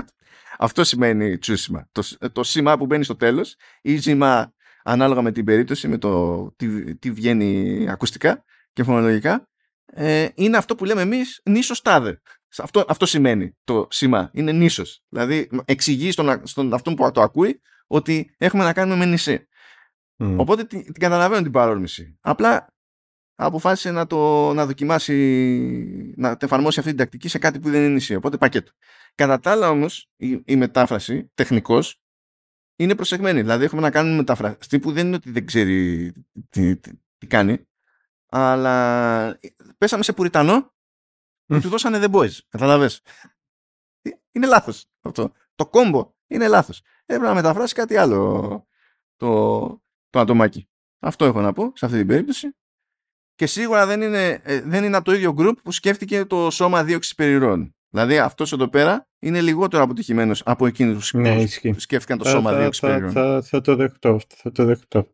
[0.57, 1.87] Αυτό σημαίνει τσούσιμα.
[1.91, 6.45] Το, το σήμα που μπαίνει στο τέλος ή σήμα ανάλογα με την περίπτωση, με το
[6.55, 8.43] τι, τι βγαίνει ακουστικά
[8.73, 9.47] και φωνολογικά,
[9.93, 12.21] ε, είναι αυτό που λέμε εμείς νήσος τάδε.
[12.57, 14.29] Αυτό, αυτό σημαίνει το σήμα.
[14.33, 15.03] Είναι νήσος.
[15.09, 19.47] Δηλαδή εξηγεί στον, στον αυτόν που το ακούει ότι έχουμε να κάνουμε με νησί.
[20.17, 22.17] Οπότε την, την καταλαβαίνω την παρόρμηση.
[22.21, 22.73] Απλά
[23.35, 25.13] αποφάσισε να το να δοκιμάσει,
[26.17, 28.15] να εφαρμόσει αυτή την τακτική σε κάτι που δεν είναι νησί.
[28.15, 28.71] Οπότε πακέτο.
[29.15, 32.01] Κατά τα άλλα όμως η, η μετάφραση τεχνικός
[32.75, 33.41] είναι προσεγμένη.
[33.41, 36.11] Δηλαδή έχουμε να κάνουμε μεταφραστή που δεν είναι ότι δεν ξέρει
[36.49, 37.67] τι, τι, κάνει,
[38.29, 39.39] αλλά
[39.77, 40.73] πέσαμε σε πουριτανό
[41.45, 42.37] και του δώσανε The Boys.
[42.47, 43.01] Καταλαβες.
[44.31, 45.31] Είναι λάθος αυτό.
[45.55, 46.81] Το κόμπο είναι λάθος.
[47.05, 48.67] Έπρεπε να μεταφράσει κάτι άλλο
[49.15, 49.61] το,
[50.09, 50.69] το ατομάκι.
[50.99, 52.55] Αυτό έχω να πω σε αυτή την περίπτωση.
[53.35, 56.83] Και σίγουρα δεν είναι, ε, δεν είναι από το ίδιο group που σκέφτηκε το σώμα
[56.83, 57.75] δίωξη περιρών.
[57.89, 61.45] Δηλαδή αυτός εδώ πέρα είναι λιγότερο αποτυχημένος από εκείνους που ναι,
[61.77, 63.11] σκέφτηκαν το σώμα δίωξη περιρών.
[63.11, 64.19] Θα, θα, το δεχτώ.
[64.35, 65.07] Θα το δεχτώ.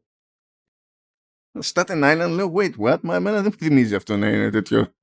[1.62, 4.94] Staten Island λέω wait what, μα εμένα δεν μου θυμίζει αυτό να είναι τέτοιο.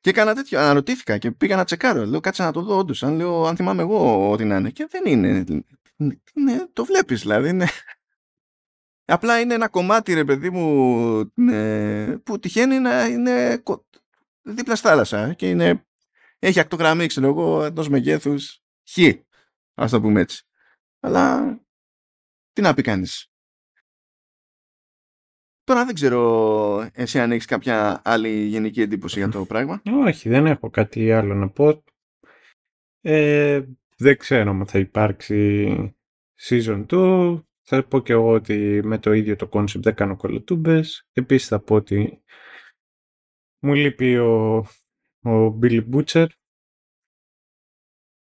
[0.00, 2.06] Και έκανα τέτοιο, αναρωτήθηκα και πήγα να τσεκάρω.
[2.06, 4.70] Λέω κάτσε να το δω όντως, αν, λέω, αν θυμάμαι εγώ ότι να είναι.
[4.70, 5.44] Και δεν είναι.
[6.34, 7.52] Ναι, το βλέπεις δηλαδή.
[7.52, 7.66] Ναι.
[9.04, 13.62] Απλά είναι ένα κομμάτι ρε παιδί μου ναι, που τυχαίνει να είναι
[14.42, 15.86] δίπλα στη θάλασσα και είναι,
[16.38, 18.98] έχει ακτογραμμή ξέρω εγώ εντός μεγέθους χ.
[19.74, 20.42] Ας το πούμε έτσι.
[21.00, 21.56] Αλλά
[22.52, 23.28] τι να πει κανείς.
[25.64, 29.82] Τώρα δεν ξέρω εσύ αν έχεις κάποια άλλη γενική εντύπωση για το πράγμα.
[30.06, 31.82] Όχι, δεν έχω κάτι άλλο να πω.
[33.00, 33.62] Ε,
[33.96, 35.96] δεν ξέρω αν θα υπάρξει
[36.40, 37.42] season 2.
[37.62, 41.08] Θα πω και εγώ ότι με το ίδιο το concept δεν κάνω κολοτούμπες.
[41.12, 42.22] Επίσης θα πω ότι
[43.58, 44.56] μου λείπει ο,
[45.22, 46.26] ο Billy Butcher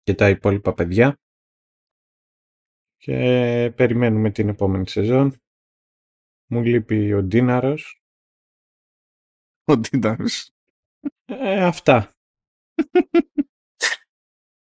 [0.01, 1.19] και τα υπόλοιπα παιδιά.
[2.97, 5.40] Και περιμένουμε την επόμενη σεζόν.
[6.53, 8.03] Μου λείπει ο Ντίναρος.
[9.63, 10.51] Ο Ντίναρος.
[11.25, 12.11] Ε, αυτά.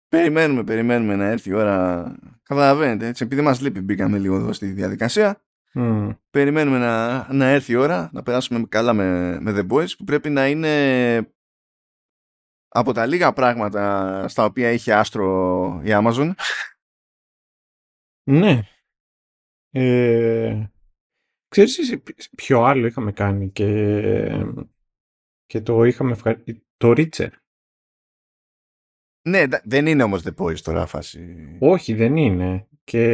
[0.08, 2.14] περιμένουμε, περιμένουμε να έρθει η ώρα.
[2.42, 5.42] Καταλαβαίνετε, έτσι, επειδή μας λείπει μπήκαμε λίγο εδώ στη διαδικασία.
[6.30, 10.30] Περιμένουμε να, να έρθει η ώρα να περάσουμε καλά με, με The Boys που πρέπει
[10.30, 11.34] να είναι
[12.68, 16.32] από τα λίγα πράγματα στα οποία έχει άστρο η Amazon.
[18.22, 18.62] Ναι.
[19.70, 20.70] Ε,
[21.51, 22.02] Ξέρεις
[22.36, 24.44] ποιο άλλο είχαμε κάνει και,
[25.47, 26.66] και το είχαμε ευχαριστήσει.
[26.77, 27.31] Το Ρίτσερ.
[29.28, 31.36] Ναι, δεν είναι όμως The Boys τώρα φάση.
[31.59, 32.68] Όχι, δεν είναι.
[32.85, 33.05] Και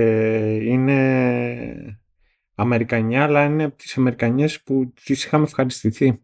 [0.57, 2.01] είναι
[2.55, 6.21] Αμερικανιά, αλλά είναι από τις Αμερικανιές που τις είχαμε ευχαριστηθεί.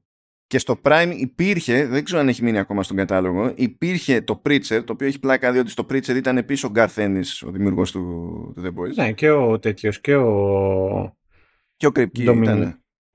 [0.46, 4.82] Και στο Prime υπήρχε, δεν ξέρω αν έχει μείνει ακόμα στον κατάλογο, υπήρχε το Preacher,
[4.84, 8.00] το οποίο έχει πλάκα διότι στο Preacher ήταν πίσω ο Garth Ennis, ο δημιουργός του,
[8.54, 8.94] του The Boys.
[8.94, 11.16] Ναι, και ο τέτοιος, και ο
[11.82, 12.62] και ο Κρυπκή ήταν.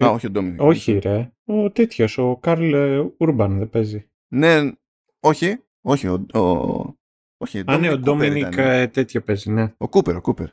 [0.03, 0.61] Α, όχι ο Ντόμινικ.
[0.61, 1.31] Όχι, ρε.
[1.45, 2.73] Ο τέτοιος, ο Καρλ
[3.17, 4.09] Ούρμπαν δεν παίζει.
[4.27, 4.71] Ναι,
[5.19, 5.57] όχι.
[5.81, 6.25] Όχι, ο.
[6.33, 6.95] ο...
[7.37, 9.73] Όχι, Α, ναι, ο Ντόμινικ ε, τέτοιο παίζει, ναι.
[9.77, 10.47] Ο Κούπερ, ο Κούπερ.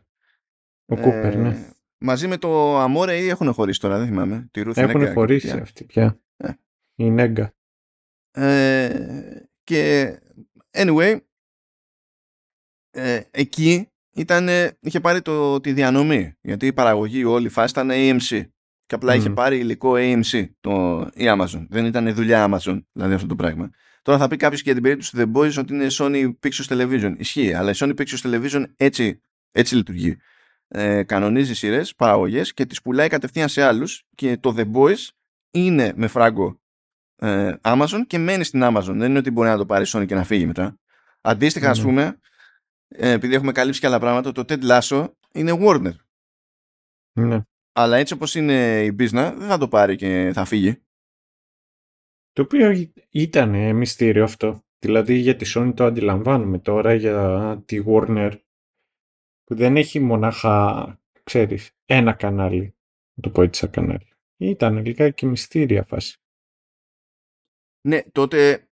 [0.86, 1.48] Ο Κούπερ, ναι.
[1.48, 4.48] Ε, μαζί με το Αμόρε ή έχουν χωρίσει τώρα, δεν θυμάμαι.
[4.50, 6.20] Τη έχουν χωρίσει αυτή πια.
[6.36, 6.50] Ε.
[6.94, 7.54] Η Νέγκα.
[8.30, 10.12] Ε, και
[10.70, 11.18] anyway,
[12.90, 14.48] ε, εκεί ήταν,
[14.80, 16.34] είχε πάρει το, τη διανομή.
[16.40, 18.42] Γιατί η παραγωγή όλη η φάση ήταν AMC.
[18.86, 21.66] Και απλά είχε πάρει υλικό AMC το, η Amazon.
[21.68, 23.70] Δεν ήταν δουλειά Amazon, δηλαδή αυτό το πράγμα.
[24.02, 27.14] Τώρα θα πει κάποιος για την περίπτωση του The Boys ότι είναι Sony Pictures Television.
[27.16, 29.20] Ισχύει, αλλά η Sony Pictures Television έτσι,
[29.52, 30.16] έτσι λειτουργεί.
[30.68, 34.04] Ε, κανονίζει σειρές, παραγωγές και τις πουλάει κατευθείαν σε άλλους.
[34.14, 35.08] Και το The Boys
[35.50, 36.60] είναι με φράγκο
[37.16, 38.94] ε, Amazon και μένει στην Amazon.
[38.94, 40.78] Δεν είναι ότι μπορεί να το πάρει Sony και να φύγει μετά.
[41.20, 41.78] Αντίστοιχα, mm-hmm.
[41.78, 42.14] α πούμε, ε,
[42.88, 45.94] επειδή έχουμε καλύψει και άλλα πράγματα, το Ted Lasso είναι Warner.
[47.20, 47.42] Ναι.
[47.72, 50.82] Αλλά έτσι όπως είναι η business δεν θα το πάρει και θα φύγει.
[52.32, 54.64] Το οποίο ήταν μυστήριο αυτό.
[54.78, 58.38] Δηλαδή για τη Sony το αντιλαμβάνουμε τώρα για τη Warner
[59.44, 62.76] που δεν έχει μονάχα, ξέρεις, ένα κανάλι.
[63.14, 64.08] Να το πω έτσι σαν κανάλι.
[64.36, 66.18] Ήταν λιγάκι μυστήρια φάση.
[67.80, 68.68] Ναι, τότε ε,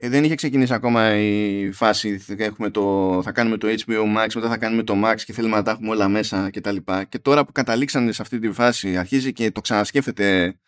[0.00, 4.56] δεν είχε ξεκινήσει ακόμα η φάση έχουμε το, θα κάνουμε το HBO Max μετά θα
[4.56, 7.04] κάνουμε το Max και θέλουμε να τα έχουμε όλα μέσα και τα λοιπά.
[7.04, 10.58] Και τώρα που καταλήξανε σε αυτή τη φάση αρχίζει και το ξανασκέφτεται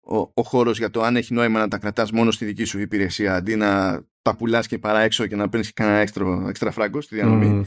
[0.00, 2.78] ο, ο χώρος για το αν έχει νόημα να τα κρατάς μόνο στη δική σου
[2.78, 7.00] υπηρεσία αντί να τα πουλάς και παρά έξω και να παίρνεις κανένα έξτρα, έξτρα φράγκο
[7.00, 7.66] στη διανομή.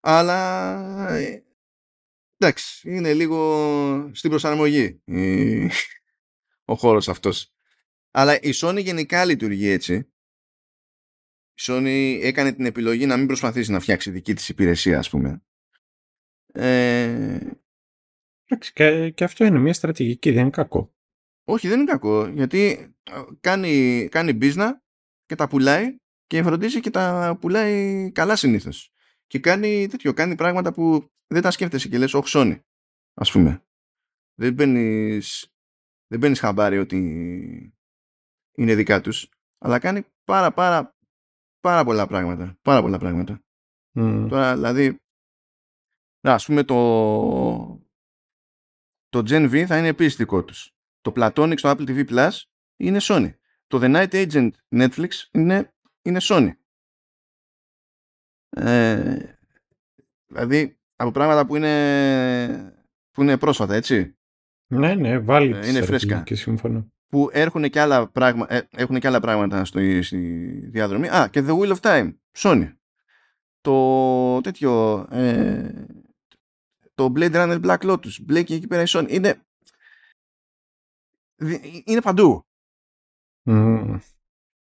[0.00, 1.42] Αλλά ε,
[2.36, 5.02] εντάξει είναι λίγο στην προσαρμογή
[6.72, 7.48] ο χώρος αυτός.
[8.10, 10.08] Αλλά η Sony γενικά λειτουργεί έτσι
[11.54, 15.42] η Sony έκανε την επιλογή να μην προσπαθήσει να φτιάξει δική της υπηρεσία ας πούμε.
[16.52, 17.38] Ε,
[18.72, 20.94] και, και αυτό είναι μια στρατηγική, δεν είναι κακό.
[21.44, 22.92] όχι δεν είναι κακό γιατί
[23.40, 24.70] κάνει, κάνει business
[25.26, 28.92] και τα πουλάει και φροντίζει και τα πουλάει καλά συνήθως.
[29.26, 32.60] Και κάνει τέτοιο, κάνει πράγματα που δεν τα σκέφτεσαι και λες όχι Sony
[33.14, 33.64] ας πούμε.
[34.34, 35.54] Δεν μπαίνεις,
[36.06, 36.98] δεν μπαίνεις χαμπάρι ότι
[38.56, 39.28] είναι δικά τους
[39.58, 40.93] αλλά κάνει πάρα πάρα
[41.64, 42.58] πάρα πολλά πράγματα.
[42.62, 43.42] Πάρα πολλά πράγματα.
[43.94, 44.26] Mm.
[44.28, 45.00] Τώρα, δηλαδή,
[46.20, 46.76] ας πούμε το,
[49.08, 50.74] το Gen V θα είναι επίσης δικό τους.
[51.00, 52.30] Το Platonic στο Apple TV Plus
[52.76, 53.34] είναι Sony.
[53.66, 56.50] Το The Night Agent Netflix είναι, είναι Sony.
[58.48, 59.36] Ε,
[60.26, 62.74] δηλαδή, από πράγματα που είναι,
[63.10, 64.16] που είναι πρόσφατα, έτσι.
[64.66, 66.22] Ναι, ναι, βάλει Ε, είναι φρέσκα.
[66.22, 66.92] Και σύμφωνο.
[67.08, 70.18] Που έχουν και άλλα, πράγμα, ε, έχουν και άλλα πράγματα στο, στη
[70.70, 71.08] διαδρομή.
[71.08, 72.72] Α, και The Wheel of Time, Sony.
[73.60, 75.86] Το τέτοιο, ε,
[76.94, 79.06] το Blade Runner Black Lotus, Blake εκεί πέρα η Sony.
[79.08, 79.42] Είναι,
[81.36, 82.46] δι- είναι παντού.
[83.44, 83.98] Mm.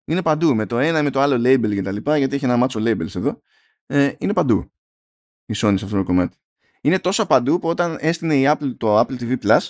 [0.06, 0.56] Είναι παντού.
[0.56, 3.16] Με το ένα με το άλλο label και τα λοιπά, γιατί έχει ένα μάτσο labels
[3.16, 3.42] εδώ.
[3.86, 4.72] Ε, είναι παντού
[5.46, 6.38] η Sony σε αυτό το κομμάτι.
[6.82, 9.70] Είναι τόσο παντού που όταν έστεινε η Apple, το Apple TV Plus,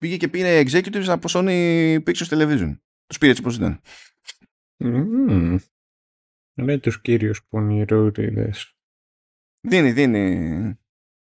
[0.00, 2.78] πήγε και πήρε executives από Sony Pictures Television.
[3.06, 3.80] Τους πήρε έτσι όπως ήταν.
[4.84, 5.58] Mm.
[6.54, 8.74] Είναι τους κύριους πονηρούδιδες.
[9.60, 10.78] Δίνει, δίνει.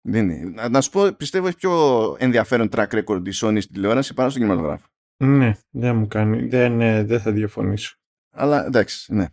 [0.00, 0.50] δίνει.
[0.50, 4.30] Να, να σου πω, πιστεύω έχει πιο ενδιαφέρον track record η Sony στην τηλεόραση παρά
[4.30, 4.86] στον κινηματογράφο.
[5.16, 6.48] Ναι, δεν μου κάνει.
[6.48, 7.96] Δεν, ε, δεν θα διαφωνήσω.
[8.30, 9.26] Αλλά εντάξει, ναι.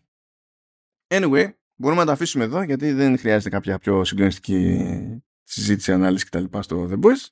[1.07, 4.79] Anyway, μπορούμε να τα αφήσουμε εδώ γιατί δεν χρειάζεται κάποια πιο συγκλονιστική
[5.43, 6.59] συζήτηση, ανάλυση κτλ.
[6.59, 7.27] στο The Boys.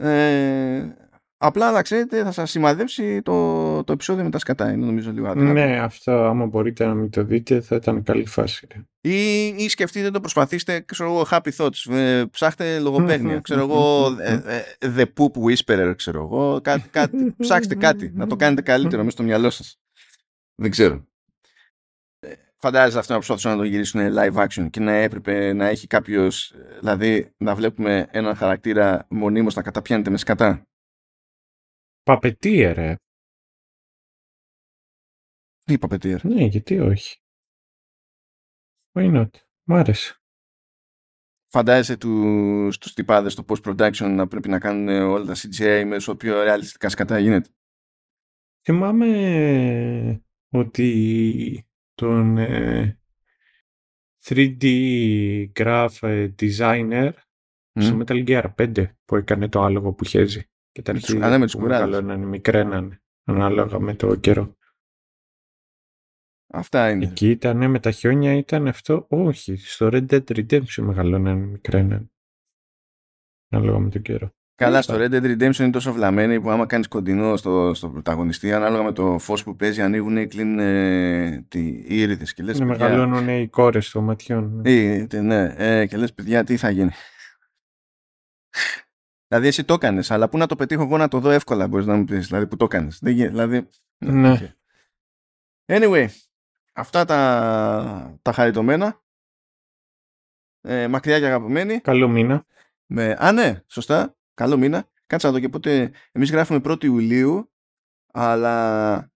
[0.00, 0.96] Ε,
[1.36, 4.72] απλά να ξέρετε θα σας σημαδέψει το, το επεισόδιο με τα σκατά.
[4.72, 5.52] Είναι νομίζω λίγο αδύνατο.
[5.52, 8.66] Ναι, αυτό άμα μπορείτε να μην το δείτε θα ήταν καλή φάση.
[8.72, 8.82] ρε.
[9.00, 11.92] Ή, ή σκεφτείτε το, προσπαθήστε, ξέρω εγώ, happy thoughts.
[11.94, 13.40] Ε, ψάχτε λογοπαίγνια.
[13.46, 14.42] ξέρω εγώ, ε,
[14.78, 16.60] ε, the poop whisperer, ξέρω εγώ.
[16.62, 19.80] Κάτι, κάτι, ψάξτε κάτι, να το κάνετε καλύτερο μέσα στο μυαλό σας.
[20.54, 21.06] Δεν ξέρω.
[22.58, 25.86] Ε, Φαντάζεσαι αυτό να προσπαθούσαν να το γυρίσουν live action και να έπρεπε να έχει
[25.86, 30.62] κάποιος, δηλαδή να βλέπουμε έναν χαρακτήρα μονίμως να καταπιάνεται με σκατά.
[32.02, 32.94] Παπετίε, ρε.
[35.64, 36.24] Τι είπα, Πετήρ.
[36.24, 37.16] Ναι, γιατί όχι.
[38.92, 39.30] Why not;
[39.64, 40.16] Μ' άρεσε.
[41.50, 46.16] Φαντάζεσαι τους, τους τυπάδες στο post-production να πρέπει να κάνουν όλα τα CGI με όσο
[46.16, 47.50] πιο ρεαλιστικά σκατά γίνεται.
[48.64, 51.67] Θυμάμαι ότι
[51.98, 53.00] τον ε,
[54.24, 54.62] 3D
[55.52, 57.10] graph ε, designer
[57.80, 58.00] στο Μμ.
[58.06, 60.42] Metal Gear 5 που έκανε το άλογο που χέζει.
[60.72, 61.86] Και τα Με τους- αρχίδια α, ναι, με τους που κουράδες.
[61.88, 64.56] μεγαλώνανε, μικραίνανε ανάλογα με το καιρό.
[66.50, 67.04] Αυτά είναι.
[67.04, 69.06] Εκεί ήταν με τα χιόνια ήταν αυτό.
[69.10, 72.10] Όχι, στο Red Dead Redemption μεγαλώνανε, μικραίνανε.
[73.48, 74.32] Ανάλογα με το καιρό.
[74.58, 78.52] Καλά, στο Red Dead Redemption είναι τόσο βλαμμένοι που άμα κάνεις κοντινό στο, στο πρωταγωνιστή,
[78.52, 82.58] ανάλογα με το φως που παίζει, ανοίγουν ή κλείνουν ε, τι, οι ίριδες και λες,
[82.58, 84.64] Είναι παιδιά, μεγαλώνουν οι κόρες των ματιών.
[84.64, 86.90] ή, τε- ναι, ε, και λες, παιδιά, τι θα γίνει.
[89.28, 91.86] δηλαδή, εσύ το έκανες, αλλά πού να το πετύχω εγώ να το δω εύκολα, μπορείς
[91.86, 92.98] να μου πεις, δηλαδή, που το έκανες.
[93.02, 93.68] Δηλαδή,
[93.98, 94.30] Ναι.
[94.32, 94.38] ok.
[95.72, 96.06] Anyway,
[96.72, 99.02] αυτά τα, τα χαριτωμένα.
[100.60, 101.80] Ε, μακριά και αγαπημένοι.
[101.80, 102.44] Καλό μήνα.
[102.86, 103.16] Με...
[103.18, 104.16] Α, ναι, σωστά.
[104.38, 104.88] Καλό μήνα.
[105.06, 105.90] Κάτσε να δω και πότε.
[106.12, 107.52] Εμείς γράφουμε 1η Ιουλίου,
[108.12, 109.10] αλλά.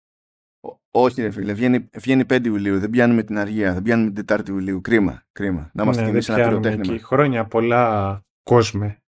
[0.60, 2.78] Ό- όχι, ρε φίλε, βγαίνει, βγαίνει 5 Ιουλίου.
[2.78, 4.80] Δεν πιάνουμε την αργία, δεν πιάνουμε την 4η Ιουλίου.
[4.80, 5.70] Κρίμα, κρίμα.
[5.74, 6.94] Να είμαστε Ναι, κι εμείς δεν ένα πιάνουμε πυροτέχνημα.
[6.98, 7.04] εκεί.
[7.06, 9.02] Χρόνια πολλά κόσμε.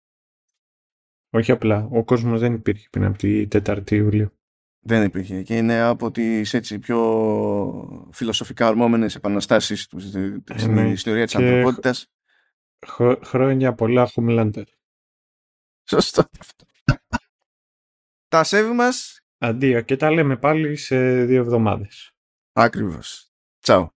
[1.33, 1.88] Όχι απλά.
[1.91, 4.31] Ο κόσμος δεν υπήρχε πριν από τη 4η Ιουλίου.
[4.79, 5.41] Δεν υπήρχε.
[5.43, 10.89] Και είναι από τις έτσι πιο φιλοσοφικά ορμόμενες επαναστάσεις στην ναι.
[10.89, 12.11] ιστορία της Και- ανθρωπότητας.
[12.88, 14.63] Χρο- χρόνια πολλά Homelander.
[15.91, 16.65] Σωστό αυτό.
[18.27, 22.11] Τα σέβη μας Αντίο και τα λέμε πάλι σε δύο εβδομάδες.
[22.53, 23.31] Ακριβώς.
[23.59, 23.91] Τσάου.